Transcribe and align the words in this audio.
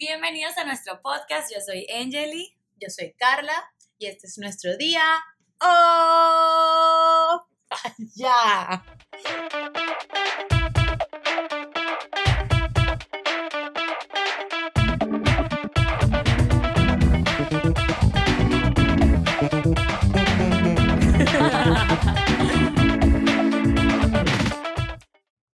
Bienvenidos 0.00 0.56
a 0.56 0.64
nuestro 0.64 1.02
podcast. 1.02 1.52
Yo 1.54 1.60
soy 1.60 1.86
Angeli. 1.94 2.56
Yo 2.76 2.88
soy 2.88 3.12
Carla 3.18 3.52
y 3.98 4.06
este 4.06 4.28
es 4.28 4.38
nuestro 4.38 4.78
día. 4.78 5.02
¡Oh! 5.60 7.46
¡Ya! 8.16 8.82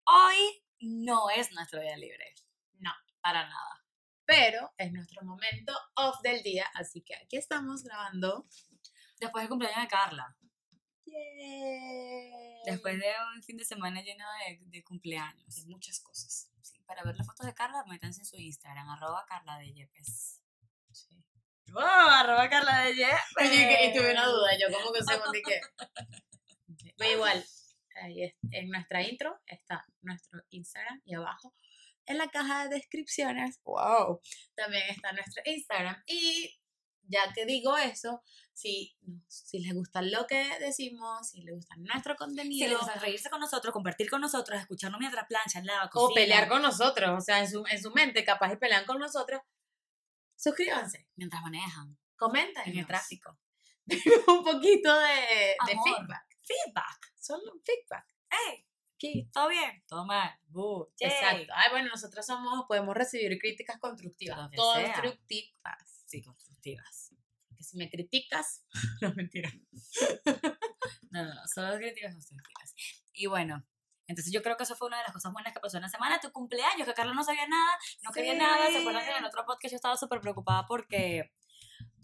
Hoy 0.04 0.62
no 0.82 1.30
es 1.30 1.50
nuestro 1.50 1.80
día 1.80 1.96
libre. 1.96 2.32
No. 2.78 2.92
Para 3.20 3.42
nada. 3.48 3.75
Pero 4.26 4.72
es 4.76 4.92
nuestro 4.92 5.22
momento 5.24 5.72
off 5.94 6.20
del 6.22 6.42
día, 6.42 6.66
así 6.74 7.00
que 7.02 7.14
aquí 7.14 7.36
estamos 7.36 7.84
grabando. 7.84 8.46
Después 9.20 9.42
del 9.42 9.48
cumpleaños 9.48 9.82
de 9.82 9.88
Carla. 9.88 10.36
Yay. 11.06 12.60
Después 12.64 12.98
de 12.98 13.12
un 13.34 13.42
fin 13.42 13.56
de 13.56 13.64
semana 13.64 14.02
lleno 14.02 14.24
de, 14.48 14.60
de 14.66 14.82
cumpleaños. 14.84 15.54
de 15.54 15.66
muchas 15.66 16.00
cosas. 16.00 16.50
Sí, 16.62 16.80
para 16.86 17.02
ver 17.04 17.16
las 17.16 17.26
fotos 17.26 17.46
de 17.46 17.54
Carla, 17.54 17.84
métanse 17.86 18.20
en 18.22 18.26
su 18.26 18.36
Instagram, 18.36 18.88
arroba 18.90 19.24
Carla 19.28 19.58
de 19.58 19.72
Yepes. 19.72 20.42
Sí. 20.92 21.22
¡Wow! 21.68 21.82
Arroba 21.84 22.48
Carla 22.50 22.80
de 22.80 22.96
Yepes. 22.96 23.20
Oye, 23.40 23.90
y 23.92 23.96
tuve 23.96 24.10
una 24.12 24.26
duda, 24.26 24.50
yo 24.58 24.76
como 24.76 24.92
que 24.92 25.02
se 25.04 25.16
me 25.16 25.42
qué. 25.42 25.60
Pero 26.96 27.12
igual, 27.12 27.44
ahí 28.02 28.24
es- 28.24 28.34
en 28.50 28.68
nuestra 28.70 29.02
intro 29.02 29.40
está 29.46 29.84
nuestro 30.02 30.42
Instagram 30.50 31.00
y 31.04 31.14
abajo 31.14 31.54
en 32.06 32.18
la 32.18 32.28
caja 32.28 32.64
de 32.64 32.76
descripciones, 32.76 33.60
wow, 33.64 34.20
también 34.54 34.84
está 34.88 35.12
nuestro 35.12 35.42
Instagram. 35.44 36.02
Y 36.06 36.58
ya 37.08 37.32
que 37.32 37.44
digo 37.46 37.76
eso, 37.76 38.22
si, 38.52 38.96
si 39.28 39.60
les 39.60 39.74
gusta 39.74 40.02
lo 40.02 40.26
que 40.26 40.58
decimos, 40.60 41.28
si 41.28 41.42
les 41.42 41.54
gusta 41.54 41.76
nuestro 41.76 42.14
Si 42.14 42.18
contenido, 42.18 42.68
les 42.68 42.78
gusta 42.78 42.94
reírse 42.94 43.30
con 43.30 43.40
nosotros, 43.40 43.72
compartir 43.72 44.08
con 44.08 44.20
nosotros, 44.20 44.60
escucharnos 44.60 44.98
mientras 44.98 45.26
planchan, 45.26 45.66
lava, 45.66 45.86
o 45.86 45.90
cocinan. 45.90 46.14
pelear 46.14 46.48
con 46.48 46.62
nosotros, 46.62 47.10
o 47.16 47.20
sea, 47.20 47.40
en 47.40 47.50
su, 47.50 47.64
en 47.70 47.80
su 47.80 47.90
mente 47.92 48.24
capaz 48.24 48.48
de 48.48 48.56
pelear 48.56 48.86
con 48.86 48.98
nosotros, 48.98 49.40
suscríbanse, 50.36 51.06
Mientras 51.16 51.42
manejan. 51.42 51.96
comenten 52.16 52.62
En 52.66 52.78
el 52.78 52.86
tráfico. 52.86 53.38
un 54.28 54.42
poquito 54.42 54.98
de, 54.98 55.54
feedback, 55.66 56.26
Feedback. 56.42 57.12
solo 57.20 57.52
feedback. 57.64 58.04
¡Ey! 58.30 58.65
Aquí. 58.96 59.28
¿Todo 59.32 59.48
bien? 59.48 59.84
Todo 59.86 60.06
mal. 60.06 60.30
Exacto. 60.98 61.52
Ay, 61.54 61.70
bueno, 61.70 61.90
nosotros 61.90 62.24
somos, 62.24 62.64
podemos 62.66 62.94
recibir 62.94 63.38
críticas 63.38 63.78
constructivas. 63.78 64.50
Constructivas. 64.56 66.02
Sí, 66.06 66.22
constructivas. 66.22 67.12
Que 67.54 67.62
si 67.62 67.76
me 67.76 67.90
criticas, 67.90 68.64
no 69.02 69.14
mentira. 69.14 69.50
No, 71.10 71.24
no, 71.24 71.34
no, 71.34 71.40
solo 71.46 71.76
críticas 71.78 72.12
constructivas. 72.12 72.74
Y 73.14 73.26
bueno, 73.26 73.64
entonces 74.06 74.32
yo 74.32 74.42
creo 74.42 74.56
que 74.56 74.64
eso 74.64 74.76
fue 74.76 74.88
una 74.88 74.98
de 74.98 75.04
las 75.04 75.12
cosas 75.12 75.32
buenas 75.32 75.52
que 75.54 75.60
pasó 75.60 75.78
en 75.78 75.82
la 75.84 75.88
semana. 75.88 76.20
Tu 76.20 76.30
cumpleaños, 76.30 76.86
que 76.86 76.92
Carla 76.94 77.14
no 77.14 77.24
sabía 77.24 77.46
nada, 77.46 77.78
no 78.02 78.10
quería 78.12 78.32
Sí. 78.32 78.38
nada. 78.38 78.66
¿Se 78.70 78.78
acuerdan 78.78 79.02
que 79.04 79.10
en 79.10 79.16
el 79.18 79.24
otro 79.24 79.46
podcast 79.46 79.72
yo 79.72 79.76
estaba 79.76 79.96
súper 79.96 80.20
preocupada 80.20 80.66
porque, 80.66 81.32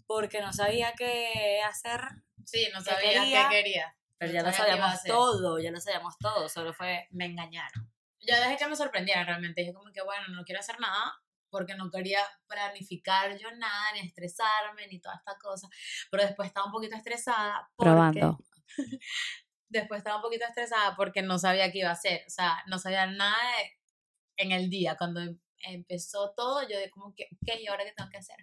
porque 0.07 0.41
no 0.41 0.51
sabía 0.51 0.93
qué 0.97 1.61
hacer? 1.63 2.01
Sí, 2.45 2.67
no 2.73 2.79
¿Qué 2.83 2.89
sabía 2.91 3.21
quería? 3.21 3.49
qué 3.49 3.55
quería. 3.55 3.97
Pero 4.23 4.33
ya 4.33 4.41
lo 4.43 4.51
sabíamos 4.51 5.03
todo, 5.03 5.59
ya 5.59 5.71
lo 5.71 5.79
sabíamos 5.79 6.17
todo. 6.17 6.49
Solo 6.49 6.73
fue, 6.73 7.07
Me 7.11 7.25
engañaron. 7.25 7.91
Yo 8.21 8.35
dejé 8.35 8.57
que 8.57 8.67
me 8.67 8.75
sorprendieran 8.75 9.25
realmente. 9.25 9.61
Dije 9.61 9.73
como 9.73 9.91
que, 9.91 10.01
bueno, 10.01 10.27
no 10.29 10.43
quiero 10.45 10.59
hacer 10.61 10.79
nada 10.79 11.13
porque 11.49 11.75
no 11.75 11.91
quería 11.91 12.19
planificar 12.47 13.37
yo 13.37 13.51
nada, 13.51 13.91
ni 13.93 13.99
estresarme, 13.99 14.87
ni 14.87 14.99
toda 14.99 15.15
esta 15.15 15.37
cosa. 15.37 15.67
Pero 16.09 16.23
después 16.23 16.47
estaba 16.47 16.65
un 16.65 16.71
poquito 16.71 16.95
estresada. 16.95 17.69
Porque, 17.75 17.89
Después 19.69 19.99
estaba 19.99 20.17
un 20.17 20.21
poquito 20.21 20.45
estresada 20.45 20.95
porque 20.95 21.21
no 21.21 21.37
sabía 21.39 21.71
qué 21.71 21.79
iba 21.79 21.89
a 21.89 21.93
hacer. 21.93 22.23
O 22.27 22.29
sea, 22.29 22.63
no 22.67 22.79
sabía 22.79 23.05
nada 23.07 23.35
de- 23.57 23.79
en 24.37 24.51
el 24.51 24.69
día. 24.69 24.95
Cuando 24.97 25.21
empezó 25.63 26.33
todo, 26.35 26.61
yo 26.67 26.77
de 26.77 26.89
como 26.89 27.13
que, 27.15 27.27
ok, 27.31 27.59
¿y 27.59 27.67
ahora 27.67 27.83
qué 27.85 27.93
tengo 27.95 28.09
que 28.09 28.17
hacer? 28.17 28.37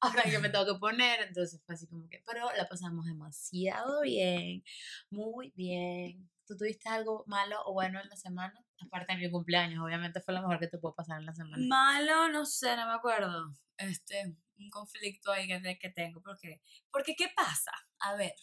Ahora 0.00 0.22
que 0.22 0.38
me 0.38 0.50
tengo 0.50 0.66
que 0.66 0.78
poner. 0.78 1.22
Entonces 1.22 1.60
fue 1.64 1.74
así 1.74 1.86
como 1.86 2.08
que, 2.08 2.22
pero 2.26 2.48
la 2.56 2.68
pasamos 2.68 3.06
demasiado 3.06 4.02
bien. 4.02 4.62
Muy 5.10 5.52
bien. 5.56 6.30
¿Tú 6.46 6.56
tuviste 6.56 6.88
algo 6.88 7.24
malo 7.26 7.60
o 7.64 7.72
bueno 7.72 8.00
en 8.00 8.08
la 8.08 8.16
semana? 8.16 8.64
Aparte 8.80 9.14
de 9.14 9.18
mi 9.18 9.30
cumpleaños, 9.30 9.82
obviamente 9.82 10.20
fue 10.20 10.34
lo 10.34 10.42
mejor 10.42 10.60
que 10.60 10.68
te 10.68 10.78
pudo 10.78 10.94
pasar 10.94 11.18
en 11.18 11.26
la 11.26 11.34
semana. 11.34 11.64
Malo, 11.66 12.28
no 12.28 12.44
sé, 12.44 12.76
no 12.76 12.86
me 12.86 12.94
acuerdo. 12.94 13.52
Este, 13.78 14.36
un 14.58 14.70
conflicto 14.70 15.32
ahí 15.32 15.48
que 15.78 15.90
tengo. 15.90 16.22
Porque, 16.22 16.60
porque, 16.92 17.16
¿qué 17.16 17.28
pasa? 17.34 17.72
A 17.98 18.14
ver, 18.14 18.34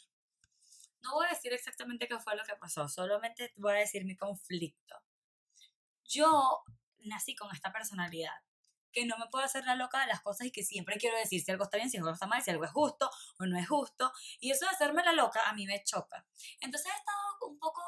no 1.03 1.13
voy 1.13 1.27
a 1.27 1.29
decir 1.29 1.53
exactamente 1.53 2.07
qué 2.07 2.17
fue 2.19 2.35
lo 2.35 2.43
que 2.43 2.55
pasó, 2.55 2.87
solamente 2.87 3.51
voy 3.57 3.73
a 3.73 3.79
decir 3.79 4.05
mi 4.05 4.15
conflicto. 4.15 4.95
Yo 6.05 6.63
nací 7.05 7.35
con 7.35 7.53
esta 7.53 7.71
personalidad 7.71 8.33
que 8.93 9.05
no 9.05 9.17
me 9.17 9.27
puedo 9.27 9.43
hacer 9.43 9.65
la 9.65 9.75
loca 9.75 9.99
de 9.99 10.07
las 10.07 10.21
cosas 10.21 10.47
y 10.47 10.51
que 10.51 10.63
siempre 10.63 10.97
quiero 10.97 11.17
decir 11.17 11.41
si 11.43 11.51
algo 11.51 11.65
está 11.65 11.77
bien, 11.77 11.89
si 11.89 11.97
algo 11.97 12.11
está 12.11 12.27
mal, 12.27 12.41
si 12.41 12.51
algo 12.51 12.63
es 12.63 12.71
justo 12.71 13.09
o 13.39 13.45
no 13.45 13.57
es 13.57 13.67
justo. 13.67 14.13
Y 14.39 14.51
eso 14.51 14.65
de 14.65 14.71
hacerme 14.71 15.03
la 15.03 15.13
loca 15.13 15.49
a 15.49 15.53
mí 15.53 15.65
me 15.65 15.83
choca. 15.83 16.25
Entonces 16.61 16.91
he 16.93 16.95
estado 16.95 17.49
un 17.49 17.57
poco 17.57 17.81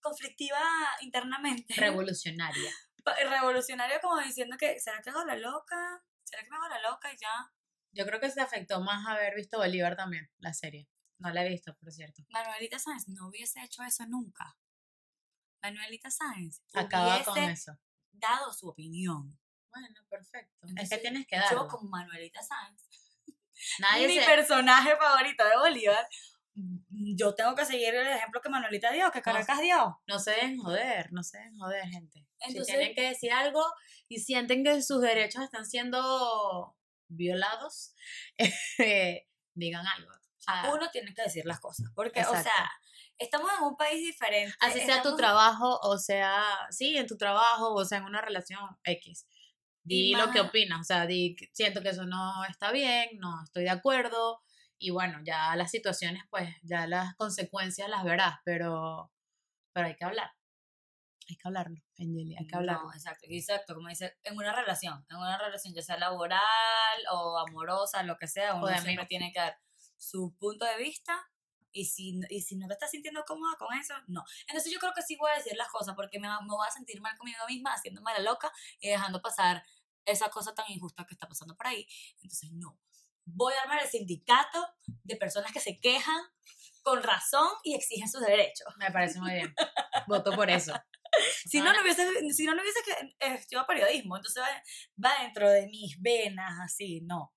conflictiva 0.00 0.60
internamente 1.00 1.74
Revolucionaria. 1.74 2.70
revolucionario 3.30 3.98
como 4.00 4.18
diciendo 4.18 4.56
que, 4.58 4.78
¿será 4.78 5.00
que 5.00 5.10
hago 5.10 5.24
la 5.24 5.36
loca? 5.36 6.04
¿Será 6.24 6.42
que 6.42 6.50
me 6.50 6.56
hago 6.56 6.68
la 6.68 6.90
loca 6.90 7.12
y 7.12 7.16
ya? 7.16 7.52
Yo 7.92 8.04
creo 8.04 8.20
que 8.20 8.30
se 8.30 8.40
afectó 8.40 8.80
más 8.80 9.06
haber 9.06 9.34
visto 9.34 9.56
Bolívar 9.58 9.96
también, 9.96 10.30
la 10.38 10.52
serie. 10.52 10.88
No 11.18 11.32
la 11.32 11.44
he 11.44 11.48
visto, 11.48 11.74
por 11.76 11.90
cierto. 11.90 12.22
Manuelita 12.28 12.78
Sáenz 12.78 13.08
no 13.08 13.28
hubiese 13.28 13.62
hecho 13.64 13.82
eso 13.82 14.06
nunca. 14.06 14.56
Manuelita 15.62 16.10
Sáenz 16.10 16.62
Acaba 16.74 17.24
con 17.24 17.38
eso. 17.38 17.72
Dado 18.20 18.52
su 18.52 18.68
opinión. 18.68 19.38
Bueno, 19.70 19.88
perfecto. 20.08 20.56
es 20.62 20.70
Entonces, 20.70 20.90
que 20.90 21.02
tienes 21.02 21.26
que 21.26 21.36
Yo 21.36 21.42
darlo. 21.42 21.68
como 21.68 21.88
Manuelita 21.90 22.40
Sáenz, 22.42 22.82
Nadie 23.80 24.08
mi 24.08 24.18
se... 24.18 24.24
personaje 24.24 24.96
favorito 24.96 25.44
de 25.44 25.56
Bolívar, 25.56 26.08
mm, 26.54 27.16
yo 27.16 27.34
tengo 27.34 27.54
que 27.54 27.64
seguir 27.64 27.94
el 27.94 28.06
ejemplo 28.06 28.40
que 28.40 28.48
emanuelita 28.48 28.90
dio, 28.92 29.10
que 29.10 29.22
Caracas 29.22 29.60
dio. 29.60 30.00
No 30.06 30.18
se 30.18 30.30
deben 30.32 30.58
joder, 30.58 31.12
no 31.12 31.22
se 31.22 31.38
deben 31.38 31.58
joder, 31.58 31.84
gente. 31.88 32.26
Entonces- 32.40 32.66
si 32.66 32.72
tienen 32.72 32.94
que 32.94 33.02
decir 33.08 33.32
algo 33.32 33.62
y 34.08 34.20
sienten 34.20 34.64
que 34.64 34.80
sus 34.82 35.00
derechos 35.00 35.42
están 35.42 35.66
siendo 35.66 36.76
violados, 37.08 37.94
eh, 38.78 39.26
digan 39.54 39.86
algo. 39.86 40.10
O 40.12 40.40
sea, 40.40 40.72
Uno 40.72 40.88
tiene 40.90 41.12
que 41.14 41.22
decir 41.22 41.44
las 41.44 41.60
cosas, 41.60 41.90
porque, 41.94 42.20
o 42.20 42.22
Exacto. 42.22 42.44
sea, 42.44 42.70
estamos 43.18 43.50
en 43.56 43.64
un 43.64 43.76
país 43.76 44.00
diferente. 44.00 44.54
así 44.60 44.80
sea 44.80 45.02
tu 45.02 45.16
trabajo, 45.16 45.78
o 45.82 45.98
sea, 45.98 46.44
sí, 46.70 46.96
en 46.96 47.06
tu 47.06 47.16
trabajo, 47.16 47.74
o 47.74 47.84
sea, 47.84 47.98
en 47.98 48.04
una 48.04 48.20
relación 48.20 48.60
X. 48.84 49.26
Di 49.82 50.14
lo 50.14 50.30
que 50.30 50.40
opinas, 50.40 50.80
o 50.80 50.84
sea, 50.84 51.06
di, 51.06 51.34
siento 51.52 51.82
que 51.82 51.88
eso 51.90 52.04
no 52.04 52.44
está 52.44 52.72
bien, 52.72 53.08
no 53.18 53.42
estoy 53.42 53.64
de 53.64 53.70
acuerdo, 53.70 54.42
y 54.78 54.90
bueno, 54.90 55.20
ya 55.24 55.56
las 55.56 55.70
situaciones, 55.70 56.22
pues, 56.30 56.48
ya 56.62 56.86
las 56.86 57.14
consecuencias 57.16 57.88
las 57.88 58.04
verás, 58.04 58.36
pero, 58.44 59.10
pero 59.72 59.86
hay 59.86 59.96
que 59.96 60.04
hablar. 60.04 60.30
Hay 61.30 61.36
que 61.36 61.48
hablarlo, 61.48 61.76
Angeli, 61.98 62.36
hay 62.36 62.46
que 62.46 62.56
hablarlo. 62.56 62.84
No, 62.84 62.94
exacto, 62.94 63.26
exacto, 63.28 63.74
como 63.74 63.88
dice, 63.88 64.16
en 64.24 64.36
una 64.36 64.54
relación, 64.54 65.04
en 65.10 65.16
una 65.16 65.38
relación, 65.38 65.74
ya 65.74 65.82
sea 65.82 65.98
laboral 65.98 66.40
o 67.12 67.38
amorosa, 67.38 68.02
lo 68.02 68.16
que 68.16 68.28
sea, 68.28 68.54
uno 68.54 68.68
siempre 68.78 69.06
tiene 69.06 69.32
que 69.32 69.40
dar 69.40 69.58
su 69.96 70.34
punto 70.38 70.64
de 70.64 70.76
vista 70.78 71.18
y 71.72 71.84
si, 71.84 72.20
y 72.30 72.42
si 72.42 72.56
no 72.56 72.66
te 72.66 72.74
estás 72.74 72.90
sintiendo 72.90 73.24
cómoda 73.26 73.56
con 73.58 73.76
eso, 73.76 73.94
no. 74.06 74.24
Entonces 74.48 74.72
yo 74.72 74.78
creo 74.78 74.92
que 74.94 75.02
sí 75.02 75.16
voy 75.16 75.30
a 75.30 75.36
decir 75.36 75.56
las 75.56 75.68
cosas 75.68 75.94
porque 75.94 76.18
me, 76.18 76.28
me 76.28 76.48
voy 76.48 76.66
a 76.66 76.70
sentir 76.70 77.00
mal 77.00 77.16
conmigo 77.16 77.38
misma, 77.48 77.72
haciéndome 77.72 78.12
la 78.12 78.20
loca 78.20 78.52
y 78.80 78.88
dejando 78.88 79.20
pasar 79.20 79.62
esa 80.04 80.30
cosa 80.30 80.54
tan 80.54 80.66
injusta 80.68 81.04
que 81.06 81.14
está 81.14 81.28
pasando 81.28 81.56
por 81.56 81.66
ahí. 81.66 81.86
Entonces 82.22 82.50
no. 82.52 82.78
Voy 83.24 83.52
a 83.54 83.62
armar 83.62 83.82
el 83.82 83.88
sindicato 83.88 84.66
de 85.04 85.16
personas 85.16 85.52
que 85.52 85.60
se 85.60 85.78
quejan 85.78 86.20
con 86.82 87.02
razón 87.02 87.48
y 87.62 87.74
exigen 87.74 88.08
sus 88.08 88.22
derechos. 88.22 88.66
Me 88.78 88.90
parece 88.90 89.20
muy 89.20 89.32
bien. 89.32 89.54
Voto 90.06 90.32
por 90.32 90.50
eso. 90.50 90.72
Si 91.46 91.60
no, 91.60 91.72
no 91.72 91.80
hubiese, 91.80 92.06
si 92.32 92.44
no, 92.44 92.54
no 92.54 92.60
hubiese 92.60 92.80
que 92.84 92.92
eh, 93.26 93.34
estudiado 93.34 93.66
periodismo, 93.66 94.16
entonces 94.16 94.42
va, 94.42 95.08
va 95.08 95.22
dentro 95.22 95.48
de 95.48 95.66
mis 95.66 96.00
venas, 96.00 96.52
así, 96.62 97.00
no. 97.00 97.32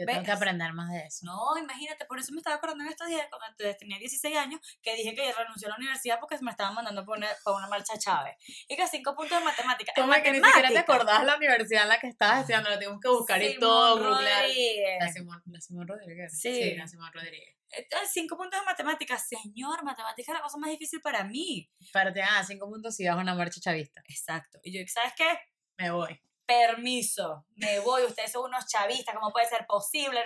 Yo 0.00 0.06
tengo 0.06 0.22
que 0.24 0.30
aprender 0.32 0.72
más 0.72 0.90
de 0.92 1.00
eso. 1.06 1.26
No, 1.26 1.56
imagínate, 1.58 2.04
por 2.06 2.18
eso 2.18 2.32
me 2.32 2.38
estaba 2.38 2.56
acordando 2.56 2.84
en 2.84 2.90
estos 2.90 3.06
días, 3.08 3.26
cuando 3.30 3.56
te- 3.56 3.74
tenía 3.74 3.98
16 3.98 4.36
años, 4.36 4.60
que 4.82 4.94
dije 4.96 5.14
que 5.14 5.32
renunció 5.32 5.68
a 5.68 5.70
la 5.70 5.76
universidad 5.76 6.18
porque 6.18 6.38
me 6.40 6.50
estaban 6.50 6.74
mandando 6.74 7.04
para 7.04 7.18
una, 7.18 7.28
para 7.44 7.56
una 7.56 7.68
marcha 7.68 7.98
Chávez. 7.98 8.34
Y 8.68 8.76
que 8.76 8.86
cinco 8.88 9.14
puntos 9.14 9.38
de 9.38 9.44
matemáticas. 9.44 9.94
En 9.96 10.02
Como 10.02 10.14
que 10.22 10.32
ni 10.32 10.40
siquiera 10.42 10.68
te 10.68 10.78
acordás 10.78 11.24
la 11.24 11.36
universidad 11.36 11.82
en 11.82 11.88
la 11.90 11.98
que 12.00 12.08
estabas 12.08 12.40
estudiando, 12.40 12.70
lo 12.70 12.78
tenemos 12.78 13.00
que 13.00 13.08
buscar 13.08 13.42
y 13.42 13.58
todo, 13.58 13.96
Simón 13.96 14.12
googlear. 14.14 14.42
Rodríguez. 14.42 14.96
La 15.00 15.12
Simón, 15.12 15.42
la 15.46 15.60
Simón 15.60 15.88
Rodríguez. 15.88 16.40
Sí. 16.40 16.74
la 16.76 16.86
Simón 16.88 17.10
Rodríguez. 17.12 17.56
Entonces, 17.72 18.10
cinco 18.12 18.36
puntos 18.36 18.58
de 18.58 18.66
matemáticas. 18.66 19.28
Señor, 19.28 19.84
matemáticas 19.84 20.28
es 20.28 20.34
la 20.34 20.42
cosa 20.42 20.58
más 20.58 20.70
difícil 20.70 21.00
para 21.00 21.22
mí. 21.22 21.70
Pero 21.92 22.12
te 22.12 22.18
dan 22.20 22.44
cinco 22.44 22.68
puntos 22.68 22.96
si 22.96 23.06
vas 23.06 23.16
a 23.16 23.20
una 23.20 23.34
marcha 23.34 23.60
chavista. 23.60 24.02
Exacto. 24.08 24.58
Y 24.64 24.76
yo, 24.76 24.84
¿sabes 24.88 25.12
qué? 25.16 25.38
Me 25.78 25.90
voy. 25.92 26.20
Permiso, 26.50 27.46
me 27.54 27.78
voy, 27.78 28.02
ustedes 28.02 28.32
son 28.32 28.46
unos 28.46 28.66
chavistas, 28.66 29.14
¿cómo 29.14 29.30
puede 29.30 29.48
ser 29.48 29.64
posible? 29.66 30.20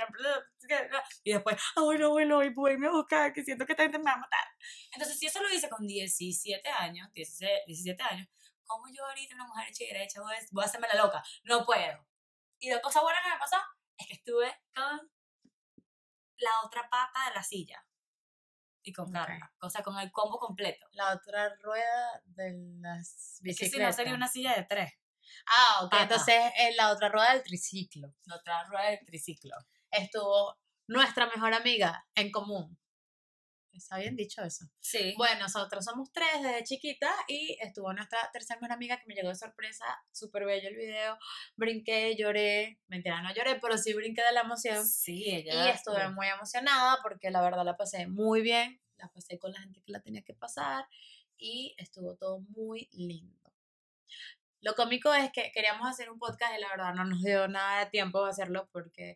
Y 1.22 1.32
después, 1.32 1.56
ah, 1.76 1.82
bueno, 1.82 2.10
bueno, 2.10 2.42
y 2.42 2.48
voy 2.48 2.72
a 2.72 2.90
buscar, 2.90 3.32
que 3.34 3.44
siento 3.44 3.66
que 3.66 3.72
esta 3.72 3.82
gente 3.82 3.98
me 3.98 4.04
va 4.04 4.14
a 4.14 4.18
matar. 4.18 4.46
Entonces, 4.94 5.18
si 5.18 5.26
eso 5.26 5.42
lo 5.42 5.52
hice 5.52 5.68
con 5.68 5.86
17 5.86 6.66
años, 6.70 7.12
17, 7.12 8.02
años, 8.02 8.26
¿cómo 8.64 8.86
yo 8.90 9.04
ahorita, 9.04 9.34
una 9.34 9.46
mujer 9.46 9.68
hecha 9.68 9.84
y 9.84 9.88
derecha, 9.88 10.22
voy 10.22 10.34
a, 10.34 10.38
voy 10.50 10.64
a 10.64 10.66
hacerme 10.66 10.88
la 10.88 11.02
loca? 11.02 11.22
No 11.44 11.66
puedo. 11.66 12.06
Y 12.58 12.70
la 12.70 12.80
cosa 12.80 13.02
buena 13.02 13.18
que 13.22 13.30
me 13.30 13.38
pasó 13.38 13.56
es 13.98 14.06
que 14.06 14.14
estuve 14.14 14.50
con 14.74 15.12
la 16.38 16.50
otra 16.64 16.88
pata 16.88 17.28
de 17.28 17.34
la 17.34 17.42
silla 17.42 17.84
y 18.82 18.94
con 18.94 19.12
carga, 19.12 19.52
o 19.60 19.68
sea, 19.68 19.82
con 19.82 19.98
el 19.98 20.10
combo 20.10 20.38
completo. 20.38 20.86
La 20.92 21.12
otra 21.12 21.54
rueda 21.60 22.22
de 22.24 22.54
las 22.80 23.40
bicicletas. 23.42 23.72
Que 23.72 23.76
si 23.76 23.82
no 23.82 23.92
sería 23.92 24.14
una 24.14 24.28
silla 24.28 24.54
de 24.54 24.64
tres. 24.64 24.92
Ah, 25.46 25.84
ok, 25.84 25.94
entonces 26.00 26.40
en 26.58 26.76
la 26.76 26.90
otra 26.90 27.08
rueda 27.08 27.32
del 27.32 27.42
triciclo. 27.42 28.14
La 28.26 28.36
otra 28.36 28.64
rueda 28.64 28.90
del 28.90 29.04
triciclo. 29.04 29.56
Estuvo 29.90 30.58
nuestra 30.86 31.26
mejor 31.26 31.54
amiga 31.54 32.06
en 32.14 32.30
común. 32.30 32.78
¿Está 33.76 33.98
bien 33.98 34.14
dicho 34.14 34.42
eso? 34.42 34.66
Sí. 34.80 35.14
Bueno, 35.16 35.40
nosotros 35.40 35.84
somos 35.84 36.12
tres 36.12 36.42
desde 36.42 36.62
chiquita 36.62 37.10
y 37.26 37.56
estuvo 37.60 37.92
nuestra 37.92 38.30
tercera 38.32 38.60
mejor 38.60 38.72
amiga 38.72 38.98
que 38.98 39.06
me 39.06 39.14
llegó 39.14 39.28
de 39.28 39.34
sorpresa, 39.34 39.84
súper 40.12 40.44
bello 40.44 40.68
el 40.68 40.76
video, 40.76 41.18
brinqué, 41.56 42.14
lloré, 42.16 42.80
mentira, 42.86 43.20
no 43.22 43.34
lloré, 43.34 43.58
pero 43.60 43.76
sí 43.76 43.92
brinqué 43.92 44.22
de 44.22 44.32
la 44.32 44.42
emoción. 44.42 44.86
Sí, 44.86 45.24
ella. 45.26 45.66
Y 45.66 45.70
estuve 45.70 46.08
muy 46.10 46.28
emocionada 46.28 46.98
porque 47.02 47.30
la 47.30 47.42
verdad 47.42 47.64
la 47.64 47.76
pasé 47.76 48.06
muy 48.06 48.42
bien, 48.42 48.80
la 48.96 49.08
pasé 49.08 49.38
con 49.40 49.52
la 49.52 49.60
gente 49.60 49.82
que 49.84 49.92
la 49.92 50.00
tenía 50.00 50.22
que 50.22 50.34
pasar 50.34 50.86
y 51.36 51.74
estuvo 51.76 52.14
todo 52.16 52.40
muy 52.50 52.88
lindo. 52.92 53.52
Lo 54.64 54.74
cómico 54.74 55.12
es 55.12 55.30
que 55.30 55.52
queríamos 55.52 55.86
hacer 55.86 56.10
un 56.10 56.18
podcast 56.18 56.54
y 56.56 56.60
la 56.60 56.68
verdad 56.70 56.94
no 56.94 57.04
nos 57.04 57.22
dio 57.22 57.46
nada 57.48 57.80
de 57.80 57.90
tiempo 57.90 58.24
de 58.24 58.30
hacerlo 58.30 58.66
porque 58.72 59.14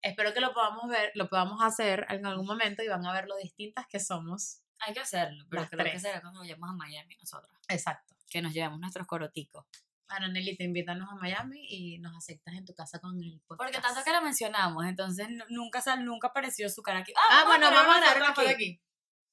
espero 0.00 0.32
que 0.32 0.40
lo 0.40 0.54
podamos 0.54 0.88
ver, 0.88 1.12
lo 1.14 1.28
podamos 1.28 1.62
hacer 1.62 2.06
en 2.08 2.24
algún 2.24 2.46
momento 2.46 2.82
y 2.82 2.88
van 2.88 3.04
a 3.04 3.12
ver 3.12 3.26
lo 3.26 3.36
distintas 3.36 3.86
que 3.88 4.00
somos. 4.00 4.62
Hay 4.80 4.94
que 4.94 5.00
hacerlo, 5.00 5.44
pero 5.50 5.68
creo 5.68 5.92
que 5.92 6.00
será 6.00 6.22
cuando 6.22 6.40
vayamos 6.40 6.70
a 6.70 6.72
Miami 6.72 7.14
nosotros. 7.16 7.54
Exacto. 7.68 8.14
Que 8.30 8.40
nos 8.40 8.54
llevemos 8.54 8.80
nuestros 8.80 9.06
coroticos. 9.06 9.66
Bueno, 10.08 10.28
Nelly, 10.28 10.56
te 10.56 10.64
invítanos 10.64 11.10
a 11.10 11.16
Miami 11.16 11.66
y 11.68 11.98
nos 11.98 12.16
aceptas 12.16 12.54
en 12.54 12.64
tu 12.64 12.74
casa 12.74 12.98
con 12.98 13.22
el 13.22 13.40
podcast. 13.46 13.70
Porque 13.70 13.86
tanto 13.86 14.02
que 14.02 14.12
la 14.12 14.22
mencionamos, 14.22 14.86
entonces 14.86 15.28
nunca, 15.50 15.82
nunca 15.96 16.28
apareció 16.28 16.70
su 16.70 16.80
cara 16.80 17.00
aquí. 17.00 17.12
Ah, 17.30 17.44
bueno, 17.46 17.70
vamos 17.70 17.96
a 17.96 18.00
dar 18.00 18.16
una 18.16 18.34
foto 18.34 18.48
aquí. 18.48 18.80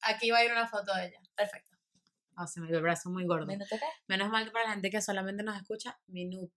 Aquí 0.01 0.31
va 0.31 0.39
a 0.39 0.43
ir 0.43 0.51
una 0.51 0.67
foto 0.67 0.93
de 0.93 1.07
ella. 1.07 1.19
Perfecto. 1.35 1.72
Oh, 2.37 2.47
se 2.47 2.61
me 2.61 2.67
dio 2.67 2.77
el 2.77 2.83
brazo 2.83 3.09
muy 3.09 3.25
gordo. 3.25 3.45
¿Minuto 3.45 3.75
qué? 3.77 3.85
Menos 4.07 4.29
mal 4.29 4.45
que 4.45 4.51
para 4.51 4.65
la 4.65 4.73
gente 4.73 4.89
que 4.89 5.01
solamente 5.01 5.43
nos 5.43 5.55
escucha, 5.57 5.99
minuto 6.07 6.53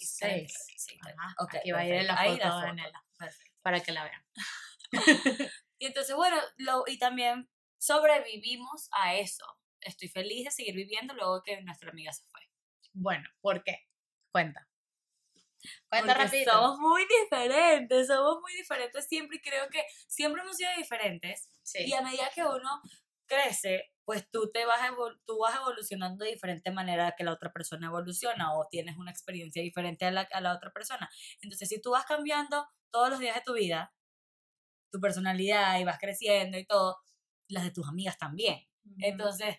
6. 0.00 0.52
Okay, 1.38 1.60
aquí 1.60 1.70
va 1.72 1.78
a 1.80 1.86
ir 1.86 1.94
en 1.94 2.06
la 2.06 2.16
foto. 2.16 3.28
Para 3.62 3.80
que 3.80 3.92
la 3.92 4.04
vean. 4.04 4.24
y 5.78 5.86
entonces, 5.86 6.14
bueno, 6.14 6.36
lo, 6.58 6.84
y 6.86 6.98
también 6.98 7.48
sobrevivimos 7.78 8.88
a 8.92 9.14
eso. 9.16 9.44
Estoy 9.80 10.08
feliz 10.08 10.44
de 10.46 10.50
seguir 10.50 10.74
viviendo 10.74 11.14
luego 11.14 11.42
que 11.42 11.60
nuestra 11.62 11.90
amiga 11.90 12.12
se 12.12 12.24
fue. 12.26 12.40
Bueno, 12.92 13.28
¿por 13.40 13.62
qué? 13.62 13.86
Cuenta. 14.30 14.68
Cuenta 15.88 16.14
rápido. 16.14 16.52
Somos 16.52 16.78
muy 16.78 17.06
diferentes, 17.06 18.06
somos 18.06 18.40
muy 18.40 18.54
diferentes 18.54 19.06
siempre 19.06 19.38
y 19.38 19.40
creo 19.40 19.68
que 19.70 19.84
siempre 20.06 20.42
hemos 20.42 20.56
sido 20.56 20.70
diferentes. 20.76 21.50
Y 21.74 21.92
a 21.92 22.02
medida 22.02 22.30
que 22.34 22.42
uno 22.42 22.82
crece, 23.26 23.93
pues 24.04 24.30
tú 24.30 24.50
te 24.52 24.66
vas, 24.66 24.80
tú 25.26 25.38
vas 25.38 25.56
evolucionando 25.56 26.24
de 26.24 26.32
diferente 26.32 26.70
manera 26.70 27.14
que 27.16 27.24
la 27.24 27.32
otra 27.32 27.52
persona 27.52 27.86
evoluciona 27.86 28.54
o 28.54 28.66
tienes 28.68 28.96
una 28.96 29.10
experiencia 29.10 29.62
diferente 29.62 30.04
a 30.04 30.10
la, 30.10 30.28
a 30.32 30.40
la 30.40 30.54
otra 30.54 30.72
persona. 30.72 31.08
Entonces, 31.40 31.68
si 31.68 31.80
tú 31.80 31.92
vas 31.92 32.04
cambiando 32.04 32.68
todos 32.90 33.10
los 33.10 33.18
días 33.18 33.34
de 33.36 33.42
tu 33.42 33.54
vida, 33.54 33.94
tu 34.90 35.00
personalidad 35.00 35.78
y 35.78 35.84
vas 35.84 35.98
creciendo 35.98 36.58
y 36.58 36.66
todo, 36.66 36.98
las 37.48 37.64
de 37.64 37.70
tus 37.70 37.88
amigas 37.88 38.18
también. 38.18 38.66
Entonces, 38.98 39.56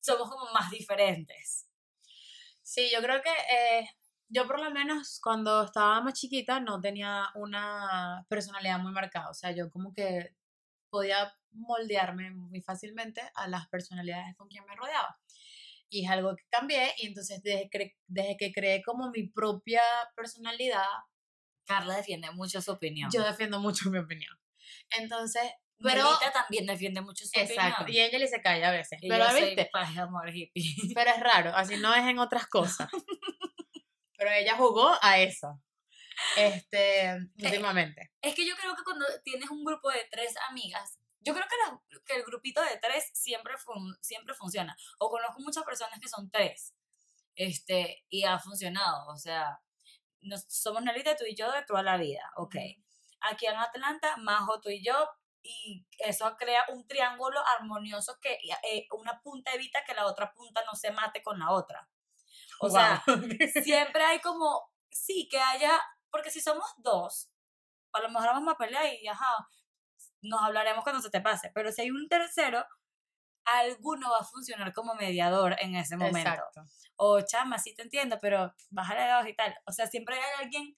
somos 0.00 0.30
como 0.30 0.50
más 0.52 0.70
diferentes. 0.70 1.68
Sí, 2.62 2.90
yo 2.92 3.00
creo 3.00 3.22
que 3.22 3.30
eh, 3.30 3.88
yo 4.28 4.46
por 4.46 4.60
lo 4.60 4.70
menos 4.70 5.20
cuando 5.22 5.64
estaba 5.64 6.00
más 6.00 6.14
chiquita 6.14 6.60
no 6.60 6.80
tenía 6.80 7.28
una 7.34 8.24
personalidad 8.28 8.78
muy 8.78 8.92
marcada. 8.92 9.30
O 9.30 9.34
sea, 9.34 9.52
yo 9.52 9.70
como 9.70 9.92
que 9.92 10.34
podía 10.92 11.34
moldearme 11.52 12.30
muy 12.30 12.60
fácilmente 12.60 13.22
a 13.34 13.48
las 13.48 13.66
personalidades 13.68 14.36
con 14.36 14.48
quien 14.48 14.64
me 14.66 14.76
rodeaba. 14.76 15.18
Y 15.88 16.04
es 16.04 16.10
algo 16.10 16.36
que 16.36 16.44
cambié 16.50 16.94
y 16.98 17.06
entonces 17.06 17.42
desde, 17.42 17.68
desde 18.06 18.36
que 18.36 18.52
creé 18.52 18.82
como 18.82 19.10
mi 19.10 19.28
propia 19.28 19.82
personalidad. 20.14 20.84
Carla 21.66 21.96
defiende 21.96 22.30
mucho 22.32 22.60
su 22.60 22.72
opinión. 22.72 23.10
Yo 23.12 23.24
defiendo 23.24 23.58
mucho 23.58 23.90
mi 23.90 23.98
opinión. 23.98 24.34
Entonces, 24.98 25.50
pero 25.82 26.08
también 26.32 26.66
defiende 26.66 27.00
mucho 27.00 27.24
su 27.24 27.38
exacto, 27.38 27.84
y 27.88 28.00
ella 28.00 28.18
le 28.18 28.28
se 28.28 28.40
calla 28.40 28.68
a 28.68 28.72
veces. 28.72 28.98
pero 29.00 29.24
¿viste? 29.34 29.70
amor, 30.00 30.28
hippie. 30.34 30.74
Pero 30.94 31.10
es 31.10 31.20
raro, 31.20 31.54
así 31.54 31.76
no 31.76 31.94
es 31.94 32.06
en 32.06 32.18
otras 32.18 32.46
cosas. 32.46 32.88
pero 34.16 34.30
ella 34.30 34.56
jugó 34.56 34.92
a 35.00 35.20
eso. 35.20 35.60
Este, 36.36 37.04
eh, 37.04 37.18
últimamente. 37.42 38.12
es 38.22 38.34
que 38.34 38.46
yo 38.46 38.54
creo 38.56 38.74
que 38.74 38.84
cuando 38.84 39.06
tienes 39.24 39.50
un 39.50 39.64
grupo 39.64 39.90
de 39.90 40.06
tres 40.10 40.34
amigas, 40.48 40.98
yo 41.20 41.34
creo 41.34 41.46
que, 41.48 42.00
que 42.04 42.16
el 42.16 42.24
grupito 42.24 42.60
de 42.62 42.78
tres 42.78 43.10
siempre, 43.14 43.54
siempre 44.00 44.34
funciona. 44.34 44.76
O 44.98 45.10
conozco 45.10 45.40
muchas 45.40 45.64
personas 45.64 46.00
que 46.00 46.08
son 46.08 46.30
tres. 46.30 46.74
Este, 47.34 48.04
y 48.08 48.24
ha 48.24 48.38
funcionado. 48.38 49.08
O 49.08 49.16
sea, 49.16 49.60
nos, 50.20 50.44
somos 50.48 50.82
Nelita, 50.82 51.16
tú 51.16 51.24
y 51.24 51.34
yo 51.34 51.50
de 51.52 51.64
toda 51.64 51.82
la 51.82 51.96
vida. 51.96 52.30
Ok. 52.36 52.56
Aquí 53.20 53.46
en 53.46 53.56
Atlanta, 53.56 54.16
Majo, 54.16 54.60
tú 54.60 54.68
y 54.68 54.84
yo. 54.84 55.08
Y 55.44 55.84
eso 55.98 56.36
crea 56.36 56.64
un 56.68 56.86
triángulo 56.86 57.40
armonioso 57.58 58.18
que 58.20 58.38
eh, 58.70 58.86
una 58.92 59.20
punta 59.22 59.52
evita 59.52 59.84
que 59.84 59.94
la 59.94 60.06
otra 60.06 60.32
punta 60.32 60.62
no 60.64 60.74
se 60.76 60.92
mate 60.92 61.20
con 61.20 61.38
la 61.38 61.50
otra. 61.50 61.88
O 62.60 62.70
sea, 62.70 63.02
siempre 63.64 64.04
hay 64.04 64.20
como, 64.20 64.70
sí, 64.88 65.28
que 65.28 65.40
haya, 65.40 65.80
porque 66.12 66.30
si 66.30 66.40
somos 66.40 66.66
dos, 66.76 67.32
a 67.92 68.00
lo 68.00 68.10
mejor 68.10 68.26
vamos 68.26 68.54
a 68.54 68.58
pelear 68.58 68.84
y, 68.86 69.08
ajá, 69.08 69.48
nos 70.20 70.40
hablaremos 70.42 70.84
cuando 70.84 71.02
se 71.02 71.10
te 71.10 71.20
pase. 71.20 71.50
Pero 71.54 71.72
si 71.72 71.82
hay 71.82 71.90
un 71.90 72.08
tercero, 72.08 72.64
alguno 73.44 74.10
va 74.10 74.18
a 74.20 74.24
funcionar 74.24 74.72
como 74.72 74.94
mediador 74.94 75.56
en 75.58 75.74
ese 75.74 75.96
momento. 75.96 76.30
Exacto. 76.30 76.62
O 76.96 77.20
chama, 77.22 77.58
sí 77.58 77.74
te 77.74 77.82
entiendo, 77.82 78.18
pero 78.20 78.54
bájale 78.70 79.10
dos 79.10 79.26
y 79.26 79.34
tal. 79.34 79.54
O 79.66 79.72
sea, 79.72 79.86
siempre 79.86 80.16
hay 80.16 80.44
alguien 80.44 80.76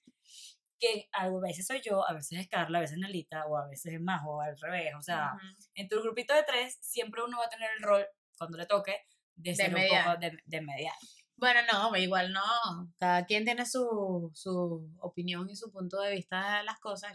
que 0.79 1.07
a 1.13 1.29
veces 1.29 1.67
soy 1.67 1.81
yo, 1.81 2.07
a 2.07 2.13
veces 2.13 2.39
es 2.39 2.47
Carla, 2.47 2.79
a 2.79 2.81
veces 2.81 2.95
es 2.95 3.01
Nelita, 3.01 3.45
o 3.45 3.57
a 3.57 3.67
veces 3.67 3.93
es 3.93 4.01
Majo, 4.01 4.37
o 4.37 4.41
al 4.41 4.57
revés. 4.59 4.93
O 4.97 5.01
sea, 5.01 5.33
en 5.73 5.87
tu 5.87 6.01
grupito 6.01 6.33
de 6.33 6.43
tres, 6.43 6.77
siempre 6.81 7.23
uno 7.23 7.37
va 7.37 7.45
a 7.45 7.49
tener 7.49 7.69
el 7.77 7.83
rol, 7.83 8.05
cuando 8.37 8.57
le 8.57 8.65
toque, 8.65 9.05
de, 9.35 9.55
ser 9.55 9.75
un 9.75 9.81
poco 9.81 10.19
de, 10.19 10.37
de 10.45 10.61
mediar. 10.61 10.95
Bueno, 11.37 11.59
no, 11.71 11.95
igual 11.97 12.31
no. 12.31 12.93
Cada 12.97 13.25
quien 13.25 13.43
tiene 13.43 13.65
su, 13.65 14.31
su 14.33 14.89
opinión 14.99 15.49
y 15.49 15.55
su 15.55 15.71
punto 15.71 15.99
de 16.01 16.11
vista 16.11 16.57
de 16.57 16.63
las 16.63 16.79
cosas 16.79 17.13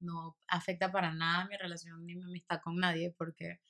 no 0.00 0.36
afecta 0.46 0.92
para 0.92 1.12
nada 1.12 1.46
mi 1.46 1.56
relación 1.56 2.04
ni 2.04 2.16
mi 2.16 2.24
amistad 2.24 2.60
con 2.62 2.76
nadie 2.76 3.14
porque 3.16 3.60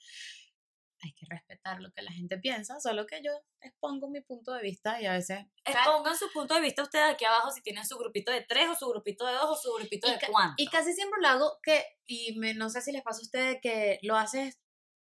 hay 1.02 1.12
que 1.12 1.26
respetar 1.28 1.81
lo 1.81 1.93
que 1.93 2.02
la 2.02 2.11
gente 2.11 2.38
piensa, 2.38 2.81
solo 2.81 3.07
que 3.07 3.23
yo 3.23 3.31
expongo 3.61 4.09
mi 4.09 4.23
punto 4.23 4.52
de 4.52 4.62
vista 4.62 5.00
y 5.00 5.07
a 5.07 5.12
veces... 5.12 5.47
Expongan 5.64 6.16
su 6.16 6.31
punto 6.33 6.55
de 6.55 6.62
vista 6.62 6.83
ustedes 6.83 7.12
aquí 7.12 7.25
abajo 7.25 7.50
si 7.50 7.62
tienen 7.62 7.85
su 7.85 7.99
grupito 7.99 8.33
de 8.33 8.43
tres 8.43 8.69
o 8.69 8.75
su 8.75 8.88
grupito 8.88 9.26
de 9.26 9.35
dos 9.35 9.50
o 9.50 9.57
su 9.57 9.73
grupito 9.75 10.09
de 10.09 10.19
cuánto. 10.31 10.55
Y 10.57 10.69
casi 10.69 10.93
siempre 10.95 11.21
lo 11.21 11.28
hago 11.28 11.59
que, 11.62 11.85
y 12.07 12.38
me, 12.38 12.55
no 12.55 12.71
sé 12.71 12.81
si 12.81 12.93
les 12.93 13.02
pasa 13.02 13.21
a 13.21 13.23
ustedes, 13.23 13.59
que 13.61 13.99
lo 14.02 14.16
haces 14.16 14.59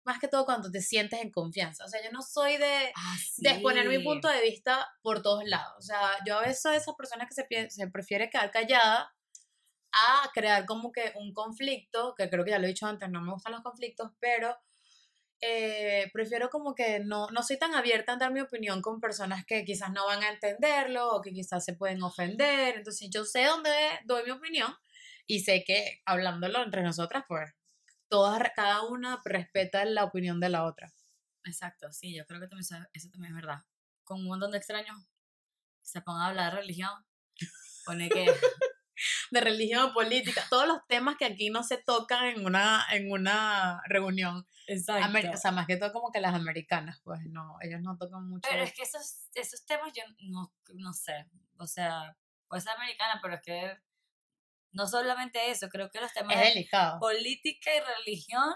más 0.04 0.18
que 0.18 0.28
todo 0.28 0.44
cuando 0.44 0.70
te 0.70 0.80
sientes 0.80 1.20
en 1.20 1.30
confianza. 1.30 1.84
O 1.84 1.88
sea, 1.88 2.02
yo 2.02 2.10
no 2.10 2.22
soy 2.22 2.56
de, 2.56 2.92
ah, 2.94 3.16
de 3.38 3.50
exponer 3.50 3.88
mi 3.88 3.98
punto 3.98 4.28
de 4.28 4.42
vista 4.42 4.88
por 5.02 5.22
todos 5.22 5.44
lados. 5.44 5.74
O 5.78 5.82
sea, 5.82 6.16
yo 6.26 6.38
a 6.38 6.40
veces 6.40 6.62
soy 6.62 6.72
de 6.72 6.78
esas 6.78 6.94
personas 6.94 7.28
que 7.28 7.34
se, 7.34 7.70
se 7.70 7.88
prefiere 7.88 8.30
quedar 8.30 8.50
callada 8.50 9.14
a 9.92 10.30
crear 10.32 10.66
como 10.66 10.92
que 10.92 11.12
un 11.16 11.32
conflicto, 11.32 12.14
que 12.16 12.30
creo 12.30 12.44
que 12.44 12.50
ya 12.50 12.58
lo 12.58 12.64
he 12.64 12.68
dicho 12.68 12.86
antes, 12.86 13.08
no 13.10 13.20
me 13.20 13.32
gustan 13.32 13.52
los 13.52 13.62
conflictos, 13.62 14.10
pero 14.20 14.56
eh, 15.42 16.10
prefiero 16.12 16.50
como 16.50 16.74
que 16.74 17.00
no, 17.00 17.28
no 17.30 17.42
soy 17.42 17.58
tan 17.58 17.74
abierta 17.74 18.12
a 18.12 18.16
dar 18.16 18.32
mi 18.32 18.40
opinión 18.40 18.82
con 18.82 19.00
personas 19.00 19.44
que 19.46 19.64
quizás 19.64 19.90
no 19.90 20.06
van 20.06 20.22
a 20.22 20.30
entenderlo 20.30 21.16
o 21.16 21.22
que 21.22 21.32
quizás 21.32 21.64
se 21.64 21.74
pueden 21.74 22.02
ofender. 22.02 22.76
Entonces 22.76 23.08
yo 23.10 23.24
sé 23.24 23.44
dónde 23.44 23.70
doy 24.04 24.24
mi 24.24 24.30
opinión 24.32 24.74
y 25.26 25.40
sé 25.40 25.64
que 25.64 26.02
hablándolo 26.04 26.62
entre 26.62 26.82
nosotras, 26.82 27.24
pues 27.26 27.50
todas, 28.10 28.42
cada 28.54 28.82
una 28.82 29.20
respeta 29.24 29.84
la 29.86 30.04
opinión 30.04 30.40
de 30.40 30.50
la 30.50 30.64
otra. 30.64 30.92
Exacto, 31.44 31.90
sí, 31.92 32.14
yo 32.14 32.26
creo 32.26 32.40
que 32.40 32.48
también, 32.48 32.86
eso 32.92 33.10
también 33.10 33.32
es 33.32 33.42
verdad. 33.42 33.64
Con 34.04 34.20
un 34.20 34.26
montón 34.26 34.50
de 34.50 34.58
extraños 34.58 34.96
se 35.82 36.02
pongan 36.02 36.22
a 36.22 36.26
hablar 36.28 36.52
de 36.52 36.60
religión, 36.60 36.90
pone 37.86 38.10
que 38.10 38.26
de 39.30 39.40
religión, 39.40 39.92
política, 39.94 40.44
todos 40.50 40.66
los 40.66 40.86
temas 40.86 41.16
que 41.16 41.24
aquí 41.24 41.50
no 41.50 41.62
se 41.62 41.78
tocan 41.78 42.26
en 42.26 42.44
una, 42.44 42.86
en 42.92 43.10
una 43.10 43.80
reunión. 43.86 44.46
Exacto. 44.66 45.06
Amer- 45.06 45.34
o 45.34 45.36
sea, 45.38 45.52
más 45.52 45.66
que 45.66 45.76
todo 45.76 45.92
como 45.92 46.12
que 46.12 46.20
las 46.20 46.34
americanas, 46.34 47.00
pues 47.02 47.20
no, 47.26 47.56
ellos 47.62 47.80
no 47.80 47.96
tocan 47.96 48.28
mucho. 48.28 48.48
Pero 48.50 48.62
es 48.62 48.72
que 48.74 48.82
esos, 48.82 49.28
esos 49.34 49.64
temas 49.64 49.92
yo 49.94 50.02
no, 50.28 50.52
no 50.74 50.92
sé, 50.92 51.26
o 51.58 51.66
sea, 51.66 52.16
puede 52.48 52.62
ser 52.62 52.72
americana, 52.72 53.18
pero 53.22 53.34
es 53.34 53.42
que 53.42 53.78
no 54.72 54.86
solamente 54.86 55.50
eso, 55.50 55.68
creo 55.68 55.90
que 55.90 56.00
los 56.00 56.12
temas 56.12 56.36
es 56.36 56.42
de 56.42 56.48
delicado. 56.48 56.98
política 57.00 57.70
y 57.74 57.80
religión 57.80 58.54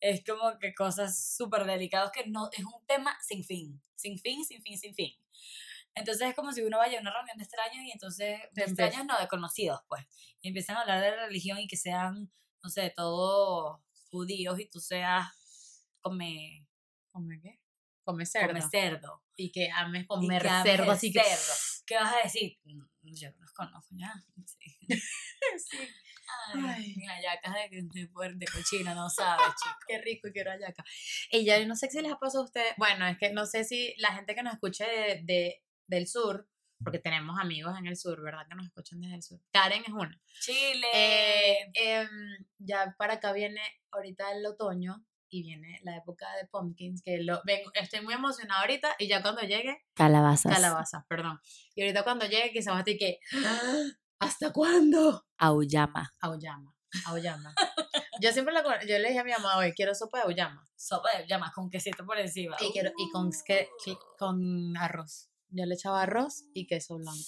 es 0.00 0.22
como 0.24 0.58
que 0.58 0.74
cosas 0.74 1.34
súper 1.36 1.64
delicadas 1.64 2.10
que 2.12 2.26
no, 2.28 2.48
es 2.52 2.64
un 2.64 2.84
tema 2.86 3.16
sin 3.22 3.44
fin, 3.44 3.82
sin 3.96 4.18
fin, 4.18 4.44
sin 4.44 4.62
fin, 4.62 4.78
sin 4.78 4.94
fin. 4.94 5.12
Entonces 5.94 6.28
es 6.28 6.34
como 6.36 6.52
si 6.52 6.62
uno 6.62 6.78
vaya 6.78 6.98
a 6.98 7.00
una 7.00 7.12
reunión 7.12 7.36
de 7.38 7.44
extraños 7.44 7.84
y 7.84 7.90
entonces, 7.90 8.40
de 8.52 8.62
extraños 8.62 9.04
no, 9.06 9.18
de 9.18 9.26
conocidos, 9.26 9.80
pues, 9.88 10.06
y 10.40 10.48
empiezan 10.48 10.76
a 10.76 10.82
hablar 10.82 11.00
de 11.00 11.16
religión 11.16 11.58
y 11.58 11.66
que 11.66 11.76
sean, 11.76 12.30
no 12.62 12.70
sé, 12.70 12.92
todos 12.94 13.80
judíos 14.10 14.60
y 14.60 14.66
tú 14.66 14.78
seas 14.80 15.26
come, 16.00 16.66
¿Come 17.10 17.40
qué? 17.40 17.58
Come 18.04 18.24
cerdo. 18.26 18.48
come 18.48 18.62
cerdo. 18.70 19.22
Y 19.34 19.50
que 19.50 19.70
ames 19.70 20.04
y 20.04 20.06
comer 20.06 20.42
que 20.42 20.48
ames 20.48 20.62
cerdo, 20.76 20.92
así 20.92 21.12
que... 21.12 21.20
¿Qué 21.86 21.94
vas 21.96 22.14
a 22.14 22.22
decir? 22.22 22.58
"Mm, 22.64 22.82
Yo 23.14 23.30
los 23.38 23.52
conozco 23.52 23.94
ya. 23.96 24.12
Sí. 24.46 24.76
Sí, 25.70 25.78
Ay, 26.54 26.62
Ay. 26.66 26.94
mira, 26.96 27.14
ya 27.22 27.40
de, 27.70 27.82
de, 27.82 28.08
de 28.34 28.46
cochino, 28.46 28.94
no 28.94 29.08
sabes, 29.08 29.46
chico. 29.62 29.76
qué 29.86 29.98
rico 30.02 30.28
y 30.28 30.32
quiero 30.32 30.50
hallaca. 30.50 30.84
Y 31.30 31.44
ya 31.46 31.64
no 31.64 31.74
sé 31.74 31.88
si 31.90 32.02
les 32.02 32.12
ha 32.12 32.18
pasado 32.18 32.42
a 32.42 32.46
ustedes, 32.46 32.74
bueno, 32.76 33.06
es 33.06 33.16
que 33.18 33.32
no 33.32 33.46
sé 33.46 33.64
si 33.64 33.94
la 33.96 34.12
gente 34.14 34.34
que 34.34 34.42
nos 34.42 34.52
escuche 34.52 34.84
de, 34.84 35.20
de- 35.24 35.62
del 35.86 36.06
sur, 36.06 36.46
porque 36.84 36.98
tenemos 36.98 37.38
amigos 37.40 37.74
en 37.78 37.86
el 37.86 37.96
sur, 37.96 38.20
¿verdad? 38.22 38.46
Que 38.48 38.54
nos 38.56 38.66
escuchan 38.66 39.00
desde 39.00 39.14
el 39.16 39.22
sur. 39.22 39.40
Karen 39.52 39.82
es 39.82 39.88
una. 39.92 40.20
Chile. 40.42 40.86
Eh, 40.92 41.70
em, 41.74 42.08
ya 42.58 42.94
para 42.98 43.14
acá 43.14 43.32
viene 43.32 43.62
ahorita 43.90 44.30
el 44.32 44.44
otoño 44.44 45.02
y 45.30 45.42
viene 45.44 45.80
la 45.82 45.96
época 45.96 46.26
de 46.36 46.46
pumpkins, 46.46 47.02
que 47.02 47.18
lo, 47.22 47.40
vengo, 47.44 47.70
estoy 47.74 48.02
muy 48.02 48.12
emocionada 48.14 48.60
ahorita 48.60 48.94
y 48.98 49.08
ya 49.08 49.22
cuando 49.22 49.40
llegue, 49.42 49.78
Calabazas. 49.94 50.52
calabazas, 50.54 51.04
perdón. 51.08 51.40
Y 51.74 51.82
ahorita 51.82 52.04
cuando 52.04 52.26
llegue 52.26 52.52
quizás 52.52 52.74
vas 52.74 52.82
a 52.82 52.84
decir 52.84 52.98
que, 52.98 53.18
"Ah, 53.44 53.82
¿hasta 54.18 54.52
cuándo? 54.52 55.24
Auyama. 55.38 56.12
Auyama, 56.20 56.74
auyama. 57.06 57.54
yo 58.20 58.32
siempre 58.32 58.52
le, 58.54 58.60
yo 58.86 58.98
le 58.98 59.08
dije 59.08 59.20
a 59.20 59.24
mi 59.24 59.32
mamá 59.32 59.56
hoy, 59.58 59.72
quiero 59.72 59.94
sopa 59.94 60.18
de 60.18 60.24
auyama. 60.24 60.64
Sopa 60.76 61.08
de 61.18 61.26
llamas 61.26 61.52
con 61.52 61.70
quesito 61.70 62.04
por 62.04 62.18
encima. 62.18 62.56
Y, 62.60 62.72
quiero, 62.72 62.90
y 62.96 63.10
con, 63.10 63.30
que- 63.46 63.68
que- 63.84 63.92
Uh, 63.92 63.98
con 64.18 64.76
arroz. 64.76 65.30
Yo 65.50 65.64
le 65.64 65.74
echaba 65.74 66.02
arroz 66.02 66.44
y 66.54 66.66
queso 66.66 66.96
blanco. 66.96 67.18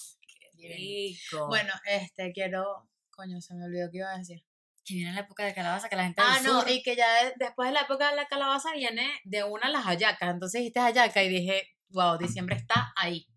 Divino. 0.53 0.75
rico. 0.75 1.47
Bueno, 1.47 1.73
este, 1.85 2.31
quiero, 2.33 2.87
coño, 3.09 3.41
se 3.41 3.55
me 3.55 3.65
olvidó 3.65 3.89
qué 3.91 3.97
iba 3.99 4.11
a 4.13 4.17
decir. 4.17 4.43
que 4.83 4.95
viene 4.95 5.13
la 5.13 5.21
época 5.21 5.45
de 5.45 5.53
calabaza 5.53 5.89
que 5.89 5.95
la 5.95 6.03
gente 6.05 6.21
Ah, 6.25 6.39
no, 6.43 6.61
sur- 6.61 6.69
y 6.69 6.81
que 6.83 6.95
ya 6.95 7.23
de- 7.25 7.33
después 7.37 7.69
de 7.69 7.73
la 7.73 7.81
época 7.81 8.09
de 8.09 8.15
la 8.15 8.25
calabaza 8.27 8.73
viene 8.73 9.07
de 9.23 9.43
una 9.43 9.69
las 9.69 9.85
hallacas. 9.85 10.29
Entonces 10.31 10.59
dijiste 10.59 10.79
hallaca 10.79 11.21
y 11.23 11.29
dije, 11.29 11.67
wow, 11.89 12.17
diciembre 12.17 12.55
está 12.55 12.91
ahí, 12.95 13.27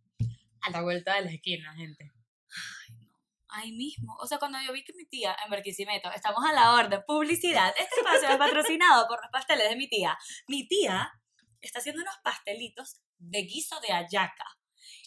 a 0.62 0.70
la 0.70 0.80
vuelta 0.82 1.14
de 1.16 1.22
la 1.22 1.30
esquina, 1.32 1.74
gente. 1.76 2.12
Ahí 3.56 3.72
mismo. 3.72 4.16
O 4.20 4.26
sea, 4.26 4.38
cuando 4.38 4.58
yo 4.60 4.72
vi 4.72 4.82
que 4.82 4.92
mi 4.94 5.06
tía 5.06 5.36
en 5.44 5.50
Barquisimeto, 5.50 6.10
estamos 6.10 6.44
a 6.44 6.52
la 6.52 6.72
orden, 6.74 7.02
publicidad. 7.06 7.72
Este 7.78 8.00
espacio 8.00 8.28
es 8.28 8.36
patrocinado 8.36 9.06
por 9.06 9.20
los 9.22 9.30
pasteles 9.30 9.68
de 9.68 9.76
mi 9.76 9.88
tía. 9.88 10.18
Mi 10.48 10.66
tía 10.66 11.12
está 11.60 11.78
haciendo 11.78 12.02
unos 12.02 12.16
pastelitos 12.24 13.00
de 13.18 13.42
guiso 13.42 13.80
de 13.80 13.92
hallaca. 13.92 14.44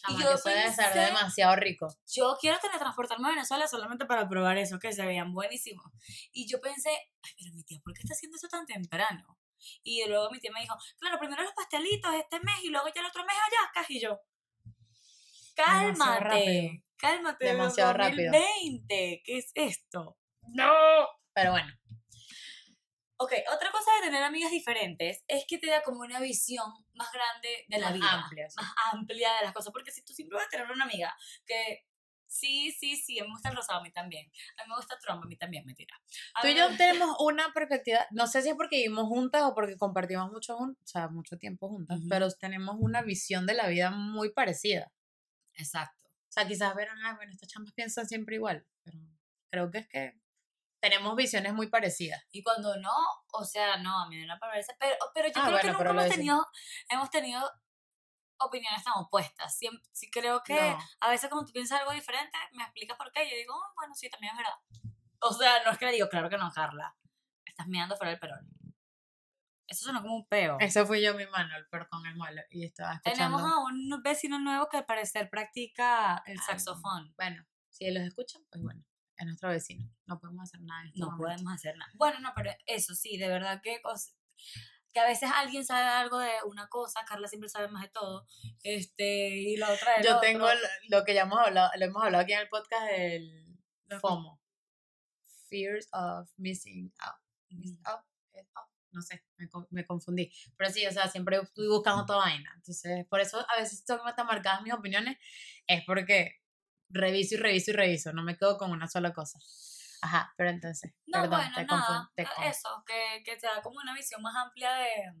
Chama, 0.00 0.22
yo 0.22 0.32
eso 0.32 0.48
debe 0.48 0.72
ser 0.72 0.94
demasiado 0.94 1.56
rico. 1.56 1.88
Yo 2.06 2.36
quiero 2.40 2.58
teletransportarme 2.58 3.28
a 3.28 3.32
Venezuela 3.32 3.68
solamente 3.68 4.06
para 4.06 4.28
probar 4.28 4.56
eso, 4.56 4.78
que 4.78 4.92
se 4.92 5.04
veían 5.04 5.32
buenísimos. 5.32 5.84
Y 6.32 6.48
yo 6.48 6.60
pensé, 6.60 6.90
ay, 6.90 7.32
pero 7.38 7.52
mi 7.54 7.64
tía, 7.64 7.80
¿por 7.84 7.92
qué 7.92 8.00
está 8.02 8.14
haciendo 8.14 8.36
eso 8.36 8.48
tan 8.48 8.64
temprano? 8.64 9.38
Y 9.82 10.04
luego 10.06 10.30
mi 10.30 10.40
tía 10.40 10.52
me 10.52 10.60
dijo, 10.62 10.74
claro, 10.98 11.18
primero 11.18 11.42
los 11.42 11.52
pastelitos 11.52 12.14
este 12.14 12.40
mes 12.40 12.62
y 12.62 12.68
luego 12.68 12.86
ya 12.94 13.00
el 13.00 13.08
otro 13.08 13.24
mes 13.24 13.36
hallacas. 13.36 13.90
Y 13.90 14.00
yo, 14.00 14.18
cálmate, 15.54 16.84
cálmate. 16.98 17.46
Demasiado 17.46 17.92
rápido. 17.94 18.32
2020, 18.32 19.22
¿qué 19.24 19.38
es 19.38 19.50
esto? 19.54 20.18
No. 20.54 20.72
Pero 21.34 21.52
bueno, 21.52 21.72
Ok, 23.20 23.32
otra 23.52 23.72
cosa 23.72 23.90
de 23.96 24.06
tener 24.06 24.22
amigas 24.22 24.52
diferentes 24.52 25.24
es 25.26 25.44
que 25.48 25.58
te 25.58 25.66
da 25.68 25.82
como 25.82 26.00
una 26.02 26.20
visión 26.20 26.64
más 26.94 27.10
grande 27.12 27.64
de 27.66 27.78
la 27.78 27.86
Más 27.86 27.94
vida. 27.94 28.12
amplia, 28.12 28.48
sí. 28.48 28.56
Más 28.60 28.72
amplia 28.92 29.34
de 29.34 29.42
las 29.42 29.52
cosas. 29.52 29.72
Porque 29.72 29.90
si 29.90 30.04
tú 30.04 30.12
siempre 30.12 30.36
vas 30.36 30.46
a 30.46 30.50
tener 30.50 30.70
una 30.70 30.84
amiga 30.84 31.12
que 31.44 31.84
sí, 32.28 32.70
sí, 32.70 32.94
sí, 32.96 33.18
a 33.18 33.22
mí 33.24 33.28
me 33.28 33.34
gusta 33.34 33.48
el 33.48 33.56
rosado, 33.56 33.80
a 33.80 33.82
mí 33.82 33.90
también. 33.90 34.30
A 34.56 34.62
mí 34.62 34.68
me 34.68 34.76
gusta 34.76 34.96
Trump, 35.00 35.24
a 35.24 35.26
mí 35.26 35.36
también, 35.36 35.64
mentira. 35.66 36.00
A 36.34 36.42
tú 36.42 36.46
y 36.46 36.54
yo 36.54 36.76
tenemos 36.76 37.16
una 37.18 37.52
perspectiva, 37.52 38.06
no 38.12 38.28
sé 38.28 38.42
si 38.42 38.50
es 38.50 38.54
porque 38.54 38.76
vivimos 38.76 39.08
juntas 39.08 39.42
o 39.42 39.52
porque 39.52 39.76
compartimos 39.76 40.30
mucho, 40.30 40.56
o 40.56 40.76
sea, 40.84 41.08
mucho 41.08 41.38
tiempo 41.38 41.68
juntas, 41.68 41.98
pero 42.08 42.30
tenemos 42.30 42.76
una 42.78 43.02
visión 43.02 43.46
de 43.46 43.54
la 43.54 43.66
vida 43.66 43.90
muy 43.90 44.30
parecida. 44.32 44.92
Exacto. 45.54 46.07
O 46.28 46.32
sea, 46.32 46.46
quizás 46.46 46.74
verán, 46.74 46.98
ah, 47.04 47.14
bueno, 47.16 47.32
estas 47.32 47.48
chambas 47.48 47.72
piensan 47.74 48.06
siempre 48.06 48.36
igual, 48.36 48.66
pero 48.84 48.98
creo 49.50 49.70
que 49.70 49.78
es 49.78 49.88
que 49.88 50.20
tenemos 50.80 51.16
visiones 51.16 51.54
muy 51.54 51.68
parecidas. 51.68 52.22
Y 52.30 52.42
cuando 52.42 52.76
no, 52.76 52.92
o 53.32 53.44
sea, 53.44 53.78
no, 53.78 54.04
a 54.04 54.08
mí 54.08 54.24
no 54.24 54.34
me 54.34 54.38
parece. 54.38 54.74
Pero, 54.78 54.94
pero 55.14 55.28
yo 55.28 55.32
Ah, 55.36 55.40
creo 55.46 55.50
bueno, 55.52 55.60
que 55.60 55.84
nunca 55.84 55.90
hemos 56.02 56.14
tenido, 56.14 56.46
hemos 56.90 57.10
tenido 57.10 57.50
opiniones 58.40 58.84
tan 58.84 58.92
opuestas. 58.96 59.58
Siem- 59.60 59.82
sí 59.92 60.10
creo 60.10 60.42
que 60.44 60.54
No. 60.54 60.78
a 61.00 61.10
veces 61.10 61.28
cuando 61.28 61.46
tú 61.46 61.52
piensas 61.52 61.80
algo 61.80 61.92
diferente, 61.92 62.38
me 62.52 62.62
explicas 62.62 62.96
por 62.96 63.10
qué. 63.10 63.28
Yo 63.28 63.36
digo, 63.36 63.54
"Oh, 63.54 63.72
bueno, 63.76 63.94
sí, 63.94 64.08
también 64.10 64.32
es 64.32 64.38
verdad. 64.38 64.94
O 65.20 65.32
sea, 65.32 65.64
no 65.64 65.72
es 65.72 65.78
que 65.78 65.86
le 65.86 65.92
digo, 65.92 66.08
claro 66.08 66.30
que 66.30 66.38
no, 66.38 66.50
Carla. 66.52 66.94
Estás 67.44 67.66
mirando 67.66 67.96
fuera 67.96 68.10
del 68.10 68.20
perón. 68.20 68.46
Eso 69.68 69.84
suena 69.84 70.00
como 70.00 70.16
un 70.16 70.26
peo. 70.26 70.56
Eso 70.60 70.86
fui 70.86 71.02
yo, 71.02 71.14
mi 71.14 71.26
Manuel, 71.26 71.66
pero 71.70 71.86
con 71.90 72.04
el 72.06 72.16
malo, 72.16 72.40
y 72.50 72.64
estaba 72.64 72.94
escuchando. 72.94 73.36
Tenemos 73.36 73.42
a 73.42 73.58
un 73.58 74.02
vecino 74.02 74.38
nuevo 74.38 74.68
que 74.70 74.78
al 74.78 74.86
parecer 74.86 75.28
practica 75.28 76.22
el 76.26 76.40
saxofón. 76.40 77.12
Bueno, 77.16 77.46
si 77.68 77.90
los 77.90 78.02
escuchan, 78.02 78.42
pues 78.50 78.62
bueno, 78.64 78.82
es 79.16 79.26
nuestro 79.26 79.50
vecino. 79.50 79.88
No 80.06 80.18
podemos 80.18 80.44
hacer 80.44 80.62
nada 80.62 80.80
en 80.80 80.86
este 80.88 81.00
No 81.00 81.06
momento. 81.10 81.24
podemos 81.24 81.52
hacer 81.52 81.76
nada. 81.76 81.92
Bueno, 81.96 82.18
no, 82.20 82.32
pero 82.34 82.50
eso 82.64 82.94
sí, 82.94 83.18
de 83.18 83.28
verdad 83.28 83.60
que 83.62 83.80
que 84.90 85.00
a 85.00 85.06
veces 85.06 85.30
alguien 85.34 85.66
sabe 85.66 85.86
algo 85.86 86.18
de 86.18 86.32
una 86.46 86.66
cosa, 86.68 87.04
Carla 87.06 87.28
siempre 87.28 87.50
sabe 87.50 87.68
más 87.68 87.82
de 87.82 87.90
todo, 87.90 88.26
este, 88.62 89.28
y 89.28 89.58
la 89.58 89.70
otra 89.70 89.98
de 89.98 90.04
Yo 90.04 90.14
lo 90.14 90.20
tengo 90.20 90.46
otro. 90.46 90.58
lo, 90.88 91.04
que 91.04 91.12
ya 91.12 91.22
hemos 91.22 91.38
hablado, 91.38 91.70
lo 91.76 91.84
hemos 91.84 92.02
hablado 92.02 92.24
aquí 92.24 92.32
en 92.32 92.40
el 92.40 92.48
podcast 92.48 92.86
del 92.86 93.58
FOMO. 94.00 94.40
Fears 95.50 95.88
of 95.92 96.30
missing 96.38 96.90
out. 97.00 97.16
Miss 97.50 97.72
out, 97.84 97.86
eh, 97.86 97.90
out, 97.90 98.04
No 98.98 99.02
sé, 99.02 99.24
me, 99.36 99.48
me 99.70 99.86
confundí. 99.86 100.32
Pero 100.56 100.70
sí, 100.72 100.84
o 100.84 100.90
sea, 100.90 101.06
siempre 101.08 101.36
estoy 101.36 101.68
buscando 101.68 102.04
toda 102.04 102.18
vaina. 102.18 102.50
Entonces, 102.56 103.06
por 103.06 103.20
eso 103.20 103.38
a 103.48 103.56
veces 103.60 103.84
son 103.86 104.00
tan 104.16 104.26
marcadas 104.26 104.62
mis 104.62 104.72
opiniones, 104.72 105.16
es 105.68 105.84
porque 105.84 106.42
reviso 106.88 107.36
y 107.36 107.38
reviso 107.38 107.70
y 107.70 107.74
reviso, 107.74 108.12
no 108.12 108.24
me 108.24 108.36
quedo 108.36 108.58
con 108.58 108.72
una 108.72 108.88
sola 108.88 109.12
cosa. 109.12 109.38
Ajá, 110.02 110.34
pero 110.36 110.50
entonces, 110.50 110.92
No, 111.06 111.20
perdón, 111.22 111.38
bueno, 111.40 111.54
te 111.54 111.64
nada, 111.64 112.10
te 112.16 112.24
con- 112.24 112.44
eso, 112.44 112.84
que, 112.86 113.22
que 113.24 113.36
te 113.36 113.46
da 113.46 113.62
como 113.62 113.76
una 113.80 113.94
visión 113.94 114.20
más 114.20 114.34
amplia 114.34 114.72
de, 114.74 115.12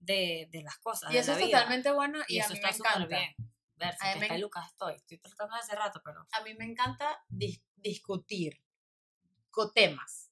de, 0.00 0.48
de 0.50 0.62
las 0.62 0.78
cosas. 0.78 1.12
Y 1.12 1.16
eso 1.18 1.32
es 1.32 1.38
vida. 1.38 1.58
totalmente 1.60 1.90
bueno 1.92 2.18
y, 2.28 2.36
y 2.36 2.40
a 2.40 2.44
eso 2.44 2.52
mí 2.52 2.58
está 2.58 2.70
me 2.70 2.76
encanta. 2.76 3.06
bien. 3.16 3.34
Verse, 3.76 3.98
A 4.06 4.14
mí 4.14 4.20
me 4.20 4.26
está 4.26 4.38
Lucas 4.38 4.66
estoy, 4.68 4.94
estoy 4.96 5.18
tratando 5.18 5.54
hace 5.56 5.74
rato, 5.76 6.00
pero 6.04 6.26
a 6.32 6.40
mí 6.42 6.54
me 6.54 6.64
encanta 6.64 7.18
dis- 7.28 7.62
discutir 7.76 8.62
con 9.50 9.72
temas. 9.72 10.25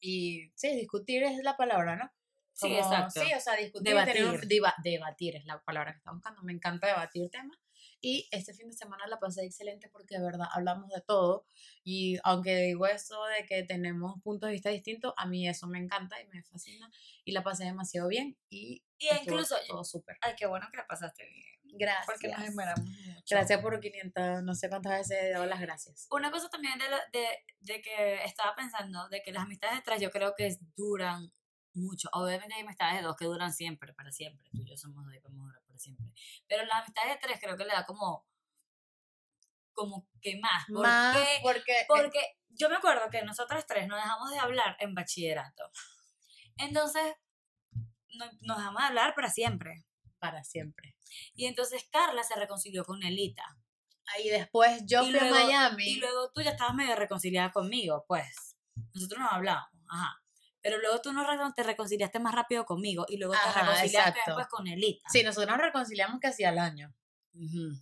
Y 0.00 0.50
sí, 0.54 0.74
discutir 0.74 1.22
es 1.24 1.38
la 1.42 1.56
palabra, 1.56 1.96
¿no? 1.96 2.10
sí, 2.52 2.74
exacto. 2.74 3.20
Sí, 3.22 3.32
o 3.34 3.40
sea, 3.40 3.56
discutir. 3.56 3.94
tener 3.94 4.14
Debatir. 4.14 4.48
deba- 4.48 4.74
debatir 4.82 5.36
es 5.36 5.44
la 5.46 5.60
palabra 5.62 5.92
que 5.92 5.98
estaba 5.98 6.14
buscando. 6.14 6.42
Me 6.42 6.52
encanta 6.52 6.86
debatir 6.88 7.30
temas. 7.30 7.58
Y 8.02 8.28
este 8.30 8.54
fin 8.54 8.68
de 8.68 8.74
semana 8.74 9.06
la 9.06 9.18
pasé 9.18 9.44
excelente 9.44 9.88
porque 9.90 10.16
de 10.18 10.24
verdad 10.24 10.46
hablamos 10.52 10.88
de 10.90 11.00
todo. 11.02 11.46
Y 11.84 12.18
aunque 12.24 12.56
digo 12.56 12.86
eso 12.86 13.22
de 13.26 13.44
que 13.46 13.62
tenemos 13.62 14.20
puntos 14.22 14.46
de 14.48 14.52
vista 14.54 14.70
distintos, 14.70 15.12
a 15.16 15.26
mí 15.26 15.46
eso 15.48 15.66
me 15.66 15.78
encanta 15.78 16.20
y 16.20 16.26
me 16.28 16.42
fascina. 16.42 16.90
Y 17.24 17.32
la 17.32 17.42
pasé 17.42 17.64
demasiado 17.64 18.08
bien. 18.08 18.38
Y, 18.48 18.82
Y 18.98 19.08
incluso, 19.22 19.54
todo 19.68 19.84
súper. 19.84 20.16
ay, 20.22 20.34
qué 20.38 20.46
bueno 20.46 20.66
que 20.70 20.78
la 20.78 20.86
pasaste 20.86 21.26
bien. 21.26 21.78
Gracias. 21.78 22.06
Porque 22.06 22.28
nos 22.28 22.42
esmeramos 22.42 22.84
mucho. 22.88 23.22
Gracias 23.30 23.60
por 23.60 23.78
500, 23.78 24.42
no 24.42 24.54
sé 24.56 24.68
cuántas 24.68 24.92
veces 24.98 25.18
he 25.22 25.30
dado 25.30 25.46
las 25.46 25.60
gracias. 25.60 26.08
Una 26.10 26.30
cosa 26.32 26.48
también 26.48 26.76
de, 26.78 26.88
la- 26.88 27.06
de, 27.12 27.26
de 27.60 27.80
que 27.80 28.24
estaba 28.24 28.56
pensando, 28.56 29.08
de 29.08 29.22
que 29.22 29.30
las 29.30 29.44
amistades 29.44 29.76
de 29.76 29.82
tres 29.82 30.00
yo 30.00 30.10
creo 30.10 30.34
que 30.36 30.56
duran 30.76 31.32
mucho. 31.74 32.08
Obviamente 32.12 32.54
hay 32.54 32.62
amistades 32.62 32.96
de 32.96 33.02
dos 33.02 33.14
que 33.16 33.26
duran 33.26 33.52
siempre, 33.52 33.92
para 33.94 34.10
siempre. 34.10 34.50
Tú 34.50 34.62
y 34.62 34.68
yo 34.70 34.76
somos 34.76 35.04
dos 35.04 35.14
y 35.14 35.20
podemos 35.20 35.46
durar 35.46 35.59
siempre. 35.80 36.06
Pero 36.46 36.64
las 36.66 36.82
amistades 36.82 37.14
de 37.14 37.18
tres 37.20 37.40
creo 37.40 37.56
que 37.56 37.64
le 37.64 37.72
da 37.72 37.84
como, 37.86 38.26
como 39.72 40.06
que 40.20 40.38
más. 40.40 40.66
¿Por 40.66 40.82
Más 40.82 41.16
qué? 41.16 41.38
porque 41.42 41.72
eh, 41.72 41.84
Porque 41.88 42.36
yo 42.50 42.68
me 42.68 42.76
acuerdo 42.76 43.08
que 43.10 43.22
nosotras 43.22 43.66
tres 43.66 43.86
nos 43.88 43.96
dejamos 44.02 44.30
de 44.30 44.38
hablar 44.38 44.76
en 44.80 44.94
bachillerato. 44.94 45.70
Entonces, 46.58 47.14
no- 48.14 48.30
nos 48.42 48.58
dejamos 48.58 48.82
de 48.82 48.88
hablar 48.88 49.14
para 49.14 49.30
siempre. 49.30 49.84
para 50.18 50.44
siempre. 50.44 50.96
Y 51.34 51.46
entonces 51.46 51.88
Carla 51.90 52.22
se 52.22 52.34
reconcilió 52.34 52.84
con 52.84 53.02
Elita. 53.02 53.42
Y 54.22 54.28
después 54.28 54.82
yo 54.84 55.00
Y 55.02 55.10
fui 55.12 55.18
luego- 55.20 55.34
a 55.34 55.44
Miami. 55.46 55.84
Y 55.92 55.96
luego 55.96 56.30
tú 56.32 56.42
ya 56.42 56.50
estabas 56.50 56.74
medio 56.74 56.94
reconciliada 56.94 57.52
conmigo, 57.52 58.04
pues. 58.06 58.54
Nosotros 58.92 59.18
nos 59.18 59.32
hablábamos, 59.32 59.70
ajá. 59.88 60.19
Pero 60.62 60.78
luego 60.78 61.00
tú 61.00 61.12
no 61.12 61.24
te 61.54 61.62
reconciliaste 61.62 62.18
más 62.18 62.34
rápido 62.34 62.64
conmigo 62.64 63.06
y 63.08 63.16
luego 63.16 63.34
te 63.34 63.60
reconciliaste 63.60 63.98
exacto. 63.98 64.20
después 64.26 64.46
con 64.48 64.66
Elita. 64.66 65.08
Sí, 65.10 65.22
nosotros 65.22 65.50
nos 65.50 65.64
reconciliamos 65.64 66.20
casi 66.20 66.44
al 66.44 66.58
año. 66.58 66.94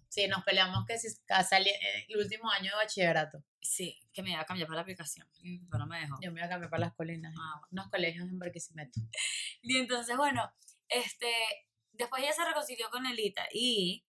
Sí, 0.08 0.28
nos 0.28 0.44
peleamos 0.44 0.84
que 0.86 0.98
si 0.98 1.08
casi 1.24 1.56
el 1.56 2.16
último 2.16 2.50
año 2.50 2.70
de 2.70 2.76
bachillerato. 2.76 3.42
Sí, 3.60 3.98
que 4.12 4.22
me 4.22 4.30
iba 4.30 4.40
a 4.40 4.44
cambiar 4.44 4.68
para 4.68 4.76
la 4.76 4.82
aplicación, 4.82 5.26
pero 5.70 5.84
no 5.84 5.86
me 5.86 6.00
dejó. 6.00 6.18
Yo 6.22 6.32
me 6.32 6.40
iba 6.40 6.46
a 6.46 6.50
cambiar 6.50 6.70
para 6.70 6.80
las 6.80 6.94
colinas. 6.94 7.34
Ah, 7.38 7.60
Unos 7.70 7.88
colegios 7.88 8.28
en 8.28 8.38
Barquisimeto. 8.38 9.00
Y 9.62 9.76
entonces, 9.76 10.16
bueno, 10.16 10.48
este, 10.88 11.32
después 11.92 12.22
ella 12.22 12.32
se 12.32 12.44
reconcilió 12.44 12.88
con 12.90 13.06
Elita 13.06 13.46
y 13.52 14.06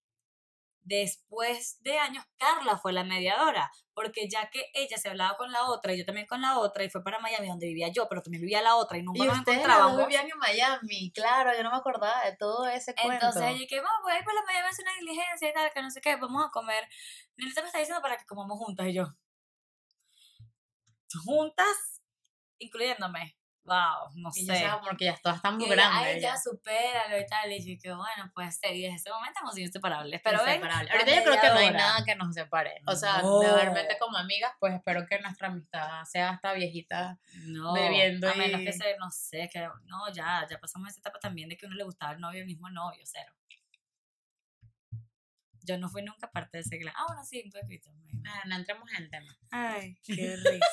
después 0.81 1.77
de 1.81 1.97
años 1.99 2.25
Carla 2.37 2.77
fue 2.77 2.93
la 2.93 3.03
mediadora, 3.03 3.71
porque 3.93 4.27
ya 4.29 4.49
que 4.49 4.65
ella 4.73 4.97
se 4.97 5.09
hablaba 5.09 5.37
con 5.37 5.51
la 5.51 5.65
otra 5.65 5.93
y 5.93 5.99
yo 5.99 6.05
también 6.05 6.27
con 6.27 6.41
la 6.41 6.57
otra 6.59 6.83
y 6.83 6.89
fue 6.89 7.03
para 7.03 7.19
Miami 7.19 7.47
donde 7.47 7.67
vivía 7.67 7.89
yo, 7.89 8.07
pero 8.07 8.21
también 8.21 8.41
vivía 8.41 8.61
la 8.61 8.75
otra 8.75 8.97
y 8.97 9.03
nunca 9.03 9.23
Y 9.23 9.27
nos 9.27 9.39
encontrábamos. 9.39 9.97
vivían 9.97 10.25
en 10.29 10.37
Miami, 10.37 11.11
claro, 11.13 11.55
yo 11.55 11.63
no 11.63 11.71
me 11.71 11.77
acordaba 11.77 12.23
de 12.25 12.35
todo 12.37 12.67
ese 12.67 12.95
cuento. 12.95 13.25
Entonces 13.25 13.55
ella 13.55 13.65
que 13.67 13.81
vamos, 13.81 14.01
voy 14.03 14.13
a 14.13 14.19
ir 14.19 14.23
por 14.23 14.33
la 14.33 14.43
Miami 14.43 14.67
a 14.67 14.69
hacer 14.69 14.85
una 14.85 14.95
diligencia 14.99 15.49
y 15.49 15.53
tal, 15.53 15.71
que 15.71 15.81
no 15.81 15.91
sé 15.91 16.01
qué, 16.01 16.15
vamos 16.15 16.45
a 16.45 16.49
comer. 16.49 16.87
Nelita 17.37 17.61
me 17.61 17.67
está 17.67 17.79
diciendo 17.79 18.01
para 18.01 18.17
que 18.17 18.25
comamos 18.25 18.57
juntas 18.57 18.87
y 18.87 18.93
yo. 18.93 19.05
¿Juntas? 21.25 22.01
Incluyéndome. 22.59 23.38
Wow, 23.69 24.11
no 24.15 24.29
y 24.35 24.45
sé. 24.45 24.61
yo 24.63 24.81
porque 24.83 25.05
ya 25.05 25.15
todas 25.21 25.37
están 25.37 25.57
muy 25.57 25.69
grandes. 25.69 26.15
Ay, 26.15 26.21
ya 26.21 26.35
supéralo 26.35 27.19
y 27.19 27.25
tal. 27.27 27.51
Y 27.51 27.75
yo, 27.75 27.79
que 27.81 27.91
bueno, 27.93 28.31
puede 28.33 28.51
ser. 28.51 28.75
Y 28.75 28.81
desde 28.81 28.95
ese 28.95 29.09
momento 29.11 29.39
hemos 29.41 29.53
sido 29.53 29.67
inseparables. 29.67 30.21
Pero 30.23 30.39
ven, 30.43 30.55
Inseparable. 30.55 30.89
la 30.89 30.93
Ahorita 30.99 31.15
yo 31.15 31.23
creo 31.23 31.41
que 31.41 31.47
no 31.49 31.53
hay 31.59 31.71
nada 31.71 32.03
que 32.03 32.15
nos 32.15 32.33
separe. 32.33 32.81
O 32.87 32.95
sea, 32.95 33.21
No. 33.21 33.41
realmente 33.43 33.97
como 33.99 34.17
amigas, 34.17 34.51
pues 34.59 34.73
espero 34.73 35.05
que 35.07 35.19
nuestra 35.19 35.49
amistad 35.49 36.03
sea 36.05 36.29
hasta 36.31 36.53
viejita. 36.53 37.19
no, 37.45 37.73
bebiendo 37.73 38.29
A 38.29 38.33
menos 38.33 38.61
y- 38.61 38.65
que 38.65 38.73
se, 38.73 38.97
no 38.97 39.11
sé, 39.11 39.49
que 39.53 39.59
no, 39.85 40.11
ya, 40.13 40.45
ya 40.49 40.59
pasamos 40.59 40.89
esa 40.89 40.99
etapa 40.99 41.19
también 41.19 41.47
de 41.49 41.57
que 41.57 41.65
uno 41.67 41.75
le 41.75 41.83
gustaba 41.83 42.13
el 42.13 42.19
novio, 42.19 42.39
el 42.41 42.47
mismo 42.47 42.69
novio, 42.69 43.01
cero. 43.05 43.31
Yo 45.61 45.77
no 45.77 45.87
fui 45.89 46.01
nunca 46.01 46.31
parte 46.31 46.57
de 46.57 46.61
ese 46.61 46.79
clan. 46.79 46.93
Ah, 46.97 47.05
bueno, 47.07 47.23
sí, 47.23 47.43
un 47.45 47.51
poquito. 47.51 47.91
Ah, 48.25 48.41
no 48.47 48.55
entremos 48.55 48.89
en 48.91 49.03
el 49.03 49.09
tema. 49.11 49.37
Ay, 49.51 49.95
qué 50.03 50.35
risa. 50.43 50.65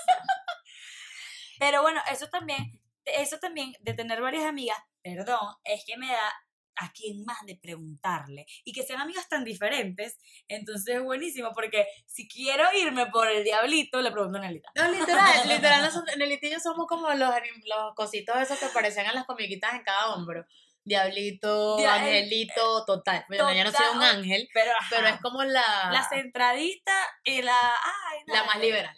Pero 1.59 1.83
bueno, 1.83 2.01
eso 2.11 2.29
también, 2.29 2.81
eso 3.07 3.39
también 3.39 3.73
de 3.81 3.95
tener 3.95 4.21
varias 4.21 4.45
amigas, 4.45 4.79
perdón, 5.03 5.55
es 5.65 5.85
que 5.87 5.97
me 5.97 6.09
da 6.09 6.33
a 6.79 6.93
quién 6.93 7.25
más 7.25 7.39
de 7.47 7.57
preguntarle 7.57 8.45
y 8.63 8.73
que 8.73 8.83
sean 8.83 9.01
amigas 9.01 9.29
tan 9.31 9.45
diferentes, 9.45 10.19
entonces 10.47 10.97
es 10.97 11.03
buenísimo 11.03 11.53
porque 11.55 11.87
si 12.07 12.29
quiero 12.29 12.65
irme 12.75 13.07
por 13.07 13.29
el 13.29 13.45
diablito, 13.45 14.03
le 14.03 14.13
pregunto 14.13 14.37
a 14.37 14.43
Nelita. 14.43 14.71
No, 14.75 14.89
literal, 14.91 15.49
literal, 15.49 15.83
nosotros, 15.83 16.15
Nelita 16.19 16.47
y 16.47 16.51
yo 16.51 16.61
somos 16.61 16.87
como 16.87 17.09
los, 17.15 17.31
los 17.65 17.95
cositos 17.95 18.37
esos 18.37 18.59
que 18.59 18.67
parecían 18.67 19.07
en 19.07 19.15
las 19.15 19.25
comiquitas 19.25 19.73
en 19.75 19.85
cada 19.85 20.15
hombro. 20.15 20.45
Diablito, 20.85 21.79
Dia- 21.79 21.95
angelito, 21.95 22.85
total. 22.85 23.25
Bueno, 23.29 23.53
yo 23.53 23.65
no 23.65 23.73
soy 23.73 23.87
un 23.87 23.95
total, 23.95 24.17
ángel, 24.19 24.49
Pero, 24.55 24.71
pero 24.91 25.09
es 25.09 25.21
como 25.21 25.43
la, 25.43 25.91
la 25.93 26.09
centradita 26.09 26.93
y 27.25 27.43
la... 27.43 27.71
Ay, 27.75 28.19
la 28.27 28.45
más 28.45 28.61
liberal. 28.61 28.97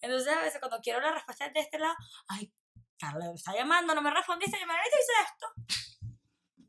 Entonces 0.00 0.32
a 0.32 0.40
veces 0.40 0.58
cuando 0.60 0.80
quiero 0.80 1.00
la 1.00 1.12
respuesta 1.12 1.48
de 1.48 1.60
este 1.60 1.78
lado, 1.78 1.94
ay, 2.28 2.52
Carla 2.98 3.32
está 3.34 3.54
llamando, 3.54 3.94
no 3.94 4.02
me 4.02 4.10
respondiste, 4.10 4.58
yo 4.58 4.66
me 4.66 4.74
hice 4.74 5.12
esto. 5.24 5.86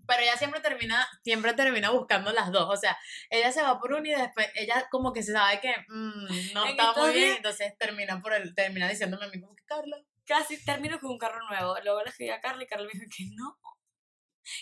Pero 0.08 0.24
ella 0.24 0.38
siempre 0.38 0.60
termina, 0.60 1.08
siempre 1.24 1.54
termina 1.54 1.92
buscando 1.92 2.32
las 2.32 2.52
dos. 2.52 2.68
O 2.68 2.78
sea, 2.78 2.98
ella 3.30 3.52
se 3.52 3.62
va 3.62 3.80
por 3.80 3.94
una 3.94 4.08
y 4.08 4.12
después 4.12 4.50
ella 4.56 4.88
como 4.90 5.14
que 5.14 5.22
se 5.22 5.34
sabe 5.34 5.60
que 5.60 5.72
mm, 5.88 6.54
no 6.54 6.66
En 6.66 6.72
está 6.72 6.94
muy 6.94 7.14
bien, 7.14 7.36
entonces 7.38 7.78
termina 7.78 8.20
por 8.22 8.34
el, 8.34 8.56
termina 8.56 8.90
diciéndome 8.90 9.26
a 9.26 9.30
mí 9.30 9.40
como 9.40 9.56
que 9.56 9.64
Carla. 9.66 9.98
casi 10.26 10.64
termino 10.64 11.00
con 11.00 11.12
un 11.12 11.20
carro 11.20 11.48
nuevo. 11.48 11.76
Luego 11.84 12.04
le 12.04 12.10
escribí 12.10 12.32
a 12.32 12.42
Carla 12.42 12.64
y 12.64 12.68
Carla 12.68 12.88
me 12.92 13.00
dijo 13.00 13.12
que 13.16 13.26
no. 13.36 13.60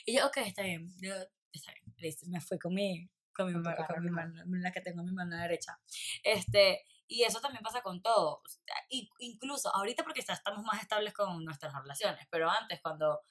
Y 0.05 0.17
yo, 0.17 0.27
ok, 0.27 0.38
está 0.38 0.63
bien. 0.63 0.89
Yo, 1.00 1.13
está 1.51 1.71
bien. 1.71 1.93
Listo, 1.97 2.25
me 2.27 2.41
fui 2.41 2.59
con 2.59 2.74
mi, 2.74 3.09
con 3.33 3.47
mi, 3.47 3.53
Con 3.53 4.03
mi 4.03 4.09
mano, 4.09 4.43
la 4.45 4.71
que 4.71 4.81
tengo 4.81 5.00
en 5.00 5.05
mi 5.05 5.13
mano 5.13 5.38
derecha. 5.38 5.79
Este, 6.24 6.86
y 7.07 7.23
eso 7.23 7.39
también 7.39 7.63
pasa 7.63 7.81
con 7.81 8.01
todo. 8.01 8.41
Y- 8.89 9.09
incluso 9.19 9.73
ahorita 9.73 10.03
porque 10.03 10.19
estamos 10.19 10.63
más 10.63 10.81
estables 10.81 11.13
con 11.13 11.43
nuestras 11.43 11.73
relaciones, 11.73 12.27
pero 12.29 12.50
antes 12.50 12.81
cuando, 12.81 13.22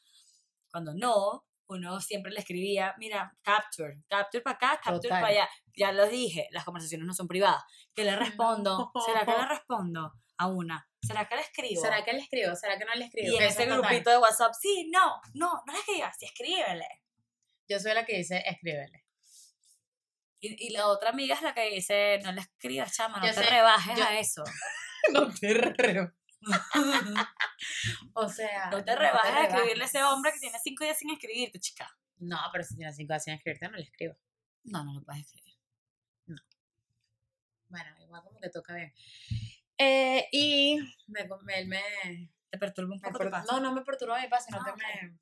cuando 0.71 0.95
no, 0.95 1.45
uno 1.69 2.01
siempre 2.01 2.33
le 2.33 2.41
escribía, 2.41 2.95
mira, 2.99 3.37
capture, 3.43 4.03
capture 4.09 4.43
para 4.43 4.57
acá, 4.57 4.81
capture 4.83 5.09
para 5.09 5.27
allá. 5.27 5.49
Ya 5.75 5.93
lo 5.93 6.07
dije, 6.09 6.49
las 6.53 6.65
conversaciones 6.65 7.07
no 7.07 7.15
son 7.15 7.29
privadas. 7.29 7.63
¿Qué 7.95 8.05
le 8.05 8.17
respondo? 8.17 8.93
¿Será 9.07 9.25
que 9.25 9.33
le 9.33 9.47
respondo 9.49 10.13
a 10.39 10.47
una? 10.47 10.89
¿Será 11.03 11.27
que 11.29 11.37
le 11.37 11.43
escribo? 11.43 11.81
¿Será 11.81 12.05
que 12.05 12.13
le 12.13 12.21
escribo? 12.21 12.55
¿Será 12.57 12.79
que 12.79 12.85
no 12.85 12.95
le 12.95 13.05
escribo? 13.05 13.33
Y 13.33 13.37
en 13.37 13.43
ese 13.43 13.67
total. 13.67 13.81
grupito 13.83 14.11
de 14.11 14.19
WhatsApp, 14.19 14.53
sí, 14.55 14.89
no, 14.93 15.21
no, 15.35 15.63
no 15.67 15.73
le 15.73 15.79
escribas, 15.79 16.17
sí, 16.19 16.27
escríbele. 16.27 16.87
Yo 17.69 17.81
soy 17.81 17.95
la 17.95 18.05
que 18.05 18.17
dice 18.17 18.43
escríbele. 18.47 19.06
Y, 20.41 20.67
y 20.67 20.71
la 20.71 20.87
otra 20.89 21.11
amiga 21.11 21.35
es 21.35 21.43
la 21.43 21.55
que 21.55 21.71
dice, 21.71 22.21
no 22.23 22.31
le 22.33 22.41
escribas, 22.43 22.93
chama, 22.95 23.19
no 23.21 23.27
Yo 23.27 23.35
te 23.35 23.43
sé, 23.45 23.51
rebajes 23.51 23.99
yo- 23.99 24.05
a 24.05 24.19
eso. 24.19 24.45
no 25.13 25.33
te 25.33 25.55
reo. 25.55 26.13
O 28.15 28.29
sea. 28.29 28.71
no 28.71 28.85
te 28.85 28.95
rebajes 28.95 29.33
a 29.33 29.43
escribirle 29.45 29.73
a 29.73 29.75
rebajes. 29.75 29.95
ese 29.95 30.05
hombre 30.05 30.33
que 30.33 30.39
tiene 30.41 30.59
cinco 30.63 30.85
días 30.85 30.99
sin 30.99 31.11
escribirte, 31.11 31.59
chica. 31.59 31.91
No, 32.19 32.39
pero 32.53 32.65
si 32.65 32.77
tiene 32.77 32.93
cinco 32.93 33.13
días 33.15 33.25
sin 33.25 33.35
escribirte, 33.35 33.69
no 33.69 33.77
le 33.77 33.83
escribo. 33.83 34.17
No, 34.65 34.85
no 34.85 34.95
lo 34.95 35.03
puedes 35.05 35.23
escribir. 35.27 35.55
Bueno, 37.69 37.91
igual 38.01 38.23
como 38.23 38.39
que 38.41 38.49
toca 38.51 38.75
bien. 38.75 38.93
Eh, 39.79 40.29
y 40.33 40.79
me, 41.09 41.29
me, 41.45 41.59
él 41.59 41.67
me, 41.69 41.83
Te 42.51 42.59
perturba 42.59 42.95
un 42.95 43.01
me 43.01 43.09
poco 43.09 43.19
tu 43.19 43.25
per- 43.25 43.31
paz. 43.31 43.47
No, 43.51 43.59
no 43.61 43.73
me 43.73 43.83
perturba 43.83 44.17
mi 44.21 44.29
sino 44.41 44.59
Ah, 44.61 44.65
que 44.65 44.71
ok. 44.71 44.77
me. 44.79 45.19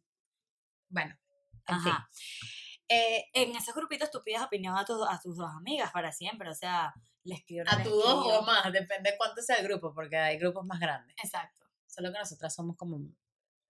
Bueno, 0.88 1.18
en 1.68 1.80
fin. 1.80 1.92
Eh, 2.94 3.30
En 3.34 3.56
esos 3.56 3.74
grupitos 3.74 4.10
tú 4.10 4.22
pides 4.24 4.42
opinión 4.42 4.76
a 4.76 4.84
tus, 4.84 5.06
a 5.08 5.20
tus 5.20 5.36
dos 5.36 5.50
amigas 5.50 5.90
para 5.92 6.12
siempre, 6.12 6.48
o 6.48 6.54
sea, 6.54 6.92
le 7.24 7.34
escribo. 7.36 7.64
no 7.64 7.70
a 7.72 7.76
le 7.76 7.84
tu 7.84 7.90
dos 7.90 8.26
o 8.26 8.42
más, 8.42 8.72
depende 8.72 9.14
cuánto 9.16 9.42
sea 9.42 9.56
el 9.56 9.64
grupo, 9.64 9.92
porque 9.94 10.16
hay 10.16 10.38
grupos 10.38 10.64
más 10.64 10.78
grandes. 10.80 11.14
Exacto. 11.22 11.64
Solo 11.86 12.12
que 12.12 12.18
nosotras 12.18 12.54
somos 12.54 12.76
como 12.76 12.98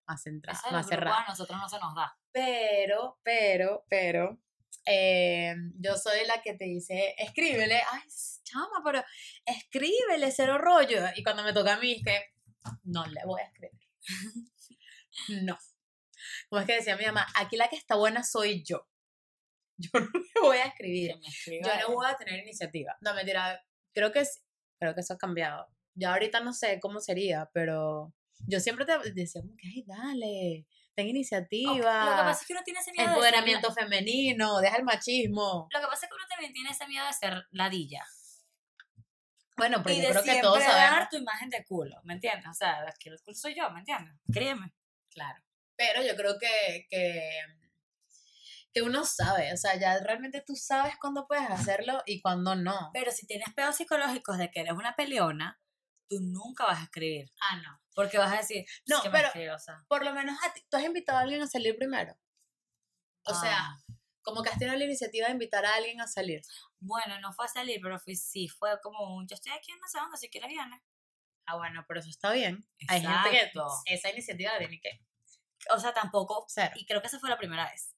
más 0.06 0.22
centradas, 0.22 0.62
Eso 0.64 0.72
más 0.72 0.86
cerradas. 0.86 1.24
a 1.26 1.30
nosotros 1.30 1.58
no 1.58 1.68
se 1.68 1.78
nos 1.78 1.94
da. 1.94 2.16
Pero, 2.32 3.18
pero, 3.22 3.84
pero, 3.88 4.38
eh, 4.86 5.54
yo 5.78 5.96
soy 5.96 6.26
la 6.26 6.42
que 6.42 6.54
te 6.54 6.64
dice, 6.64 7.14
escríbele, 7.18 7.82
ay, 7.90 8.02
chama, 8.42 8.82
pero 8.84 9.02
escríbele, 9.44 10.30
cero 10.30 10.58
rollo. 10.58 11.00
Y 11.16 11.22
cuando 11.22 11.42
me 11.42 11.52
toca 11.52 11.74
a 11.74 11.78
mí, 11.78 11.92
es 11.92 12.02
que 12.04 12.34
no 12.84 13.04
le 13.06 13.24
voy 13.24 13.40
a 13.40 13.44
escribir. 13.44 13.88
no. 15.44 15.58
Como 16.48 16.60
es 16.60 16.66
que 16.66 16.74
decía 16.74 16.96
mi 16.96 17.04
mamá, 17.06 17.26
aquí 17.36 17.56
la 17.56 17.68
que 17.68 17.76
está 17.76 17.96
buena 17.96 18.22
soy 18.22 18.62
yo. 18.64 18.86
Yo 19.92 20.00
no 20.00 20.06
le 20.12 20.40
voy 20.40 20.58
a 20.58 20.66
escribir. 20.66 21.14
Yo 21.46 21.88
no 21.88 21.94
voy 21.94 22.06
a 22.06 22.16
tener 22.16 22.40
iniciativa. 22.40 22.96
No, 23.00 23.14
mentira, 23.14 23.60
creo 23.92 24.12
que, 24.12 24.22
creo 24.78 24.94
que 24.94 25.00
eso 25.00 25.14
ha 25.14 25.18
cambiado. 25.18 25.66
Ya 25.94 26.12
ahorita 26.12 26.40
no 26.40 26.52
sé 26.52 26.78
cómo 26.80 27.00
sería, 27.00 27.50
pero 27.52 28.12
yo 28.46 28.60
siempre 28.60 28.84
te 28.84 29.12
decía 29.12 29.42
como 29.42 29.56
que, 29.56 29.68
ay, 29.68 29.84
dale, 29.86 30.66
ten 30.94 31.08
iniciativa. 31.08 32.04
Lo 32.04 32.10
que 32.10 32.22
pasa 32.22 32.40
es 32.40 32.46
que 32.46 32.52
uno 32.52 32.62
tiene 32.64 32.80
ese 32.80 32.92
miedo 32.92 33.02
de 33.02 33.14
ser 33.14 33.16
Empoderamiento 33.16 33.72
femenino, 33.72 34.60
deja 34.60 34.76
el 34.76 34.84
machismo. 34.84 35.68
Lo 35.72 35.80
que 35.80 35.86
pasa 35.86 36.06
es 36.06 36.10
que 36.10 36.14
uno 36.14 36.24
también 36.28 36.52
tiene 36.52 36.70
ese 36.70 36.86
miedo 36.86 37.06
de 37.06 37.12
ser 37.12 37.46
ladilla. 37.50 38.04
Bueno, 39.56 39.82
pero 39.84 39.94
y 39.94 40.02
yo 40.02 40.10
creo 40.10 40.22
que 40.22 40.40
todos 40.40 40.62
sabemos. 40.62 40.98
dar 40.98 41.08
tu 41.08 41.16
imagen 41.16 41.48
de 41.48 41.64
culo, 41.64 41.96
¿me 42.02 42.14
entiendes? 42.14 42.46
O 42.50 42.54
sea, 42.54 42.84
que 42.98 43.10
el 43.10 43.20
culo 43.22 43.36
soy 43.36 43.54
yo, 43.54 43.70
¿me 43.70 43.80
entiendes? 43.80 44.14
Créeme. 44.32 44.74
Claro. 45.10 45.42
Pero 45.76 46.02
yo 46.02 46.16
creo 46.16 46.38
que, 46.38 46.86
que, 46.90 47.38
que 48.74 48.82
uno 48.82 49.04
sabe, 49.04 49.52
o 49.52 49.56
sea, 49.56 49.76
ya 49.78 49.96
realmente 50.00 50.42
tú 50.44 50.56
sabes 50.56 50.96
cuándo 51.00 51.26
puedes 51.28 51.48
hacerlo 51.48 52.02
y 52.06 52.20
cuándo 52.20 52.56
no. 52.56 52.90
Pero 52.92 53.12
si 53.12 53.24
tienes 53.26 53.48
pedos 53.54 53.76
psicológicos 53.76 54.36
de 54.36 54.50
que 54.50 54.60
eres 54.60 54.72
una 54.72 54.96
peleona, 54.96 55.60
tú 56.08 56.18
nunca 56.20 56.66
vas 56.66 56.80
a 56.80 56.84
escribir. 56.84 57.32
Ah, 57.40 57.56
no. 57.62 57.80
Porque 57.94 58.18
vas 58.18 58.32
a 58.32 58.38
decir, 58.38 58.66
No, 58.86 59.00
que 59.00 59.10
pero- 59.10 59.30
sea. 59.60 59.84
Por 59.88 60.04
lo 60.04 60.12
menos 60.12 60.36
a 60.44 60.52
ti, 60.52 60.60
tú 60.68 60.76
has 60.76 60.82
invitado 60.82 61.18
a 61.18 61.20
alguien 61.22 61.40
a 61.40 61.46
salir 61.46 61.76
primero. 61.76 62.14
O 63.26 63.34
sea, 63.34 63.56
ah, 63.58 63.76
como 64.22 64.42
que 64.42 64.50
has 64.50 64.58
tenido 64.58 64.76
la 64.76 64.84
iniciativa 64.84 65.26
de 65.28 65.32
invitar 65.34 65.64
a 65.64 65.74
alguien 65.76 66.00
a 66.00 66.08
salir. 66.08 66.42
bueno, 66.80 67.18
no 67.20 67.32
fue 67.32 67.46
a 67.46 67.48
salir, 67.48 67.78
pero 67.82 67.98
sí, 68.00 68.48
fue 68.48 68.78
como 68.82 69.14
un, 69.16 69.26
yo 69.28 69.34
estoy 69.34 69.52
aquí 69.52 69.70
en 69.70 69.78
no 69.78 69.86
sé 69.88 69.98
dónde, 69.98 70.18
si 70.18 70.28
quieres 70.28 70.50
vienes. 70.50 70.82
Ah, 71.46 71.56
bueno, 71.56 71.84
pero 71.86 72.00
eso 72.00 72.10
está 72.10 72.32
bien. 72.32 72.66
Hay 72.88 73.00
gente 73.00 73.30
que 73.30 73.36
Exacto. 73.38 73.68
esa 73.86 74.10
iniciativa 74.10 74.52
la 74.52 74.58
tiene 74.58 74.80
que 74.80 75.00
O 75.70 75.78
sea, 75.78 75.94
tampoco, 75.94 76.44
ser. 76.48 76.72
y 76.74 76.84
creo 76.86 77.00
que 77.00 77.06
esa 77.06 77.18
fue 77.20 77.30
la 77.30 77.38
primera 77.38 77.70
vez 77.70 77.94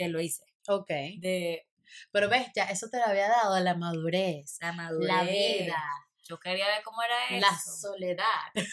que 0.00 0.08
lo 0.08 0.18
hice. 0.20 0.44
Ok. 0.68 0.88
De 1.18 1.66
Pero 2.10 2.28
ves, 2.30 2.48
ya 2.54 2.64
eso 2.64 2.88
te 2.88 2.96
lo 2.96 3.04
había 3.04 3.28
dado 3.28 3.60
la 3.60 3.74
madurez, 3.74 4.56
la 4.60 4.72
madurez. 4.72 5.08
la 5.08 5.22
vida, 5.24 5.84
Yo 6.24 6.38
quería 6.38 6.66
ver 6.68 6.82
cómo 6.82 7.02
era 7.02 7.26
eso. 7.28 7.40
la 7.46 7.58
soledad. 7.58 8.52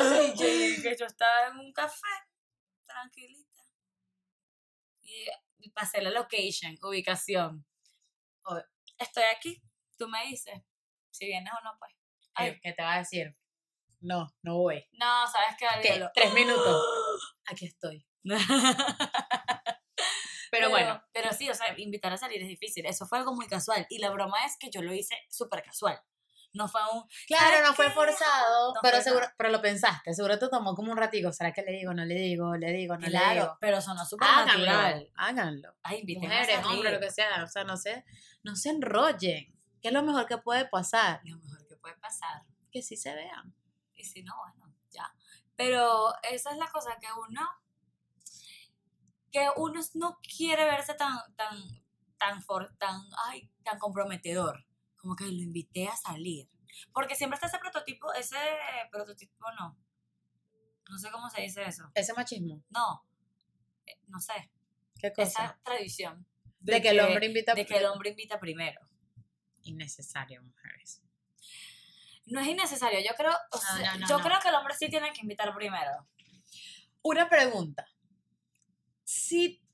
Y 0.00 0.28
yo, 0.30 0.46
que 0.82 0.96
yo 0.98 1.06
estaba 1.06 1.48
en 1.48 1.58
un 1.58 1.72
café, 1.72 2.06
tranquilita. 2.86 3.62
Y, 5.02 5.70
pasé 5.70 6.00
la 6.02 6.10
location, 6.10 6.76
ubicación. 6.82 7.66
O- 8.44 8.62
Estoy 8.98 9.24
aquí, 9.24 9.62
tú 9.96 10.08
me 10.08 10.24
dices 10.26 10.54
si 11.10 11.26
vienes 11.26 11.52
o 11.52 11.64
no, 11.64 11.76
pues. 11.78 11.92
¿Qué, 12.36 12.42
Ay. 12.44 12.60
qué 12.62 12.72
te 12.72 12.82
va 12.82 12.94
a 12.94 12.98
decir? 12.98 13.36
No, 14.00 14.28
no 14.42 14.58
voy. 14.58 14.86
No, 14.92 15.26
sabes 15.26 15.56
que. 15.58 15.66
Tres 16.14 16.32
minutos. 16.34 16.84
Aquí 17.46 17.66
estoy. 17.66 18.06
Pero, 20.50 20.70
bueno, 20.70 21.02
Pero 21.12 21.32
sí, 21.34 21.48
o 21.50 21.54
sea, 21.54 21.78
invitar 21.78 22.12
a 22.12 22.16
salir 22.16 22.40
es 22.42 22.48
difícil. 22.48 22.86
Eso 22.86 23.06
fue 23.06 23.18
algo 23.18 23.34
muy 23.34 23.46
casual. 23.46 23.86
Y 23.90 23.98
la 23.98 24.10
broma 24.10 24.44
es 24.46 24.56
que 24.58 24.70
yo 24.70 24.80
lo 24.82 24.94
hice 24.94 25.14
súper 25.28 25.62
casual. 25.62 26.00
No 26.54 26.66
fue 26.66 26.80
un. 26.94 27.04
claro, 27.26 27.44
¿sabes 27.56 27.68
no 27.68 27.74
fue 27.74 27.86
qué? 27.88 27.92
forzado, 27.92 28.72
No 28.74 28.80
pero 28.80 28.96
fue 28.96 29.04
seguro, 29.04 29.26
pero 29.36 29.50
lo 29.50 29.60
pensaste, 29.60 30.14
seguro 30.14 30.38
te 30.38 30.48
tomó 30.48 30.74
como 30.74 30.90
un 30.90 30.96
ratico, 30.96 31.30
¿será 31.30 31.52
que 31.52 31.60
le 31.60 31.72
digo, 31.72 31.92
no 31.92 32.06
le 32.06 32.14
digo, 32.14 32.56
le 32.56 32.72
digo, 32.72 32.94
no 32.94 33.00
le 33.06 33.08
digo? 33.08 33.20
Claro, 33.20 33.58
pero 33.60 33.82
sonó 33.82 34.02
súper 34.06 34.26
Háganlo, 34.26 34.64
natural. 34.64 35.12
háganlo. 35.14 35.74
Ay, 35.82 36.00
inviten 36.00 36.22
Mujeres, 36.30 36.64
hombres, 36.64 36.92
lo 36.94 37.00
que 37.00 37.10
sea, 37.10 37.44
o 37.44 37.46
sea, 37.46 37.64
no 37.64 37.76
se, 37.76 38.02
no 38.44 38.56
se 38.56 38.70
enrollen, 38.70 39.54
que 39.82 39.88
es 39.88 39.92
lo 39.92 40.02
mejor 40.02 40.24
que 40.24 40.38
puede 40.38 40.64
pasar, 40.66 41.20
Lo 41.24 41.36
mejor 41.36 41.66
que 41.68 41.76
puede 41.76 41.96
pasar. 41.98 42.42
que 42.72 42.80
sí 42.80 42.96
se 42.96 43.14
vean. 43.14 43.54
Y 43.94 44.04
si 44.04 44.22
no, 44.22 44.34
bueno, 44.38 44.74
ya. 44.90 45.12
Pero 45.54 46.14
esa 46.22 46.50
es 46.52 46.56
la 46.56 46.68
cosa 46.68 46.96
que 46.98 47.08
uno. 47.28 47.42
Que 49.30 49.46
uno 49.56 49.80
no 49.94 50.18
quiere 50.36 50.64
verse 50.64 50.94
tan, 50.94 51.18
tan, 51.36 51.58
tan, 52.16 52.42
for, 52.42 52.74
tan, 52.78 53.02
ay, 53.26 53.50
tan 53.62 53.78
comprometedor. 53.78 54.64
Como 54.96 55.14
que 55.16 55.24
lo 55.24 55.30
invité 55.42 55.86
a 55.88 55.96
salir. 55.96 56.48
Porque 56.92 57.14
siempre 57.14 57.34
está 57.36 57.46
ese 57.46 57.58
prototipo, 57.58 58.12
ese 58.14 58.36
prototipo 58.90 59.46
no. 59.58 59.76
No 60.88 60.98
sé 60.98 61.10
cómo 61.10 61.28
se 61.28 61.42
dice 61.42 61.62
eso. 61.64 61.90
Ese 61.94 62.12
machismo, 62.14 62.62
No. 62.70 63.04
Eh, 63.86 63.98
No 64.06 64.18
sé. 64.20 64.50
qué 64.98 65.12
cosa. 65.12 65.44
Esa 65.44 65.60
tradición. 65.64 66.26
de 66.60 66.80
que 66.82 66.88
el 66.90 67.00
hombre 67.00 67.26
invita 67.26 67.54
De 67.54 67.64
que 67.66 67.76
el 67.76 67.86
hombre 67.86 68.10
invita 68.10 68.38
primero. 68.40 68.80
innecesario, 69.62 70.42
mujeres. 70.42 71.02
No 72.26 72.40
es 72.40 72.48
innecesario. 72.48 73.00
Yo 73.00 73.14
creo, 73.16 73.32
o 73.32 73.56
No, 73.56 73.76
sea, 73.76 73.92
no, 73.94 74.00
no, 74.00 74.08
yo 74.08 74.18
creo 74.20 74.40
que 74.40 74.48
el 74.48 74.54
hombre 74.54 74.74
sí 74.78 74.88
tiene 74.88 75.12
que 75.12 75.20
invitar 75.22 75.54
primero. 75.54 76.06
Una 77.02 77.28
pregunta. 77.28 77.86
Si 79.08 79.64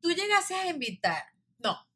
tú 0.00 0.08
llegases 0.08 0.56
a 0.56 0.68
invitar, 0.68 1.22
no. 1.58 1.86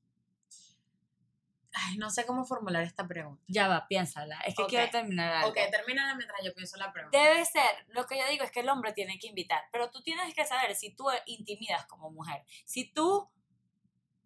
Ay, 1.73 1.97
no 1.97 2.11
sé 2.11 2.27
cómo 2.27 2.45
formular 2.45 2.83
esta 2.83 3.09
pregunta. 3.09 3.43
Ya 3.49 3.69
va, 3.69 3.89
piénsala. 3.89 4.39
Es 4.41 4.55
que 4.55 4.67
quiero 4.67 4.91
terminar 4.91 5.33
algo. 5.33 5.49
Ok, 5.49 5.57
termínala 5.71 6.15
mientras 6.15 6.45
yo 6.45 6.53
pienso 6.53 6.77
la 6.77 6.93
pregunta. 6.93 7.19
Debe 7.19 7.43
ser, 7.47 7.87
lo 7.89 8.05
que 8.05 8.19
yo 8.19 8.29
digo 8.29 8.45
es 8.45 8.51
que 8.51 8.61
el 8.61 8.69
hombre 8.69 8.93
tiene 8.93 9.19
que 9.19 9.29
invitar, 9.29 9.63
pero 9.73 9.91
tú 9.91 10.03
tienes 10.03 10.35
que 10.35 10.45
saber 10.45 10.75
si 10.75 10.95
tú 10.95 11.07
intimidas 11.25 11.87
como 11.87 12.11
mujer, 12.11 12.45
si 12.67 12.93
tú, 12.93 13.31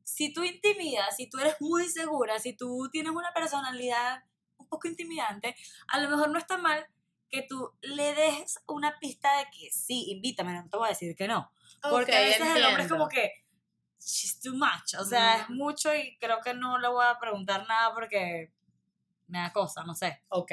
si 0.02 0.32
tú 0.32 0.42
intimidas, 0.42 1.14
si 1.14 1.30
tú 1.30 1.38
eres 1.38 1.60
muy 1.60 1.88
segura, 1.88 2.40
si 2.40 2.56
tú 2.56 2.88
tienes 2.90 3.12
una 3.12 3.32
personalidad 3.32 4.24
un 4.56 4.68
poco 4.68 4.88
intimidante, 4.88 5.54
a 5.86 6.00
lo 6.00 6.10
mejor 6.10 6.30
no 6.30 6.40
está 6.40 6.58
mal 6.58 6.88
que 7.30 7.42
tú 7.42 7.76
le 7.82 8.14
des 8.14 8.58
una 8.66 8.98
pista 8.98 9.36
de 9.38 9.44
que 9.50 9.70
sí, 9.70 10.10
invítame, 10.10 10.52
no 10.54 10.68
te 10.68 10.76
voy 10.76 10.86
a 10.86 10.90
decir 10.90 11.14
que 11.16 11.28
no, 11.28 11.50
porque 11.82 12.16
a 12.16 12.20
veces 12.20 12.56
el 12.56 12.64
hombre 12.64 12.84
es 12.84 12.88
como 12.90 13.08
que 13.08 13.32
she's 14.00 14.40
too 14.40 14.54
much, 14.54 14.94
o 14.98 15.04
sea, 15.04 15.36
es 15.42 15.48
Mm. 15.50 15.56
mucho 15.56 15.94
y 15.94 16.16
creo 16.18 16.40
que 16.40 16.54
no 16.54 16.78
le 16.78 16.88
voy 16.88 17.04
a 17.04 17.18
preguntar 17.18 17.66
nada 17.66 17.92
porque 17.94 18.52
me 19.26 19.38
da 19.40 19.52
cosa, 19.52 19.84
no 19.84 19.94
sé. 19.94 20.22
Ok, 20.28 20.52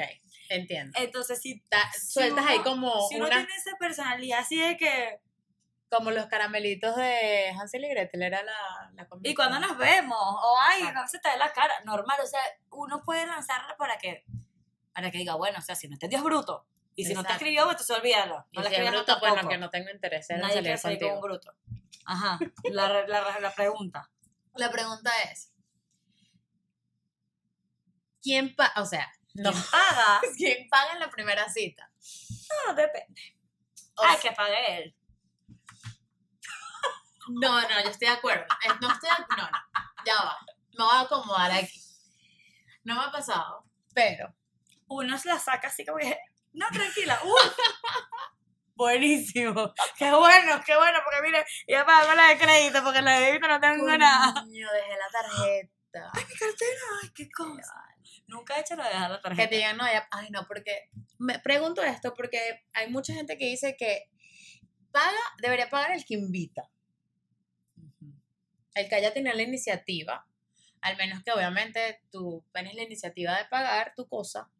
entiendo. 0.50 0.92
Entonces, 1.00 1.40
si 1.40 1.60
Ta- 1.68 1.90
si 1.92 2.12
sueltas 2.12 2.44
ahí 2.46 2.56
uno- 2.56 2.64
como, 2.64 3.08
si 3.08 3.16
uno 3.16 3.26
una, 3.26 3.36
tiene 3.36 3.54
esa 3.56 3.70
personalidad 3.78 4.40
así 4.40 4.60
de 4.60 4.76
que... 4.76 5.20
como 5.88 6.10
los 6.10 6.26
caramelitos 6.26 6.94
de 6.96 7.50
Hansel 7.58 7.84
y 7.84 7.88
Gretel, 7.88 8.22
era 8.22 8.42
la, 8.42 8.90
la. 8.92 9.08
Y 9.22 9.34
cuando 9.34 9.60
nos 9.60 9.78
vemos, 9.78 10.18
o 10.20 10.56
ay, 10.60 10.82
no 10.92 11.06
se 11.08 11.18
te 11.20 11.30
ve 11.30 11.38
la 11.38 11.52
cara, 11.52 11.72
normal, 11.84 12.18
o 12.22 12.26
sea, 12.26 12.40
uno 12.70 13.02
puede 13.02 13.26
lanzarla 13.26 13.76
para 13.78 13.96
que, 13.96 14.24
para 14.96 15.10
que 15.10 15.18
diga, 15.18 15.34
bueno, 15.34 15.58
o 15.58 15.62
sea, 15.62 15.76
si 15.76 15.88
no 15.88 15.94
entendió 15.94 16.18
es 16.18 16.24
bruto, 16.24 16.66
y 16.94 17.04
si 17.04 17.12
no 17.12 17.20
te 17.20 17.26
Exacto. 17.28 17.32
escribió, 17.34 17.64
pues 17.64 17.74
entonces 17.74 17.96
olvídalo, 17.98 18.46
Y 18.50 18.56
no 18.56 18.62
le 18.62 18.68
si 18.70 18.74
es 18.76 18.90
bruto, 18.90 19.18
pues 19.20 19.32
tampoco. 19.34 19.48
que 19.50 19.58
no 19.58 19.68
tengo 19.70 19.90
interés 19.90 20.30
en 20.30 20.38
Nadie 20.40 20.54
salir 20.54 20.62
quiere 20.64 20.78
salir 20.78 20.98
con 21.00 21.10
un 21.12 21.20
bruto. 21.20 21.52
Ajá, 22.06 22.38
la, 22.70 23.06
la, 23.06 23.38
la 23.40 23.54
pregunta. 23.54 24.10
La 24.54 24.70
pregunta 24.70 25.10
es, 25.24 25.52
¿quién 28.22 28.54
paga? 28.54 28.72
O 28.80 28.86
sea, 28.86 29.12
no, 29.34 29.52
¿Quién 29.52 29.64
paga? 29.70 30.20
¿quién 30.36 30.68
paga 30.70 30.92
en 30.94 31.00
la 31.00 31.10
primera 31.10 31.48
cita? 31.50 31.90
No, 32.66 32.74
depende. 32.74 33.36
O 33.96 34.02
Ay, 34.02 34.16
sea, 34.16 34.30
que 34.30 34.36
pague 34.36 34.78
él. 34.82 34.96
No, 37.28 37.60
no, 37.60 37.82
yo 37.82 37.90
estoy 37.90 38.08
de 38.08 38.14
acuerdo. 38.14 38.46
No 38.80 38.92
estoy 38.92 39.10
de 39.10 39.36
No, 39.36 39.42
no. 39.50 39.50
Ya 40.06 40.14
va. 40.14 40.38
Me 40.78 40.84
voy 40.84 40.94
a 40.94 41.00
acomodar 41.00 41.50
aquí. 41.50 41.80
No 42.84 42.94
me 42.94 43.02
ha 43.02 43.10
pasado, 43.10 43.64
pero 43.92 44.32
Uno 44.88 45.18
se 45.18 45.28
la 45.28 45.38
saca 45.38 45.68
así 45.68 45.84
como 45.84 45.98
que, 45.98 46.18
no, 46.52 46.66
tranquila. 46.70 47.20
Buenísimo. 48.76 49.72
Qué 49.96 50.10
bueno, 50.12 50.60
qué 50.64 50.76
bueno, 50.76 50.98
porque 51.02 51.22
mire, 51.22 51.44
ya 51.66 51.84
pago 51.86 52.12
la 52.14 52.28
de 52.28 52.38
crédito, 52.38 52.82
porque 52.84 53.00
la 53.00 53.18
de 53.18 53.26
débito 53.26 53.48
no 53.48 53.58
tengo 53.58 53.96
nada. 53.96 54.34
Coño, 54.34 54.68
dejé 54.70 54.96
la 54.98 55.08
tarjeta. 55.10 56.12
mi 56.14 56.34
cartera, 56.36 56.80
ay, 57.02 57.10
qué 57.14 57.28
cosa. 57.30 57.74
Nunca 58.26 58.56
he 58.56 58.60
hecho 58.60 58.76
lo 58.76 58.82
de 58.82 58.90
dejar 58.90 59.10
la 59.10 59.16
Que 59.16 59.22
tarjeta. 59.22 59.48
te 59.48 59.56
digan, 59.56 59.76
no, 59.78 59.84
ya, 59.84 60.06
ay, 60.10 60.28
no, 60.30 60.46
porque 60.46 60.90
me 61.18 61.38
pregunto 61.38 61.82
esto 61.82 62.12
porque 62.14 62.64
hay 62.74 62.90
mucha 62.90 63.14
gente 63.14 63.38
que 63.38 63.46
dice 63.46 63.76
que 63.78 64.10
paga, 64.92 65.20
debería 65.40 65.70
pagar 65.70 65.92
el 65.92 66.04
que 66.04 66.14
invita, 66.14 66.68
el 68.74 68.88
que 68.88 68.94
haya 68.94 69.14
tenido 69.14 69.34
la 69.34 69.42
iniciativa, 69.42 70.26
al 70.82 70.96
menos 70.96 71.22
que 71.22 71.32
obviamente 71.32 72.02
tú 72.10 72.44
tienes 72.52 72.74
la 72.74 72.82
iniciativa 72.82 73.36
de 73.38 73.46
pagar 73.46 73.94
tu 73.96 74.06
cosa 74.06 74.50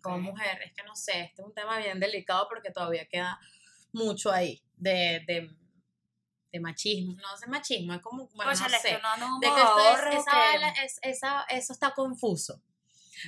como 0.00 0.18
mujer. 0.18 0.60
Es 0.62 0.72
que 0.72 0.82
no 0.84 0.94
sé, 0.96 1.20
este 1.22 1.42
es 1.42 1.46
un 1.46 1.54
tema 1.54 1.78
bien 1.78 1.98
delicado 2.00 2.46
porque 2.48 2.70
todavía 2.70 3.06
queda 3.06 3.38
mucho 3.92 4.30
ahí 4.32 4.62
de, 4.76 5.22
de, 5.26 5.50
de 6.52 6.60
machismo. 6.60 7.14
No 7.20 7.34
es 7.34 7.48
machismo, 7.48 7.94
es 7.94 8.00
como, 8.00 8.28
bueno, 8.28 8.50
Cónchale, 8.52 8.76
no 8.76 8.80
sé. 8.82 8.88
que 8.96 9.02
no, 9.02 9.16
no, 9.16 9.38
De 9.40 9.46
que 9.48 9.60
esto 9.60 9.78
es- 9.78 9.86
ahorro, 9.86 10.10
esa, 10.12 10.30
que- 10.30 10.36
vaina 10.36 10.68
es- 10.84 10.98
esa- 11.02 11.42
eso 11.48 11.72
está 11.72 11.92
confuso. 11.94 12.62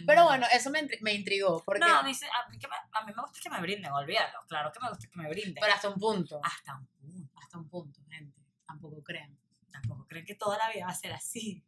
Pero 0.06 0.24
bueno, 0.24 0.46
eso 0.52 0.70
me, 0.70 0.88
me 1.00 1.12
intrigó 1.14 1.64
porque 1.64 1.80
No, 1.80 1.96
a 1.96 2.02
mí, 2.04 2.14
se- 2.14 2.26
a, 2.26 2.48
mí 2.48 2.58
que 2.58 2.68
me, 2.68 2.76
a 2.92 3.04
mí 3.04 3.12
me 3.12 3.22
gusta 3.22 3.40
que 3.42 3.50
me 3.50 3.60
brinden, 3.60 3.90
olvídalo. 3.90 4.38
Claro 4.48 4.70
que 4.72 4.78
me 4.78 4.88
gusta 4.88 5.08
que 5.08 5.18
me 5.18 5.28
brinden. 5.28 5.56
pero 5.60 5.72
hasta 5.74 5.88
un 5.88 5.98
punto. 5.98 6.40
Hasta 6.44 6.76
un 6.76 6.86
punto. 6.86 7.32
Hasta 7.42 7.58
un 7.58 7.68
punto, 7.68 8.00
gente. 8.08 8.40
Tampoco 8.66 9.02
crean 9.02 9.36
Tampoco 9.72 10.06
creen 10.06 10.24
que 10.26 10.34
toda 10.34 10.58
la 10.58 10.70
vida 10.72 10.84
va 10.86 10.92
a 10.92 10.94
ser 10.94 11.12
así. 11.12 11.64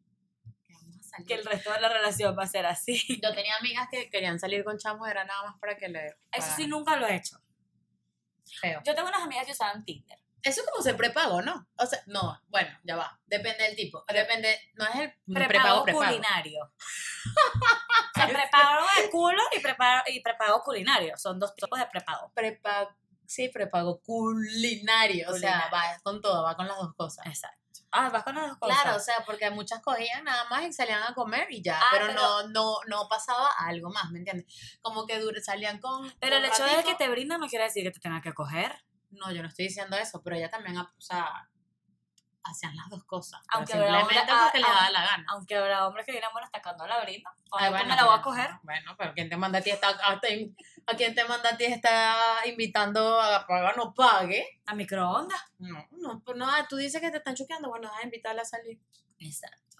Salir. 1.13 1.27
Que 1.29 1.35
el 1.35 1.45
resto 1.45 1.73
de 1.73 1.81
la 1.81 1.89
relación 1.89 2.37
va 2.37 2.43
a 2.43 2.49
ser 2.49 2.67
así. 2.67 3.21
Yo 3.23 3.33
tenía 3.35 3.57
amigas 3.57 3.89
que 3.91 4.11
querían 4.11 4.41
salir 4.41 4.65
con 4.65 4.79
chamos, 4.79 5.09
era 5.09 5.25
nada 5.25 5.43
más 5.45 5.59
para 5.61 5.77
que 5.77 5.89
le. 5.89 6.17
Eso 6.33 6.51
sí, 6.57 6.67
nunca 6.67 6.97
lo 6.97 7.07
he 7.07 7.17
hecho. 7.17 7.37
Feo. 8.61 8.81
Yo 8.85 8.95
tengo 8.95 9.09
unas 9.09 9.23
amigas 9.23 9.47
que 9.47 9.53
usaban 9.53 9.85
Tinder. 9.85 10.19
Eso 10.43 10.63
como 10.69 10.83
se 10.83 10.95
prepago, 10.95 11.41
¿no? 11.41 11.69
O 11.79 11.87
sea, 11.87 12.01
no, 12.07 12.41
bueno, 12.49 12.69
ya 12.83 12.97
va. 12.97 13.21
Depende 13.27 13.63
del 13.63 13.77
tipo. 13.77 14.05
Depende, 14.09 14.59
no 14.75 14.85
es 14.87 14.97
el 14.97 15.15
Prepago, 15.33 15.85
prepago, 15.85 16.05
culinario. 16.05 16.65
o 18.17 18.19
sea, 18.19 18.27
prepago 18.27 18.87
de 19.01 19.11
culo 19.11 19.43
y 19.57 19.61
prepago, 19.61 20.03
y 20.09 20.21
prepago 20.21 20.63
culinario. 20.65 21.17
Son 21.17 21.39
dos 21.39 21.55
tipos 21.55 21.79
de 21.79 21.87
prepago. 21.87 22.33
Prepago, 22.35 22.91
sí, 23.25 23.51
prepago 23.51 24.01
culinario. 24.01 25.31
O 25.31 25.39
sea, 25.39 25.69
Culinario. 25.71 25.95
va 25.95 26.01
con 26.03 26.21
todo, 26.21 26.43
va 26.43 26.57
con 26.57 26.67
las 26.67 26.77
dos 26.77 26.93
cosas. 26.95 27.25
Exacto. 27.27 27.62
Ah, 27.93 28.09
vas 28.09 28.25
con 28.25 28.35
las 28.35 28.49
dos 28.49 28.59
cosas. 28.59 28.81
Claro, 28.83 28.97
o 28.97 29.01
sea, 29.01 29.17
porque 29.27 29.51
muchas 29.51 29.81
cogían 29.83 30.25
nada 30.25 30.45
más 30.49 30.63
y 30.65 30.73
salían 30.73 31.03
a 31.03 31.15
comer 31.15 31.47
y 31.51 31.63
ya, 31.63 31.79
Ah, 31.79 31.85
pero, 31.93 32.07
pero- 32.07 32.21
no, 32.21 32.49
no, 32.49 32.77
no 32.87 33.09
pasaba 33.09 33.51
algo 33.59 33.91
más, 33.91 34.11
¿me 34.11 34.19
entiendes? 34.21 34.47
Como 34.81 35.07
que 35.07 35.21
dur- 35.23 35.41
salían 35.43 35.79
con. 35.79 36.11
Pero 36.19 36.37
el 36.37 36.45
hecho 36.47 36.65
de 36.65 36.83
que 36.85 36.95
te 36.95 37.09
brindan 37.09 37.41
no 37.41 37.49
quiere 37.49 37.67
decir 37.67 37.85
que 37.85 37.91
te 37.91 38.01
tengan 38.01 38.23
que 38.23 38.33
coger. 38.33 38.83
No, 39.11 39.31
yo 39.31 39.43
no 39.43 39.49
estoy 39.49 39.67
diciendo 39.67 39.97
eso, 39.97 40.23
pero 40.23 40.37
ella 40.37 40.49
también, 40.51 40.79
o 40.79 40.89
sea, 40.99 41.49
hacían 42.45 42.77
las 42.77 42.89
dos 42.91 43.05
cosas. 43.05 43.41
pero 43.47 43.59
Aunque 43.59 43.73
habrá 43.75 43.99
simplemente 44.01 44.33
porque 44.43 44.59
les 44.59 44.69
ah, 44.69 44.73
daba 44.75 44.91
la 44.91 45.03
gana. 45.07 45.25
Aunque 45.29 45.57
habrá 45.57 45.87
hombres 45.87 46.07
que 46.07 46.13
vienen, 46.13 46.31
bueno, 46.33 46.47
hasta 46.47 46.63
cuando 46.63 46.87
la. 46.87 47.01
Ay, 47.03 47.23
Cuando 47.51 47.71
bueno, 47.71 47.89
me 47.89 47.97
la 47.97 48.05
voy 48.05 48.13
a 48.13 48.17
pero- 48.17 48.23
coger. 48.23 48.51
Bueno, 48.63 48.95
pero 48.99 49.15
¿quién 49.15 49.29
te 49.29 49.37
manda 49.37 49.59
a 49.59 49.63
ti 49.63 49.71
está, 49.71 49.89
a, 49.89 50.13
a 50.13 50.97
quién 50.97 51.15
te 51.15 51.25
manda 51.25 51.51
a 51.51 51.57
ti 51.57 51.65
está 51.65 52.17
invitando 52.47 53.21
a 53.21 53.47
pagar 53.47 53.77
no 53.77 53.95
pague? 53.95 54.61
A 54.67 54.75
microondas. 54.75 55.41
No, 55.59 55.87
no, 55.93 56.23
pues 56.25 56.37
no, 56.37 56.49
ah, 56.51 56.67
tú 56.69 56.77
dices 56.77 57.01
que 57.01 57.11
te 57.11 57.19
están 57.19 57.35
chuqueando, 57.37 57.69
bueno, 57.69 57.89
vas 57.91 58.01
a 58.01 58.05
invitarla 58.05 58.43
a 58.43 58.47
salir. 58.47 58.81
Exacto. 59.19 59.79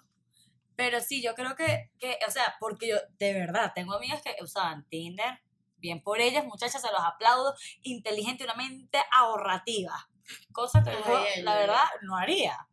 Pero 0.77 1.01
sí, 1.01 1.23
yo 1.23 1.35
creo 1.35 1.55
que, 1.55 1.91
que, 1.99 2.19
o 2.27 2.31
sea, 2.31 2.57
porque 2.59 2.89
yo, 2.89 2.97
de 3.19 3.35
verdad, 3.35 3.73
tengo 3.75 3.95
amigas 3.95 4.23
que 4.23 4.35
usaban 4.43 4.85
Tinder, 4.89 5.41
bien 5.77 6.03
por 6.03 6.21
ellas, 6.21 6.45
muchachas, 6.45 6.81
se 6.81 6.91
los 6.91 7.03
aplaudo, 7.05 7.55
inteligente, 7.83 8.45
una 8.45 8.55
mente 8.55 8.99
ahorrativa, 9.13 10.09
cosa 10.53 10.83
que 10.83 10.91
Ay, 10.91 11.03
yo, 11.07 11.19
ay, 11.19 11.43
la 11.43 11.55
verdad, 11.57 11.85
no 12.03 12.17
haría. 12.17 12.67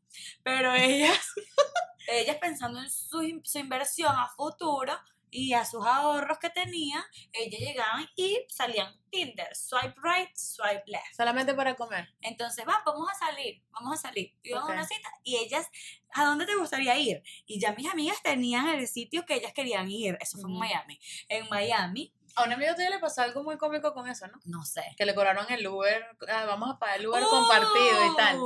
Pero 0.43 0.74
ellas, 0.74 1.19
ellas 2.08 2.38
pensando 2.38 2.80
en 2.80 2.89
su, 2.89 3.41
su 3.43 3.60
inversión 3.60 4.15
a 4.15 4.28
futuro, 4.30 4.93
y 5.32 5.54
a 5.54 5.65
sus 5.65 5.86
ahorros 5.86 6.39
que 6.39 6.50
tenía, 6.50 7.06
ellas 7.34 7.60
llegaban 7.60 8.08
y 8.15 8.39
salían 8.48 8.93
Tinder, 9.10 9.56
swipe 9.56 9.95
right, 10.04 10.30
swipe 10.36 10.84
left. 10.86 11.15
Solamente 11.15 11.54
para 11.54 11.76
comer. 11.76 12.08
Entonces, 12.22 12.65
va, 12.67 12.82
vamos 12.86 13.08
a 13.10 13.15
salir, 13.15 13.63
vamos 13.72 13.98
a 13.98 14.02
salir. 14.02 14.36
Y 14.43 14.54
vamos 14.54 14.69
a 14.69 14.74
una 14.74 14.86
cita 14.88 15.10
y 15.24 15.38
ellas, 15.38 15.67
¿a 16.13 16.26
dónde 16.26 16.45
te 16.45 16.56
gustaría 16.56 16.98
ir? 16.98 17.24
Y 17.45 17.60
ya 17.60 17.74
mis 17.74 17.91
amigas 17.91 18.22
tenían 18.22 18.67
el 18.69 18.88
sitio 18.88 19.26
que 19.26 19.36
ellas 19.36 19.54
querían 19.54 19.89
ir. 19.89 20.17
Eso 20.22 20.38
fue 20.38 20.50
en 20.50 20.56
Ujú. 20.56 20.60
Miami. 20.60 21.00
En 21.28 21.50
Miami, 21.50 22.13
A 22.39 22.45
un 22.45 22.54
amigo 22.54 22.73
tuyo 22.73 22.89
le 22.89 22.99
pasó 22.99 23.21
algo 23.21 23.43
muy 23.43 23.58
cómico 23.58 23.93
con 23.93 24.08
eso, 24.08 24.25
¿no? 24.28 24.39
no 24.45 24.63
sé. 24.63 24.84
Que 24.97 25.06
le 25.06 25.13
cobraron 25.13 25.45
el 25.49 25.67
Uber, 25.67 26.06
ah, 26.30 26.45
vamos 26.45 26.69
a 26.73 26.80
pagar 26.80 26.99
el 26.99 27.08
Uber 27.08 27.21
compartido 27.23 28.13
y 28.13 28.15
tal. 28.15 28.39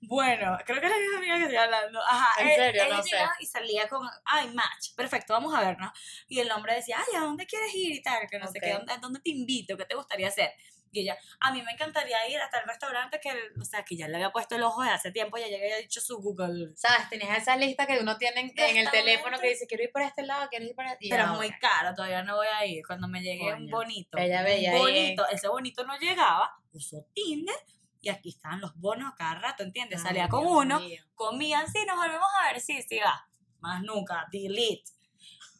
Bueno, 0.00 0.56
creo 0.64 0.80
que 0.80 0.86
es 0.86 0.92
la 0.92 0.98
misma 0.98 1.18
amiga 1.18 1.36
que 1.36 1.42
estoy 1.42 1.56
hablando. 1.56 2.00
Ajá. 2.02 2.40
¿En 2.40 2.48
él- 2.48 2.56
serio? 2.56 2.82
ella 2.84 2.96
No 2.96 3.02
sé. 3.02 3.16
Y 3.40 3.46
salía 3.46 3.88
con, 3.88 4.08
ay, 4.24 4.48
match, 4.54 4.94
perfecto, 4.96 5.34
vamos 5.34 5.54
a 5.54 5.60
vernos. 5.60 5.92
Y 6.26 6.40
el 6.40 6.50
hombre 6.50 6.74
decía, 6.74 6.96
ay, 6.98 7.16
¿a 7.16 7.20
dónde 7.20 7.46
quieres 7.46 7.74
ir 7.74 7.92
y 7.92 8.02
tal? 8.02 8.26
Que 8.30 8.38
no 8.38 8.46
sé 8.46 8.60
qué. 8.60 8.72
¿dónde, 8.72 8.92
¿a 8.92 8.96
dónde 8.96 9.20
te 9.20 9.30
invito? 9.30 9.76
¿Qué 9.76 9.84
te 9.84 9.94
gustaría 9.94 10.28
hacer? 10.28 10.52
Y 10.92 11.00
ella, 11.00 11.16
a 11.40 11.52
mí 11.52 11.62
me 11.62 11.72
encantaría 11.72 12.28
ir 12.28 12.38
hasta 12.40 12.60
el 12.60 12.66
restaurante 12.68 13.20
que, 13.20 13.30
o 13.60 13.64
sea, 13.64 13.84
que 13.84 13.96
ya 13.96 14.08
le 14.08 14.16
había 14.16 14.30
puesto 14.30 14.56
el 14.56 14.62
ojo 14.62 14.82
de 14.82 14.90
hace 14.90 15.10
tiempo, 15.12 15.36
ya 15.38 15.48
ya 15.48 15.56
había 15.56 15.76
dicho 15.76 16.00
su 16.00 16.18
Google. 16.18 16.72
¿Sabes? 16.76 17.08
Tenías 17.10 17.36
esa 17.38 17.56
lista 17.56 17.86
que 17.86 17.98
uno 17.98 18.16
tiene 18.16 18.40
en, 18.40 18.52
en 18.56 18.76
el 18.78 18.90
teléfono 18.90 19.38
que 19.38 19.48
dice, 19.48 19.66
quiero 19.66 19.84
ir 19.84 19.92
por 19.92 20.02
este 20.02 20.22
lado, 20.22 20.48
quiero 20.48 20.64
ir 20.64 20.74
por 20.74 20.86
este 20.86 21.08
Pero 21.10 21.24
es 21.24 21.30
muy 21.30 21.50
caro, 21.58 21.94
todavía 21.94 22.22
no 22.22 22.36
voy 22.36 22.46
a 22.46 22.64
ir. 22.66 22.86
Cuando 22.86 23.08
me 23.08 23.20
llegue 23.20 23.44
un 23.52 23.60
Coño. 23.68 23.76
bonito. 23.76 24.18
Ella 24.18 24.38
un 24.40 24.44
veía 24.44 24.72
ahí, 24.72 24.78
bonito. 24.78 25.28
Ese 25.28 25.48
bonito 25.48 25.84
no 25.84 25.98
llegaba, 25.98 26.50
usó 26.72 27.04
Tinder 27.14 27.56
y 28.00 28.10
aquí 28.10 28.28
estaban 28.30 28.60
los 28.60 28.74
bonos 28.76 29.12
a 29.12 29.16
cada 29.16 29.34
rato, 29.34 29.62
¿entiendes? 29.64 29.98
Ay, 30.00 30.06
Salía 30.06 30.28
con 30.28 30.40
Dios 30.42 30.52
uno, 30.56 30.80
mío. 30.80 31.02
comían, 31.14 31.66
sí, 31.70 31.84
nos 31.86 31.96
volvemos 31.96 32.28
a 32.40 32.52
ver, 32.52 32.60
sí, 32.60 32.80
sí, 32.82 32.98
va. 33.04 33.28
Más 33.60 33.82
nunca, 33.82 34.26
delete. 34.30 34.92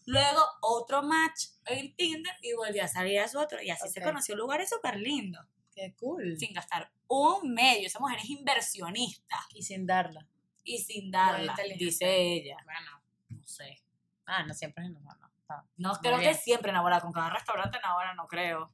Luego 0.09 0.43
otro 0.63 1.03
match 1.03 1.45
en 1.67 1.95
Tinder 1.95 2.35
y 2.43 2.55
volví 2.55 2.81
a 2.81 2.89
salir 2.89 3.21
a 3.21 3.29
su 3.29 3.39
otro. 3.39 3.61
Y 3.63 3.69
así 3.71 3.89
se 3.91 4.01
conoció 4.01 4.35
lugares 4.37 4.71
súper 4.71 4.97
lindos, 4.97 5.45
Qué 5.75 5.95
cool. 5.99 6.39
sin 6.39 6.55
gastar 6.55 6.91
un 7.09 7.53
medio. 7.53 7.87
Esa 7.87 7.99
mujer 8.01 8.19
es 8.19 8.31
inversionista 8.31 9.37
Y 9.55 9.63
sin 9.63 9.87
darla. 9.87 10.27
y 10.65 10.79
sin 10.79 11.11
darla, 11.11 11.55
dice 11.77 12.07
ella. 12.17 12.57
Bueno. 12.65 13.03
No 13.29 13.47
sé. 13.47 13.83
Ah, 14.25 14.43
no 14.45 14.55
siempre 14.55 14.85
es 14.85 14.91
no, 14.91 15.01
no. 15.01 15.29
No 15.77 15.91
Muy 15.91 15.99
creo 16.01 16.19
que 16.19 16.35
siempre 16.35 16.71
enamorada 16.71 17.01
con 17.03 17.13
cada 17.13 17.31
restaurante 17.31 17.77
enamorada, 17.79 18.15
no 18.15 18.27
creo. 18.27 18.73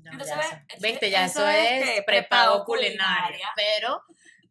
No, 0.00 0.12
Entonces, 0.12 0.36
ya 0.38 0.66
Viste, 0.80 1.10
ya 1.10 1.24
eso 1.26 1.46
es 1.48 1.82
es, 1.82 1.90
que 1.94 2.02
prepago 2.02 2.64
culinario. 2.64 2.98
culinaria. 2.98 3.48
Pero 3.56 4.02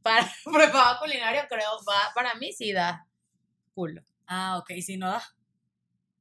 para 0.03 0.27
prepago 0.53 0.99
culinario 0.99 1.43
creo 1.49 1.71
va 1.89 2.11
para 2.13 2.33
mí 2.35 2.51
sí 2.53 2.71
da 2.71 3.07
culo. 3.75 4.03
Ah, 4.27 4.57
ok, 4.59 4.71
y 4.71 4.81
si 4.81 4.97
no 4.97 5.07
das, 5.11 5.35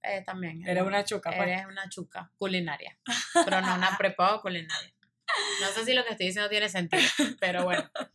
Eh, 0.02 0.22
también. 0.24 0.66
eres 0.66 0.82
una 0.82 1.04
chuca, 1.04 1.30
pues. 1.30 1.42
Eres 1.42 1.66
una 1.66 1.88
chuca 1.88 2.30
culinaria. 2.36 2.98
Pero 3.44 3.60
no 3.60 3.74
una 3.74 3.96
prepago 3.96 4.40
culinaria. 4.40 4.92
No 5.60 5.68
sé 5.68 5.84
si 5.84 5.94
lo 5.94 6.04
que 6.04 6.10
estoy 6.10 6.26
diciendo 6.26 6.50
tiene 6.50 6.68
sentido, 6.68 7.02
pero 7.40 7.64
bueno. 7.64 7.88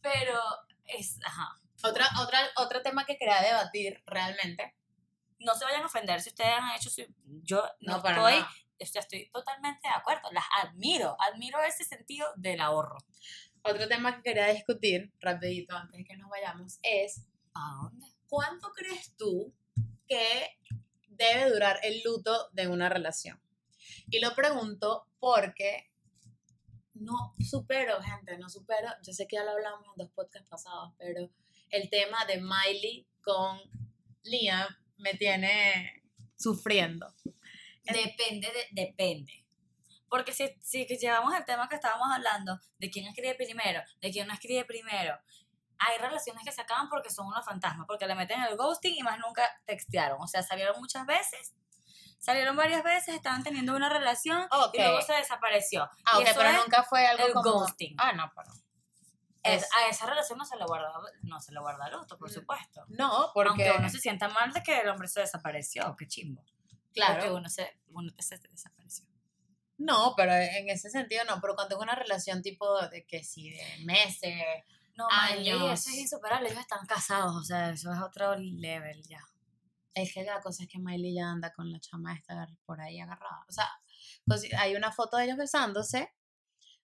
Pero 0.00 0.40
es, 0.84 1.18
ajá. 1.24 1.60
Otra, 1.82 2.08
otra, 2.22 2.40
otro 2.56 2.82
tema 2.82 3.04
que 3.04 3.16
quería 3.18 3.42
debatir 3.42 4.02
realmente. 4.06 4.74
No 5.40 5.54
se 5.54 5.64
vayan 5.64 5.82
a 5.82 5.86
ofender 5.86 6.20
si 6.20 6.30
ustedes 6.30 6.52
han 6.52 6.70
hecho 6.76 6.88
su... 6.88 7.02
Yo 7.42 7.62
no, 7.80 7.98
No, 7.98 8.08
estoy, 8.08 8.44
estoy, 8.78 9.00
estoy 9.00 9.30
totalmente 9.30 9.86
de 9.86 9.94
acuerdo, 9.94 10.30
las 10.32 10.44
admiro, 10.62 11.16
admiro 11.20 11.62
ese 11.62 11.84
sentido 11.84 12.26
del 12.36 12.60
ahorro. 12.60 12.96
Otro 13.62 13.86
tema 13.88 14.16
que 14.16 14.22
quería 14.22 14.46
discutir, 14.46 15.12
rapidito, 15.20 15.76
antes 15.76 15.98
de 15.98 16.04
que 16.04 16.16
nos 16.16 16.30
vayamos, 16.30 16.78
es 16.82 17.26
¿A 17.54 17.82
dónde? 17.82 18.06
¿cuánto 18.28 18.72
crees 18.72 19.14
tú 19.16 19.52
que 20.08 20.58
debe 21.08 21.50
durar 21.50 21.78
el 21.82 22.02
luto 22.02 22.48
de 22.52 22.68
una 22.68 22.88
relación? 22.88 23.40
Y 24.10 24.20
lo 24.20 24.34
pregunto 24.34 25.06
porque 25.20 25.90
no 26.94 27.34
supero, 27.38 28.00
gente, 28.02 28.38
no 28.38 28.48
supero, 28.48 28.88
yo 29.02 29.12
sé 29.12 29.26
que 29.26 29.36
ya 29.36 29.44
lo 29.44 29.52
hablamos 29.52 29.86
en 29.86 29.92
dos 29.96 30.10
podcasts 30.10 30.48
pasados, 30.48 30.92
pero 30.98 31.30
el 31.70 31.90
tema 31.90 32.24
de 32.26 32.40
Miley 32.40 33.06
con 33.22 33.60
Liam 34.24 34.68
me 34.96 35.14
tiene 35.14 36.02
sufriendo. 36.36 37.12
Depende, 37.84 38.48
de, 38.48 38.82
depende. 38.82 39.44
Porque 40.08 40.32
si, 40.32 40.48
si 40.62 40.86
llevamos 40.86 41.34
el 41.34 41.44
tema 41.44 41.68
que 41.68 41.76
estábamos 41.76 42.08
hablando, 42.10 42.58
de 42.78 42.90
quién 42.90 43.06
escribe 43.06 43.34
primero, 43.34 43.82
de 44.00 44.10
quién 44.10 44.26
no 44.26 44.34
escribe 44.34 44.64
primero, 44.64 45.18
hay 45.78 45.98
relaciones 45.98 46.44
que 46.44 46.52
se 46.52 46.60
acaban 46.62 46.88
porque 46.88 47.10
son 47.10 47.26
unos 47.26 47.44
fantasmas, 47.44 47.86
porque 47.86 48.06
le 48.06 48.14
meten 48.14 48.42
el 48.42 48.56
ghosting 48.56 48.94
y 48.96 49.02
más 49.02 49.18
nunca 49.18 49.42
textearon. 49.64 50.18
O 50.20 50.26
sea, 50.26 50.42
salieron 50.42 50.78
muchas 50.80 51.06
veces, 51.06 51.54
salieron 52.18 52.56
varias 52.56 52.82
veces, 52.82 53.14
estaban 53.14 53.42
teniendo 53.44 53.74
una 53.76 53.88
relación 53.88 54.48
y 54.72 54.78
luego 54.78 55.00
se 55.02 55.12
desapareció. 55.14 55.88
Ah, 56.04 56.18
Y 56.20 56.24
pero 56.24 56.52
nunca 56.52 56.82
fue 56.82 57.06
algo 57.06 57.26
el 57.26 57.32
como... 57.32 57.52
ghosting. 57.52 57.94
Ah, 57.98 58.12
no, 58.12 58.32
pero... 58.34 58.50
es- 59.44 59.68
a 59.76 59.88
esa 59.88 60.06
relación 60.06 60.36
no 60.38 60.44
se 60.44 60.56
le 60.56 60.64
guarda, 60.64 60.92
no 61.22 61.40
se 61.40 61.52
le 61.52 61.60
guarda 61.60 61.88
luto, 61.90 62.18
por 62.18 62.28
Mm, 62.30 62.34
supuesto. 62.34 62.84
No, 62.88 63.30
porque... 63.32 63.68
Aunque 63.68 63.72
uno 63.78 63.88
se 63.88 63.98
sienta 64.00 64.28
mal 64.28 64.52
de 64.52 64.62
que 64.62 64.80
el 64.80 64.88
hombre 64.88 65.06
se 65.08 65.20
desapareció, 65.20 65.94
qué 65.96 66.06
chimbo. 66.08 66.44
claro. 66.92 67.14
Porque 67.14 67.30
uno 67.30 67.48
se, 67.48 67.78
uno 67.92 68.12
se 68.18 68.36
desapareció. 68.38 69.06
No, 69.76 70.14
pero 70.16 70.32
en 70.34 70.68
ese 70.70 70.90
sentido 70.90 71.24
no, 71.24 71.40
pero 71.40 71.54
cuando 71.54 71.76
es 71.76 71.80
una 71.80 71.94
relación 71.94 72.42
tipo 72.42 72.84
de 72.88 73.06
que 73.06 73.22
si 73.22 73.50
de 73.50 73.76
meses, 73.84 74.34
No, 74.98 75.06
Años. 75.12 75.60
Miley, 75.60 75.72
eso 75.72 75.90
es 75.90 75.96
insuperable. 75.96 76.48
Ellos 76.48 76.60
están 76.60 76.84
casados, 76.84 77.36
o 77.36 77.44
sea, 77.44 77.70
eso 77.70 77.92
es 77.92 78.00
otro 78.00 78.34
level 78.34 79.00
ya. 79.08 79.24
es 79.94 80.12
que 80.12 80.24
la 80.24 80.40
cosa 80.40 80.64
es 80.64 80.68
que 80.68 80.80
Miley 80.80 81.14
ya 81.14 81.30
anda 81.30 81.52
con 81.52 81.70
la 81.70 81.78
chama 81.78 82.14
esta 82.14 82.48
por 82.66 82.80
ahí 82.80 82.98
agarrada. 82.98 83.44
O 83.48 83.52
sea, 83.52 83.70
hay 84.58 84.74
una 84.74 84.90
foto 84.90 85.16
de 85.16 85.26
ellos 85.26 85.36
besándose, 85.36 86.12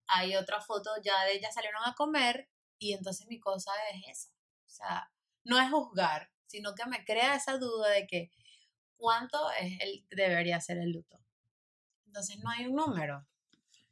hay 0.07 0.37
otra 0.37 0.61
foto 0.61 0.91
ya 1.03 1.25
de 1.25 1.35
ellas 1.35 1.55
salieron 1.55 1.83
a 1.85 1.95
comer 1.95 2.49
y 2.79 2.93
entonces 2.93 3.27
mi 3.27 3.41
cosa 3.41 3.73
es 3.93 4.05
esa. 4.09 4.31
O 4.65 4.69
sea, 4.69 5.13
no 5.43 5.59
es 5.61 5.69
juzgar, 5.69 6.31
sino 6.47 6.73
que 6.77 6.87
me 6.87 7.05
crea 7.05 7.35
esa 7.35 7.59
duda 7.59 7.89
de 7.89 8.07
que 8.07 8.31
cuánto 8.97 9.51
es 9.61 9.73
el, 9.81 10.07
debería 10.11 10.61
ser 10.61 10.79
el 10.79 10.93
luto. 10.93 11.19
Entonces 12.07 12.39
no 12.39 12.51
hay 12.51 12.67
un 12.67 12.77
número. 12.77 13.27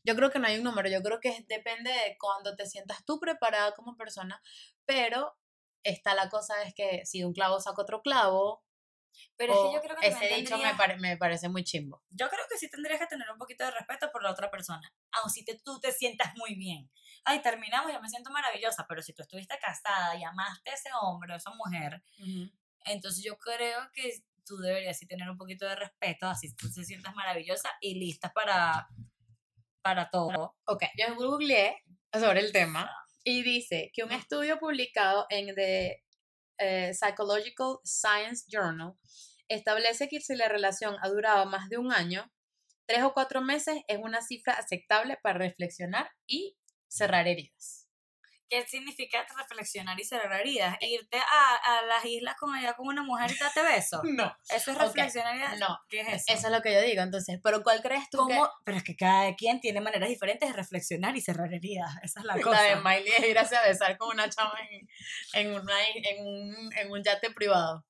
Yo 0.04 0.16
creo 0.16 0.30
que 0.30 0.38
no 0.38 0.46
hay 0.48 0.56
un 0.58 0.64
número, 0.64 0.88
yo 0.88 1.02
creo 1.02 1.20
que 1.20 1.44
depende 1.48 1.90
de 1.90 2.16
cuando 2.18 2.56
te 2.56 2.66
sientas 2.66 3.04
tú 3.04 3.20
preparada 3.20 3.72
como 3.74 3.96
persona, 3.96 4.42
pero 4.84 5.36
está 5.84 6.14
la 6.14 6.28
cosa 6.28 6.62
es 6.62 6.74
que 6.74 7.04
si 7.06 7.22
un 7.24 7.32
clavo 7.32 7.60
saca 7.60 7.82
otro 7.82 8.02
clavo, 8.02 8.64
Pero 9.36 9.52
es 9.52 9.58
o 9.58 9.68
que 9.68 9.74
yo 9.76 9.82
creo 9.82 9.96
que 9.96 10.06
ese 10.06 10.26
dicho 10.36 10.56
me, 10.56 10.62
tendrías- 10.64 10.76
pare- 10.76 10.96
me 10.98 11.16
parece 11.18 11.48
muy 11.48 11.64
chimbo. 11.64 12.02
Yo 12.10 12.28
creo 12.30 12.44
que 12.50 12.56
sí 12.58 12.70
tendrías 12.70 12.98
que 12.98 13.06
tener 13.06 13.30
un 13.30 13.38
poquito 13.38 13.62
de 13.64 13.70
respeto 13.70 14.10
por 14.10 14.22
la 14.22 14.30
otra 14.30 14.50
persona. 14.50 14.90
Aun 15.12 15.28
si 15.30 15.44
te, 15.44 15.58
tú 15.58 15.78
te 15.80 15.92
sientas 15.92 16.34
muy 16.36 16.54
bien. 16.54 16.90
Ay, 17.24 17.40
terminamos, 17.42 17.92
yo 17.92 18.00
me 18.00 18.08
siento 18.08 18.30
maravillosa. 18.30 18.86
Pero 18.88 19.02
si 19.02 19.12
tú 19.12 19.22
estuviste 19.22 19.58
casada 19.60 20.16
y 20.16 20.24
amaste 20.24 20.70
a 20.70 20.74
ese 20.74 20.88
hombre 21.00 21.32
o 21.32 21.34
a 21.34 21.36
esa 21.38 21.50
mujer, 21.50 22.02
entonces 22.86 23.22
yo 23.22 23.36
creo 23.38 23.90
que 23.92 24.12
tú 24.46 24.56
deberías 24.58 24.98
sí 24.98 25.06
tener 25.06 25.28
un 25.30 25.36
poquito 25.36 25.66
de 25.66 25.76
respeto, 25.76 26.26
así 26.26 26.54
tú 26.56 26.72
te 26.72 26.84
sientas 26.84 27.14
maravillosa 27.14 27.70
y 27.80 27.94
lista 27.94 28.32
para, 28.32 28.88
para 29.82 30.08
todo. 30.10 30.56
Ok, 30.66 30.84
yo 30.96 31.14
googleé 31.14 31.76
sobre 32.12 32.40
el 32.40 32.52
tema 32.52 32.90
y 33.24 33.42
dice 33.42 33.90
que 33.92 34.04
un 34.04 34.12
estudio 34.12 34.58
publicado 34.58 35.26
en 35.30 35.54
The 35.54 36.02
eh, 36.58 36.92
Psychological 36.94 37.78
Science 37.84 38.44
Journal 38.48 38.94
establece 39.48 40.08
que 40.08 40.20
si 40.20 40.34
la 40.34 40.48
relación 40.48 40.96
ha 41.02 41.08
durado 41.08 41.46
más 41.46 41.68
de 41.68 41.78
un 41.78 41.92
año, 41.92 42.30
tres 42.86 43.02
o 43.02 43.12
cuatro 43.12 43.42
meses 43.42 43.82
es 43.88 43.98
una 43.98 44.22
cifra 44.22 44.54
aceptable 44.54 45.18
para 45.22 45.38
reflexionar 45.38 46.10
y 46.26 46.56
cerrar 46.88 47.26
heridas. 47.28 47.81
¿Qué 48.52 48.66
significa 48.68 49.26
reflexionar 49.34 49.98
y 49.98 50.04
cerrar 50.04 50.38
heridas? 50.42 50.76
Irte 50.82 51.16
a, 51.16 51.56
a 51.78 51.82
las 51.86 52.04
islas 52.04 52.36
con 52.36 52.54
allá 52.54 52.74
con 52.74 52.86
una 52.86 53.02
mujer 53.02 53.30
y 53.30 53.38
darte 53.38 53.62
besos. 53.62 54.02
No, 54.04 54.30
Eso 54.50 54.72
es 54.72 54.76
reflexionar 54.78 55.56
y 55.56 55.58
no, 55.58 55.80
¿Qué 55.88 56.00
es 56.02 56.08
eso? 56.08 56.24
eso 56.28 56.46
es 56.48 56.52
lo 56.52 56.60
que 56.60 56.70
yo 56.74 56.82
digo. 56.82 57.00
Entonces, 57.02 57.40
¿pero 57.42 57.62
cuál 57.62 57.80
crees 57.80 58.10
tú. 58.10 58.28
Pero 58.66 58.76
es 58.76 58.84
que 58.84 58.94
cada 58.94 59.34
quien 59.36 59.58
tiene 59.62 59.80
maneras 59.80 60.10
diferentes 60.10 60.50
de 60.50 60.54
reflexionar 60.54 61.16
y 61.16 61.22
cerrar 61.22 61.50
heridas. 61.54 61.94
Esa 62.02 62.20
es 62.20 62.26
la 62.26 62.34
cosa. 62.42 62.50
la 62.62 62.62
de 62.62 62.76
Miley 62.76 63.08
es 63.16 63.26
irse 63.26 63.56
a 63.56 63.62
besar 63.66 63.96
con 63.96 64.10
una 64.10 64.28
chama 64.28 64.52
en, 64.70 64.86
en, 65.32 65.54
una- 65.58 65.86
en, 65.94 66.26
un, 66.26 66.72
en 66.76 66.90
un 66.92 67.02
yate 67.02 67.30
privado? 67.30 67.86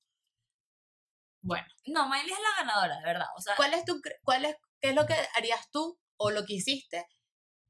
Bueno. 1.40 1.66
No, 1.86 2.08
Miley 2.08 2.30
es 2.30 2.38
la 2.38 2.62
ganadora, 2.64 2.98
de 2.98 3.04
verdad. 3.04 3.26
O 3.36 3.40
sea, 3.40 3.56
¿Cuál 3.56 3.74
es 3.74 3.84
tu, 3.84 4.00
cuál 4.22 4.44
es, 4.44 4.54
qué 4.80 4.90
es 4.90 4.94
lo 4.94 5.06
que 5.06 5.16
harías 5.34 5.68
tú 5.72 5.98
o 6.18 6.30
lo 6.30 6.44
que 6.46 6.54
hiciste 6.54 7.04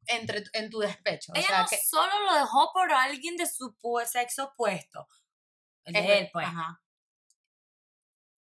entre, 0.07 0.45
en 0.53 0.71
tu 0.71 0.81
despecho? 0.81 1.33
O 1.33 1.37
ella 1.37 1.47
sea, 1.47 1.63
no 1.63 1.69
que 1.69 1.77
solo 1.79 2.13
lo 2.27 2.35
dejó 2.35 2.71
por 2.73 2.93
alguien 2.93 3.37
de 3.37 3.47
su 3.47 3.77
sexo 4.07 4.45
opuesto, 4.45 5.07
el 5.85 5.97
es 5.97 6.07
de 6.07 6.19
él, 6.19 6.31
pues, 6.33 6.47
ajá. 6.47 6.83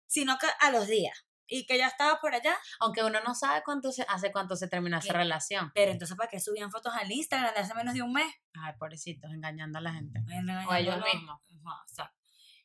sino 0.07 0.38
que 0.38 0.46
a 0.61 0.70
los 0.70 0.87
días. 0.87 1.27
Y 1.53 1.66
que 1.66 1.77
ya 1.79 1.88
estaba 1.88 2.20
por 2.20 2.33
allá. 2.33 2.57
Aunque 2.79 3.03
uno 3.03 3.18
no 3.27 3.35
sabe 3.35 3.62
cuánto 3.64 3.90
se, 3.90 4.07
hace 4.09 4.31
cuánto 4.31 4.55
se 4.55 4.68
terminó 4.68 4.99
esa 4.99 5.12
relación. 5.12 5.73
Pero 5.75 5.90
entonces, 5.90 6.16
¿para 6.16 6.31
qué 6.31 6.38
subían 6.38 6.70
fotos 6.70 6.94
al 6.94 7.11
Instagram 7.11 7.53
de 7.53 7.61
hace 7.61 7.75
menos 7.75 7.92
de 7.94 8.03
un 8.03 8.12
mes? 8.12 8.33
Ay, 8.55 8.75
pobrecitos, 8.79 9.33
engañando 9.33 9.81
a 9.81 9.83
la 9.83 9.92
gente. 9.92 10.20
Engañándolo. 10.20 10.68
O 10.68 10.75
ellos 10.75 10.96
mismos. 11.12 11.40
Ajá, 11.66 12.14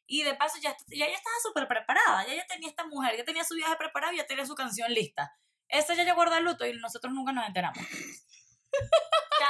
Y 0.05 0.21
de 0.21 0.35
paso 0.35 0.59
ya, 0.61 0.77
ya, 0.89 1.07
ya 1.07 1.15
estaba 1.15 1.35
súper 1.41 1.67
preparada, 1.67 2.27
ya, 2.27 2.35
ya 2.35 2.45
tenía 2.45 2.69
esta 2.69 2.85
mujer, 2.85 3.17
ya 3.17 3.25
tenía 3.25 3.43
su 3.43 3.55
viaje 3.55 3.75
preparado 3.75 4.13
y 4.13 4.17
ya 4.17 4.27
tenía 4.27 4.45
su 4.45 4.53
canción 4.53 4.93
lista. 4.93 5.35
Esa 5.67 5.95
ya 5.95 6.03
llegó 6.03 6.21
a 6.21 6.39
luto 6.41 6.65
y 6.65 6.73
nosotros 6.73 7.13
nunca 7.13 7.31
nos 7.31 7.47
enteramos. 7.47 7.83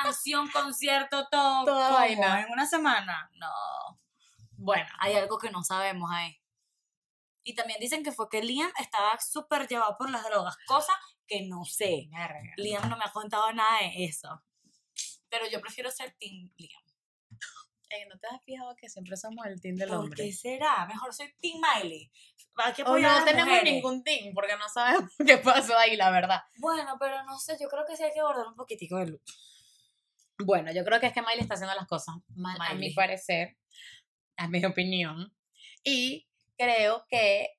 Canción, 0.04 0.50
concierto, 0.50 1.28
todo. 1.30 1.66
Toda 1.66 1.88
¿cómo? 1.88 2.00
vaina. 2.00 2.42
En 2.42 2.52
una 2.52 2.66
semana. 2.66 3.30
No. 3.36 3.52
Bueno, 4.58 4.88
Hay 5.00 5.14
algo 5.14 5.38
que 5.38 5.52
no 5.52 5.64
sabemos 5.64 6.10
ahí. 6.12 6.40
Y 7.44 7.54
también 7.54 7.80
dicen 7.80 8.04
que 8.04 8.12
fue 8.12 8.28
que 8.30 8.42
Liam 8.42 8.72
estaba 8.80 9.20
súper 9.20 9.68
llevado 9.68 9.96
por 9.98 10.10
las 10.10 10.24
drogas, 10.24 10.58
cosa 10.66 10.94
que 11.28 11.48
no 11.48 11.64
sé. 11.64 12.10
Liam 12.58 12.90
no 12.90 12.98
me 12.98 13.04
ha 13.04 13.12
contado 13.12 13.54
nada 13.54 13.82
de 13.82 14.06
eso. 14.06 14.42
Pero 15.30 15.48
yo 15.48 15.62
prefiero 15.62 15.92
ser 15.92 16.16
Team 16.20 16.52
Liam. 16.58 16.85
Ey, 17.90 18.06
¿No 18.08 18.18
te 18.20 18.28
has 18.28 18.44
fijado 18.44 18.76
que 18.76 18.90
siempre 18.90 19.16
somos 19.16 19.46
el 19.46 19.62
team 19.62 19.76
del 19.76 19.90
¿Por 19.90 19.98
hombre? 19.98 20.24
qué 20.24 20.34
será? 20.34 20.86
Mejor 20.88 21.14
soy 21.14 21.34
Team 21.40 21.60
Miley. 21.62 22.12
O 22.86 22.98
no 22.98 23.26
tenemos 23.26 23.48
mujeres. 23.48 23.74
ningún 23.74 24.04
team 24.04 24.34
porque 24.34 24.56
no 24.56 24.68
sabemos 24.70 25.12
qué 25.26 25.38
pasó 25.38 25.78
ahí, 25.78 25.96
la 25.96 26.10
verdad. 26.10 26.42
Bueno, 26.58 26.96
pero 27.00 27.24
no 27.24 27.38
sé, 27.38 27.58
yo 27.60 27.68
creo 27.68 27.86
que 27.86 27.98
sí 27.98 28.04
hay 28.04 28.14
que 28.14 28.22
abordar 28.22 28.48
un 28.48 28.56
poquitico 28.56 28.98
de 28.98 29.08
luto. 29.08 29.34
Bueno, 30.40 30.72
yo 30.74 30.84
creo 30.84 31.00
que 31.00 31.08
es 31.08 31.14
que 31.14 31.22
Miley 31.22 31.42
está 31.42 31.54
haciendo 31.56 31.76
las 31.76 31.88
cosas 31.88 32.16
mal, 32.36 32.58
a 32.60 32.74
mi 32.74 32.92
parecer, 32.94 33.58
a 34.38 34.48
mi 34.48 34.64
opinión. 34.66 35.34
Y 35.84 36.28
creo 36.58 37.06
que 37.10 37.58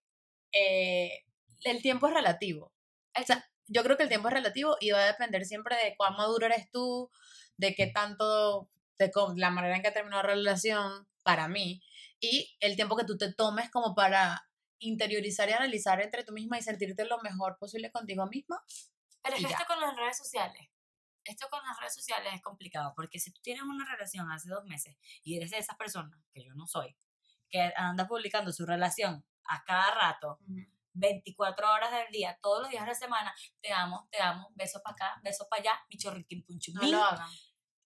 eh, 0.52 1.24
el 1.64 1.82
tiempo 1.82 2.08
es 2.08 2.14
relativo. 2.14 2.72
O 3.18 3.22
sea, 3.22 3.48
yo 3.66 3.82
creo 3.82 3.96
que 3.96 4.02
el 4.04 4.08
tiempo 4.08 4.28
es 4.28 4.34
relativo 4.34 4.76
y 4.80 4.90
va 4.90 5.00
a 5.02 5.06
depender 5.06 5.44
siempre 5.44 5.76
de 5.76 5.96
cuán 5.96 6.16
maduro 6.16 6.46
eres 6.46 6.70
tú, 6.70 7.10
de 7.56 7.74
qué 7.74 7.86
tanto, 7.86 8.68
de 8.98 9.10
la 9.36 9.50
manera 9.50 9.76
en 9.76 9.82
que 9.82 9.90
terminó 9.90 10.16
la 10.16 10.22
relación 10.22 11.08
para 11.22 11.48
mí 11.48 11.82
y 12.20 12.56
el 12.60 12.76
tiempo 12.76 12.96
que 12.96 13.04
tú 13.04 13.16
te 13.16 13.32
tomes 13.32 13.70
como 13.70 13.94
para 13.94 14.48
interiorizar 14.78 15.48
y 15.48 15.52
analizar 15.52 16.00
entre 16.00 16.24
tú 16.24 16.32
misma 16.32 16.58
y 16.58 16.62
sentirte 16.62 17.04
lo 17.04 17.18
mejor 17.20 17.56
posible 17.58 17.90
contigo 17.90 18.26
misma. 18.26 18.62
Pero 19.22 19.36
es 19.36 19.46
que 19.46 19.52
esto 19.52 19.64
con 19.66 19.80
las 19.80 19.96
redes 19.96 20.16
sociales, 20.16 20.68
esto 21.24 21.48
con 21.50 21.60
las 21.64 21.78
redes 21.80 21.94
sociales 21.94 22.32
es 22.34 22.42
complicado, 22.42 22.92
porque 22.94 23.18
si 23.18 23.32
tú 23.32 23.40
tienes 23.42 23.64
una 23.64 23.84
relación 23.84 24.30
hace 24.30 24.48
dos 24.48 24.64
meses 24.64 24.96
y 25.22 25.36
eres 25.36 25.50
de 25.50 25.58
esas 25.58 25.76
personas, 25.76 26.18
que 26.32 26.44
yo 26.44 26.54
no 26.54 26.66
soy, 26.66 26.96
que 27.50 27.72
anda 27.76 28.06
publicando 28.06 28.52
su 28.52 28.64
relación 28.66 29.24
a 29.48 29.64
cada 29.64 29.94
rato, 29.94 30.38
24 30.92 31.70
horas 31.70 31.90
del 31.90 32.10
día, 32.10 32.38
todos 32.40 32.62
los 32.62 32.70
días 32.70 32.82
de 32.84 32.88
la 32.88 32.94
semana, 32.94 33.34
te 33.60 33.72
amo, 33.72 34.08
te 34.10 34.20
amo, 34.20 34.50
besos 34.54 34.80
para 34.82 34.94
acá, 34.94 35.20
besos 35.22 35.46
para 35.50 35.60
allá, 35.62 35.84
mi 35.90 35.98
chorriquín 35.98 36.40
No 36.40 36.46
punchumín. 36.46 36.92
lo 36.92 37.04
hagan. 37.04 37.28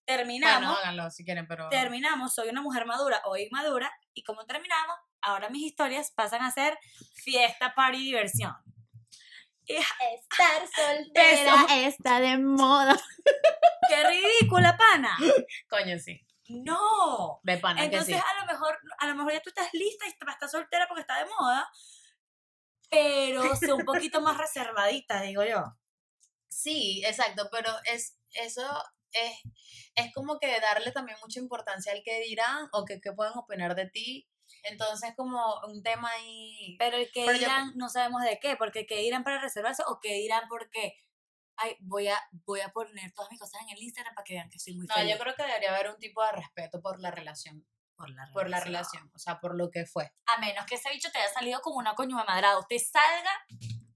Terminamos, 0.05 0.61
Bueno, 0.61 0.77
háganlo 0.77 1.11
si 1.11 1.25
quieren, 1.25 1.47
pero... 1.47 1.69
terminamos, 1.69 2.35
soy 2.35 2.49
una 2.49 2.63
mujer 2.63 2.87
madura 2.87 3.21
o 3.25 3.37
inmadura, 3.37 3.93
y 4.15 4.23
como 4.23 4.45
terminamos, 4.47 4.97
ahora 5.23 5.51
mis 5.51 5.65
historias 5.65 6.11
pasan 6.11 6.43
a 6.43 6.51
ser 6.51 6.79
fiesta, 7.15 7.75
party, 7.75 7.99
diversión. 7.99 8.55
Y 9.65 9.75
Estar 9.75 10.67
soltera 10.75 11.87
está 11.87 12.21
de 12.21 12.39
moda. 12.39 12.97
¡Qué 13.89 14.09
ridícula, 14.09 14.77
pana! 14.77 15.17
Coño, 15.69 15.99
sí. 15.99 16.21
No. 16.49 17.41
De 17.45 17.59
pana 17.59 17.85
Entonces 17.85 18.17
que 18.17 18.21
sí. 18.21 18.27
a 18.27 18.41
lo 18.41 18.53
mejor, 18.53 18.77
a 18.99 19.07
lo 19.07 19.15
mejor 19.15 19.33
ya 19.33 19.41
tú 19.41 19.51
estás 19.51 19.73
lista 19.73 20.07
y 20.07 20.11
estás 20.11 20.51
soltera 20.51 20.89
porque 20.89 21.03
está 21.03 21.19
de 21.19 21.31
moda, 21.39 21.71
pero 22.91 23.43
sé 23.57 23.73
un 23.73 23.85
poquito 23.85 24.21
más 24.21 24.37
reservadita, 24.37 25.23
digo 25.23 25.45
yo. 25.45 25.77
Sí, 26.49 27.03
exacto, 27.07 27.49
pero 27.53 27.71
es 27.85 28.19
eso 28.33 28.67
es, 29.13 29.33
es 29.95 30.13
como 30.15 30.39
que 30.39 30.61
darle 30.61 30.93
también 30.93 31.19
mucha 31.23 31.41
importancia 31.41 31.93
al 31.93 32.03
que 32.03 32.21
dirán 32.21 32.69
o 32.73 32.85
que, 32.85 33.01
que 33.01 33.13
pueden 33.13 33.33
opinar 33.37 33.75
de 33.75 33.89
ti. 33.89 34.29
Entonces, 34.65 35.15
como 35.17 35.61
un 35.69 35.83
tema 35.83 36.11
ahí. 36.11 36.77
Pero 36.79 36.97
el 36.97 37.11
que 37.13 37.23
Pero 37.25 37.33
yo- 37.33 37.39
dirán, 37.39 37.73
no 37.77 37.89
sabemos 37.89 38.23
de 38.23 38.39
qué, 38.41 38.57
porque 38.57 38.87
que 38.87 38.99
dirán 38.99 39.25
para 39.25 39.41
reservarse 39.41 39.83
o 39.87 40.01
que 40.01 40.13
dirán 40.15 40.49
porque, 40.49 40.95
ay, 41.57 41.77
voy 41.81 42.09
a, 42.09 42.21
voy 42.45 42.61
a 42.61 42.69
poner 42.71 43.13
todas 43.13 43.31
mis 43.31 43.41
cosas 43.41 43.63
en 43.63 43.71
el 43.77 43.83
Instagram 43.83 44.15
para 44.15 44.25
que 44.25 44.35
vean 44.35 44.51
que 44.51 44.59
soy 44.59 44.75
muy 44.75 44.87
No, 44.87 44.95
feliz. 44.95 45.13
yo 45.15 45.19
creo 45.23 45.35
que 45.37 45.45
debería 45.45 45.71
haber 45.75 45.91
un 45.91 45.99
tipo 45.99 46.23
de 46.25 46.33
respeto 46.33 46.81
por 46.83 47.01
la 47.01 47.11
relación, 47.11 47.65
por 47.97 48.11
la 48.11 48.29
por 48.33 48.51
la 48.51 48.61
relación, 48.61 49.11
o 49.15 49.19
sea, 49.19 49.41
por 49.41 49.57
lo 49.57 49.71
que 49.71 49.87
fue. 49.87 50.11
A 50.27 50.39
menos 50.39 50.67
que 50.67 50.75
ese 50.75 50.91
bicho 50.91 51.11
te 51.13 51.19
haya 51.19 51.33
salido 51.33 51.61
como 51.61 51.77
una 51.79 51.95
coño 51.95 52.17
madrada. 52.17 52.59
Usted 52.59 52.79
salga 52.79 53.31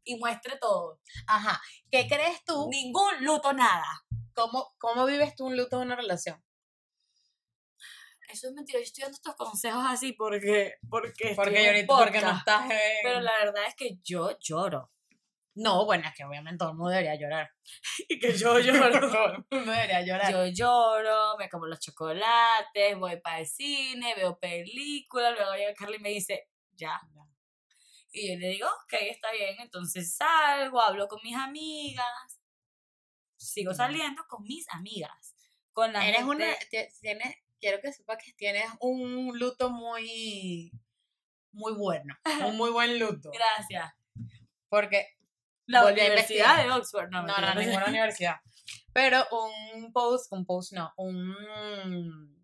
y 0.05 0.17
muestre 0.17 0.57
todo. 0.61 1.01
Ajá. 1.27 1.61
¿Qué 1.91 2.07
crees 2.07 2.45
tú? 2.45 2.69
Ningún 2.71 3.25
luto, 3.25 3.53
nada. 3.55 3.87
¿Cómo, 4.35 4.75
cómo 4.79 5.07
vives 5.07 5.35
tú 5.37 5.47
un 5.47 5.57
luto 5.57 5.79
de 5.79 5.85
una 5.87 5.97
relación? 5.97 6.43
Eso 8.29 8.49
es 8.49 8.55
mentira. 8.55 8.79
Yo 8.81 8.85
estoy 8.85 9.03
dando 9.03 9.17
estos 9.17 9.37
consejos 9.37 9.85
así 9.87 10.13
porque. 10.13 10.75
Porque, 10.89 11.35
Porque, 11.37 11.67
ahorita, 11.67 11.87
porque 11.97 12.21
no 12.21 12.37
estás 12.39 12.71
en- 12.71 12.79
Pero 13.03 13.21
la 13.21 13.33
verdad 13.39 13.65
es 13.69 13.75
que 13.75 13.99
yo 14.03 14.37
lloro. 14.41 14.91
No, 15.57 15.85
bueno, 15.85 16.09
es 16.09 16.15
que 16.17 16.25
obviamente 16.25 16.59
todo 16.59 16.71
el 16.71 16.77
mundo 16.77 16.91
debería 16.91 17.15
llorar. 17.15 17.49
Y 18.09 18.19
que 18.19 18.33
yo 18.33 18.55
Todo 18.55 19.27
el 19.29 19.45
mundo 19.51 19.71
debería 19.73 20.03
llorar. 20.03 20.33
Yo 20.33 20.47
lloro, 20.47 21.37
me 21.39 21.49
como 21.49 21.67
los 21.67 21.79
chocolates, 21.79 22.99
voy 22.99 23.21
para 23.21 23.41
el 23.41 23.47
cine, 23.47 24.15
veo 24.17 24.37
películas, 24.39 25.33
luego 25.37 25.55
llega 25.55 25.75
Carly 25.75 25.97
y 25.97 26.01
me 26.01 26.09
dice, 26.11 26.49
ya. 26.73 27.01
Y 28.11 28.33
yo 28.33 28.39
le 28.39 28.49
digo, 28.49 28.69
ok, 28.69 28.95
está 29.11 29.31
bien, 29.33 29.57
entonces 29.61 30.17
salgo, 30.17 30.81
hablo 30.81 31.07
con 31.09 31.21
mis 31.23 31.37
amigas, 31.37 32.34
sigo 33.45 33.75
saliendo 33.75 34.25
con 34.29 34.43
mis 34.43 34.69
amigas. 34.71 35.35
Con 35.73 35.93
la 35.93 36.07
Eres 36.09 36.19
gente- 36.25 36.31
una, 36.31 36.55
ti- 36.71 36.89
tienes, 37.01 37.35
quiero 37.61 37.81
que 37.81 37.93
sepas 37.93 38.19
que 38.25 38.33
tienes 38.35 38.67
un 38.81 39.39
luto 39.39 39.71
muy, 39.71 40.71
muy 41.53 41.73
bueno, 41.75 42.17
un 42.47 42.57
muy 42.57 42.71
buen 42.71 42.99
luto. 42.99 43.31
Gracias. 43.33 43.93
Porque, 44.69 45.07
La 45.67 45.85
Universidad 45.87 46.63
de 46.65 46.71
Oxford, 46.71 47.09
no, 47.11 47.23
no, 47.23 47.37
no, 47.39 47.55
ninguna 47.55 47.87
universidad. 47.89 48.37
Pero 48.93 49.25
un 49.33 49.93
post, 49.93 50.33
un 50.33 50.45
post 50.47 50.73
no, 50.73 50.93
un, 50.97 52.37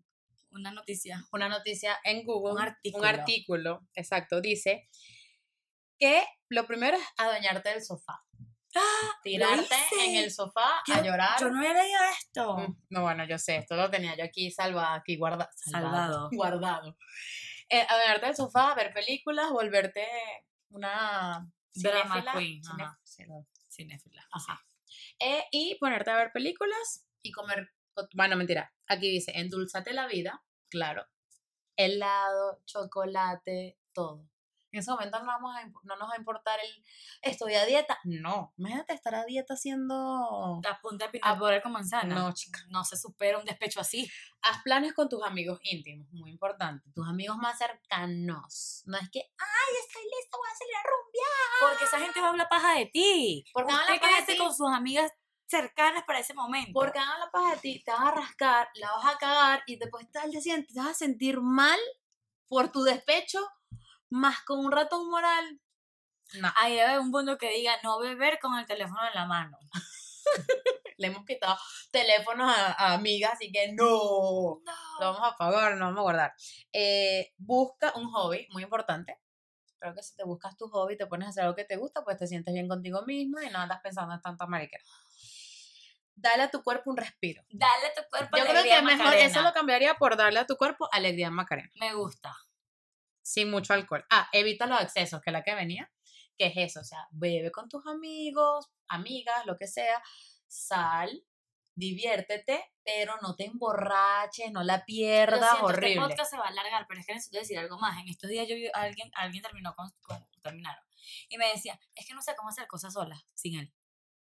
Una 0.51 0.71
noticia. 0.71 1.25
una 1.31 1.47
noticia 1.47 1.97
en 2.03 2.25
Google, 2.25 2.53
Un 2.53 2.61
artículo. 2.61 3.03
un 3.03 3.05
artículo, 3.07 3.87
exacto, 3.95 4.41
dice 4.41 4.89
que 5.97 6.25
lo 6.49 6.65
primero 6.67 6.97
es 6.97 7.03
adueñarte 7.17 7.69
del 7.69 7.83
sofá. 7.83 8.25
Tirarte 9.23 9.63
hice. 9.91 10.05
en 10.09 10.15
el 10.23 10.31
sofá 10.31 10.81
a 10.91 11.01
llorar. 11.01 11.39
Yo 11.39 11.49
no 11.49 11.57
había 11.59 11.73
leído 11.73 11.99
esto. 12.19 12.57
Mm, 12.57 12.77
No, 12.89 13.01
bueno, 13.01 13.25
yo 13.25 13.37
sé, 13.37 13.57
esto 13.57 13.75
lo 13.75 13.89
tenía 13.89 14.15
yo 14.15 14.23
aquí 14.23 14.49
salvado, 14.51 14.95
aquí 14.95 15.17
guarda, 15.17 15.49
Salvado. 15.55 16.29
guardado. 16.33 16.97
Eh, 17.69 17.85
a 17.87 17.97
verte 17.97 18.27
el 18.27 18.35
sofá, 18.35 18.71
a 18.71 18.75
ver 18.75 18.93
películas, 18.93 19.49
volverte 19.51 20.05
una 20.69 21.47
Drama 21.73 22.15
cinéfila, 22.15 22.33
queen, 22.33 22.61
Cinéfila. 23.69 24.27
ajá. 24.31 24.61
Eh, 25.19 25.45
y 25.51 25.75
ponerte 25.79 26.09
a 26.11 26.15
ver 26.17 26.31
películas 26.33 27.07
y 27.21 27.31
comer, 27.31 27.69
co- 27.93 28.07
bueno, 28.13 28.35
mentira, 28.35 28.73
aquí 28.87 29.09
dice, 29.09 29.31
endulzate 29.35 29.93
la 29.93 30.07
vida, 30.07 30.43
claro, 30.69 31.05
helado, 31.77 32.61
chocolate, 32.65 33.77
todo. 33.93 34.27
En 34.71 34.79
ese 34.79 34.91
momento 34.91 35.19
no, 35.19 35.25
vamos 35.25 35.55
a, 35.55 35.65
no 35.83 35.95
nos 35.97 36.09
va 36.09 36.13
a 36.13 36.17
importar 36.17 36.59
el, 36.59 36.85
estoy 37.21 37.55
a 37.55 37.65
dieta, 37.65 37.99
no, 38.05 38.53
imagínate 38.57 38.93
estar 38.93 39.15
a 39.15 39.25
dieta 39.25 39.53
haciendo 39.53 40.61
La 40.63 40.79
punta 40.79 41.07
de 41.07 41.19
butter 41.37 41.61
con 41.61 41.73
manzana. 41.73 42.15
no, 42.15 42.33
chica. 42.33 42.59
No 42.69 42.83
se 42.83 42.97
supera 42.97 43.37
un 43.37 43.45
despecho 43.45 43.79
así. 43.81 44.09
haz 44.41 44.61
planes 44.63 44.93
con 44.93 45.09
tus 45.09 45.23
amigos 45.23 45.59
íntimos, 45.63 46.07
muy 46.11 46.31
importante. 46.31 46.89
Tus 46.93 47.07
amigos 47.07 47.37
más 47.37 47.57
cercanos. 47.57 48.83
No 48.85 48.97
es 48.97 49.09
que, 49.09 49.19
ay, 49.19 49.75
estoy 49.85 50.03
lista, 50.03 50.37
voy 50.37 50.49
a 50.49 50.57
salir 50.57 50.75
a 50.75 50.83
rumbear. 50.83 51.69
Porque 51.69 51.83
esa 51.83 51.99
gente 51.99 52.19
va 52.19 52.27
a 52.27 52.29
hablar 52.29 52.49
paja 52.49 52.73
de 52.75 52.85
ti. 52.87 53.45
Porque 53.53 53.73
Usted 53.73 53.83
habla 53.83 53.99
paja 53.99 54.15
de 54.19 54.25
quédese 54.25 54.37
con 54.37 54.55
sus 54.55 54.71
amigas 54.71 55.11
cercanas 55.51 56.03
para 56.05 56.19
ese 56.19 56.33
momento. 56.33 56.71
Porque 56.73 56.97
hagan 56.97 57.19
la 57.19 57.29
paja 57.29 57.55
de 57.55 57.61
ti, 57.61 57.83
te 57.83 57.91
vas 57.91 58.07
a 58.07 58.11
rascar, 58.11 58.69
la 58.75 58.91
vas 58.93 59.13
a 59.13 59.17
cagar 59.17 59.63
y 59.67 59.75
después 59.75 60.09
te 60.09 60.19
vas 60.19 60.87
a 60.87 60.93
sentir 60.93 61.41
mal 61.41 61.79
por 62.47 62.71
tu 62.71 62.83
despecho, 62.83 63.39
más 64.11 64.41
con 64.43 64.59
un 64.59 64.71
ratón 64.71 65.09
moral. 65.09 65.59
No, 66.39 66.51
Ahí 66.55 66.73
debe 66.73 66.83
haber 66.83 66.99
un 66.99 67.09
mundo 67.09 67.37
que 67.37 67.49
diga 67.49 67.73
no 67.83 67.99
beber 67.99 68.39
con 68.39 68.57
el 68.57 68.65
teléfono 68.65 69.05
en 69.05 69.13
la 69.15 69.25
mano. 69.25 69.57
le 70.97 71.07
hemos 71.07 71.25
quitado 71.25 71.57
teléfonos 71.91 72.55
a, 72.55 72.71
a 72.71 72.93
amigas, 72.93 73.33
así 73.33 73.51
que 73.51 73.73
no. 73.73 74.61
Lo 74.99 75.13
vamos 75.13 75.21
a 75.23 75.27
apagar, 75.27 75.75
no 75.75 75.85
vamos 75.85 75.99
a 75.99 76.03
guardar. 76.03 76.33
Eh, 76.71 77.33
busca 77.37 77.91
un 77.95 78.09
hobby, 78.11 78.47
muy 78.51 78.63
importante. 78.63 79.19
Creo 79.79 79.95
que 79.95 80.03
si 80.03 80.15
te 80.15 80.23
buscas 80.23 80.55
tu 80.57 80.67
hobby, 80.69 80.95
te 80.95 81.07
pones 81.07 81.27
a 81.27 81.29
hacer 81.31 81.43
algo 81.43 81.55
que 81.55 81.65
te 81.65 81.75
gusta, 81.75 82.03
pues 82.03 82.15
te 82.17 82.27
sientes 82.27 82.53
bien 82.53 82.67
contigo 82.67 83.03
misma 83.05 83.43
y 83.43 83.49
no 83.49 83.57
andas 83.59 83.81
pensando 83.81 84.13
en 84.13 84.21
tanta 84.21 84.45
mariquera. 84.45 84.83
Dale 86.13 86.43
a 86.43 86.51
tu 86.51 86.61
cuerpo 86.61 86.91
un 86.91 86.97
respiro. 86.97 87.43
Dale 87.49 87.87
a 87.87 87.93
tu 87.93 88.07
cuerpo 88.09 88.37
Yo 88.37 88.45
creo 88.45 88.63
que 88.63 88.81
mejor 88.83 89.05
Macarena. 89.05 89.25
eso 89.25 89.41
lo 89.41 89.53
cambiaría 89.53 89.95
por 89.95 90.15
darle 90.17 90.39
a 90.39 90.45
tu 90.45 90.55
cuerpo 90.55 90.87
alegría 90.91 91.31
Macarena, 91.31 91.71
Me 91.79 91.95
gusta. 91.95 92.35
Sin 93.21 93.49
mucho 93.51 93.73
alcohol. 93.73 94.05
Ah, 94.09 94.29
evita 94.31 94.65
los 94.65 94.81
excesos, 94.81 95.21
que 95.21 95.29
es 95.29 95.33
la 95.33 95.43
que 95.43 95.55
venía, 95.55 95.91
que 96.37 96.47
es 96.47 96.53
eso, 96.55 96.79
o 96.81 96.83
sea, 96.83 97.07
bebe 97.11 97.51
con 97.51 97.69
tus 97.69 97.85
amigos, 97.87 98.69
amigas, 98.87 99.45
lo 99.45 99.57
que 99.57 99.67
sea, 99.67 100.01
sal, 100.47 101.23
diviértete, 101.75 102.63
pero 102.83 103.15
no 103.21 103.35
te 103.35 103.45
emborraches, 103.45 104.51
no 104.51 104.63
la 104.63 104.77
Lo 104.77 104.83
pierdas, 104.85 105.49
siento, 105.51 105.65
horrible. 105.65 105.89
Este 105.93 106.01
podcast 106.01 106.31
se 106.31 106.37
va 106.37 106.45
a 106.45 106.49
alargar, 106.49 106.85
pero 106.87 106.99
es 106.99 107.05
que 107.05 107.13
necesito 107.13 107.39
decir 107.39 107.57
algo 107.59 107.79
más. 107.79 107.99
En 108.01 108.09
estos 108.09 108.29
días 108.29 108.47
yo 108.47 108.55
vi 108.55 108.67
a 108.67 108.81
alguien, 108.81 109.09
alguien 109.15 109.41
terminó 109.43 109.73
con, 109.75 109.89
con- 110.01 110.27
terminaron. 110.41 110.83
Y 111.29 111.37
me 111.37 111.47
decía, 111.47 111.79
es 111.95 112.05
que 112.07 112.13
no 112.13 112.21
sé 112.21 112.35
cómo 112.35 112.49
hacer 112.49 112.67
cosas 112.67 112.93
solas 112.93 113.21
sin 113.33 113.59
él. 113.59 113.73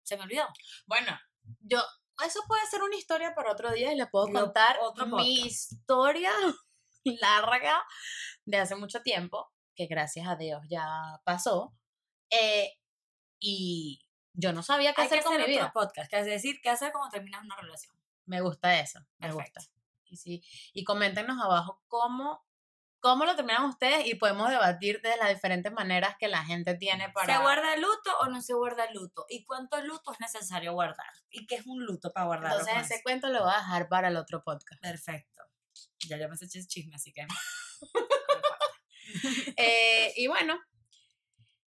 Se 0.03 0.17
me 0.17 0.23
olvidó. 0.23 0.47
Bueno, 0.87 1.19
yo, 1.61 1.83
eso 2.25 2.41
puede 2.47 2.65
ser 2.67 2.83
una 2.83 2.97
historia 2.97 3.35
para 3.35 3.53
otro 3.53 3.71
día 3.73 3.93
y 3.93 3.97
le 3.97 4.07
puedo 4.07 4.29
Lo- 4.29 4.41
contar 4.41 4.79
mi 4.97 5.11
podcast. 5.11 5.27
historia 5.73 6.33
larga 7.21 7.83
de 8.45 8.59
hace 8.59 8.77
mucho 8.77 9.03
tiempo, 9.03 9.53
que 9.75 9.87
gracias 9.87 10.27
a 10.29 10.37
Dios 10.37 10.63
ya 10.69 10.87
pasó. 11.25 11.75
eh, 12.31 12.73
y 13.39 14.03
yo 14.33 14.53
no 14.53 14.63
sabía 14.63 14.93
qué 14.95 15.03
Hay 15.03 15.09
que 15.09 15.15
hacer 15.17 15.25
con 15.25 15.35
mi 15.37 15.43
hacer 15.43 15.51
vida. 15.51 15.67
otro 15.67 15.73
podcast, 15.83 16.11
que 16.11 16.19
es 16.19 16.27
decir, 16.27 16.61
qué 16.63 16.71
hacer 16.71 16.93
cuando 16.93 17.11
terminas 17.11 17.43
una 17.43 17.57
relación. 17.57 17.95
Me 18.25 18.41
gusta 18.41 18.79
eso, 18.81 19.01
me 19.19 19.29
Perfecto. 19.29 19.61
gusta. 19.61 19.73
Y 20.05 20.17
sí, 20.17 20.43
y 20.73 20.85
coméntenos 20.85 21.39
abajo 21.43 21.83
cómo, 21.89 22.45
cómo 23.01 23.25
lo 23.25 23.35
terminan 23.37 23.65
ustedes 23.65 24.07
y 24.07 24.15
podemos 24.15 24.49
debatir 24.51 25.01
de 25.03 25.17
las 25.17 25.29
diferentes 25.31 25.73
maneras 25.73 26.17
que 26.19 26.29
la 26.29 26.45
gente 26.45 26.75
tiene 26.75 27.11
para... 27.11 27.35
¿Se 27.37 27.43
guarda 27.43 27.75
el 27.75 27.81
luto 27.83 28.11
o 28.21 28.27
no 28.27 28.41
se 28.41 28.55
guarda 28.55 28.85
el 28.85 28.95
luto? 28.95 29.27
¿Y 29.29 29.45
cuánto 29.45 29.81
luto 29.83 30.13
es 30.13 30.21
necesario 30.21 30.73
guardar? 30.73 31.13
¿Y 31.31 31.47
qué 31.47 31.57
es 31.57 31.67
un 31.67 31.85
luto 31.85 32.13
para 32.13 32.27
guardar? 32.27 32.53
Entonces 32.53 32.91
ese 32.91 33.03
cuento 33.03 33.29
lo 33.29 33.43
voy 33.45 33.53
a 33.53 33.59
dejar 33.59 33.89
para 33.89 34.09
el 34.09 34.17
otro 34.17 34.43
podcast. 34.43 34.81
Perfecto. 34.81 35.43
Ya 36.09 36.17
ya 36.19 36.29
me 36.29 36.37
sé 36.37 36.47
ese 36.47 36.67
chisme, 36.67 36.95
así 36.97 37.13
que... 37.13 37.27
Eh, 39.57 40.13
y 40.17 40.27
bueno, 40.27 40.59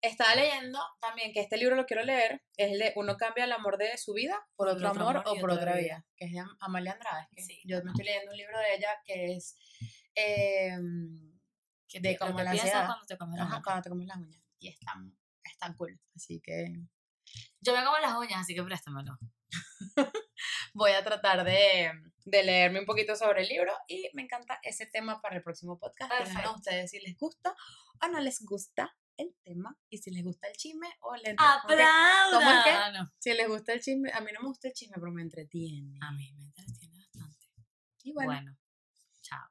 estaba 0.01 0.35
leyendo 0.37 0.79
también 1.01 1.33
que 1.33 1.41
este 1.41 1.57
libro 1.59 1.75
lo 1.77 1.85
quiero 1.85 2.03
leer, 2.05 2.43
es 2.57 2.73
el 2.73 2.79
de 2.79 2.93
Uno 2.97 3.17
cambia 3.17 3.45
el 3.45 3.53
amor 3.53 3.77
de 3.79 3.97
su 3.99 4.15
vida 4.15 4.39
por 4.55 4.69
otro, 4.69 4.89
amor, 4.89 5.23
o 5.27 5.35
por 5.37 5.51
otra 5.51 5.73
vida. 5.75 5.83
vida, 5.83 6.07
que 6.17 6.27
es 6.27 6.33
de 6.33 6.39
Am- 6.39 6.57
Amalia 6.61 6.93
Andrade. 6.93 7.27
que 7.35 7.43
Sí, 7.43 7.61
yo 7.67 7.83
me 7.83 7.91
estoy 7.91 8.05
leyendo 8.07 8.31
un 8.31 8.37
libro 8.39 8.59
de 8.59 8.75
ella 8.77 8.89
que 9.05 9.35
es 9.37 9.57
eh, 10.15 10.77
¿Qué 11.89 12.01
de 12.01 12.17
que 12.17 12.25
la 12.25 12.51
ansiedad. 12.53 12.87
cuando 12.87 13.07
te 13.07 13.19
comes 13.19 13.39
las 13.39 13.49
uñas? 13.49 13.63
cuando 13.65 13.83
te 13.83 13.89
comes 13.91 14.07
las 14.07 14.17
uñas. 14.19 14.43
Y 14.61 14.69
es 14.69 14.79
tan, 14.79 15.19
es 15.43 15.59
tan 15.59 15.75
cool. 15.75 16.01
Así 16.15 16.41
que 16.41 16.73
Yo 17.61 17.77
me 17.77 17.85
como 17.85 17.99
las 17.99 18.15
uñas, 18.17 18.41
así 18.41 18.55
que 18.55 18.63
préstamelo. 18.63 19.19
voy 20.75 20.93
a 20.93 21.03
tratar 21.05 21.45
de, 21.45 21.91
de 22.25 22.43
leerme 22.43 22.81
un 22.81 22.87
poquito 22.87 23.17
sobre 23.17 23.43
el 23.43 23.49
libro 23.49 23.73
y 23.89 24.09
me 24.15 24.23
encanta 24.23 24.59
ese 24.63 24.87
tema 24.87 25.21
para 25.21 25.37
el 25.37 25.43
próximo 25.43 25.79
podcast. 25.79 26.11
Perfecto. 26.11 26.49
a 26.51 26.55
ustedes 26.57 26.91
si 26.91 27.01
les 27.01 27.17
gusta 27.17 27.55
o 28.03 28.09
no 28.09 28.21
les 28.21 28.45
gusta 28.45 28.95
el 29.17 29.35
tema 29.43 29.75
y 29.89 29.99
si 29.99 30.11
les 30.11 30.23
gusta 30.25 30.47
el 30.49 30.57
chisme 30.57 30.89
o 31.01 31.17
le 31.17 31.31
que- 31.31 31.37
¿Cómo 32.33 32.51
es 32.51 32.65
que? 32.65 32.71
Ah, 32.71 32.93
no. 32.93 33.13
si 33.19 33.33
les 33.33 33.49
gusta 33.49 33.73
el 33.73 33.81
chisme. 33.81 34.11
A 34.13 34.21
mí 34.21 34.31
no 34.35 34.41
me 34.43 34.49
gusta 34.49 34.69
el 34.69 34.75
chisme, 34.75 34.97
pero 35.01 35.11
me 35.13 35.23
entretiene. 35.23 35.99
A 36.03 36.13
mí 36.13 36.33
me 36.35 36.45
entretiene 36.45 36.99
bastante. 36.99 37.47
y 38.03 38.13
bueno, 38.13 38.33
bueno 38.33 38.57
chao. 39.23 39.49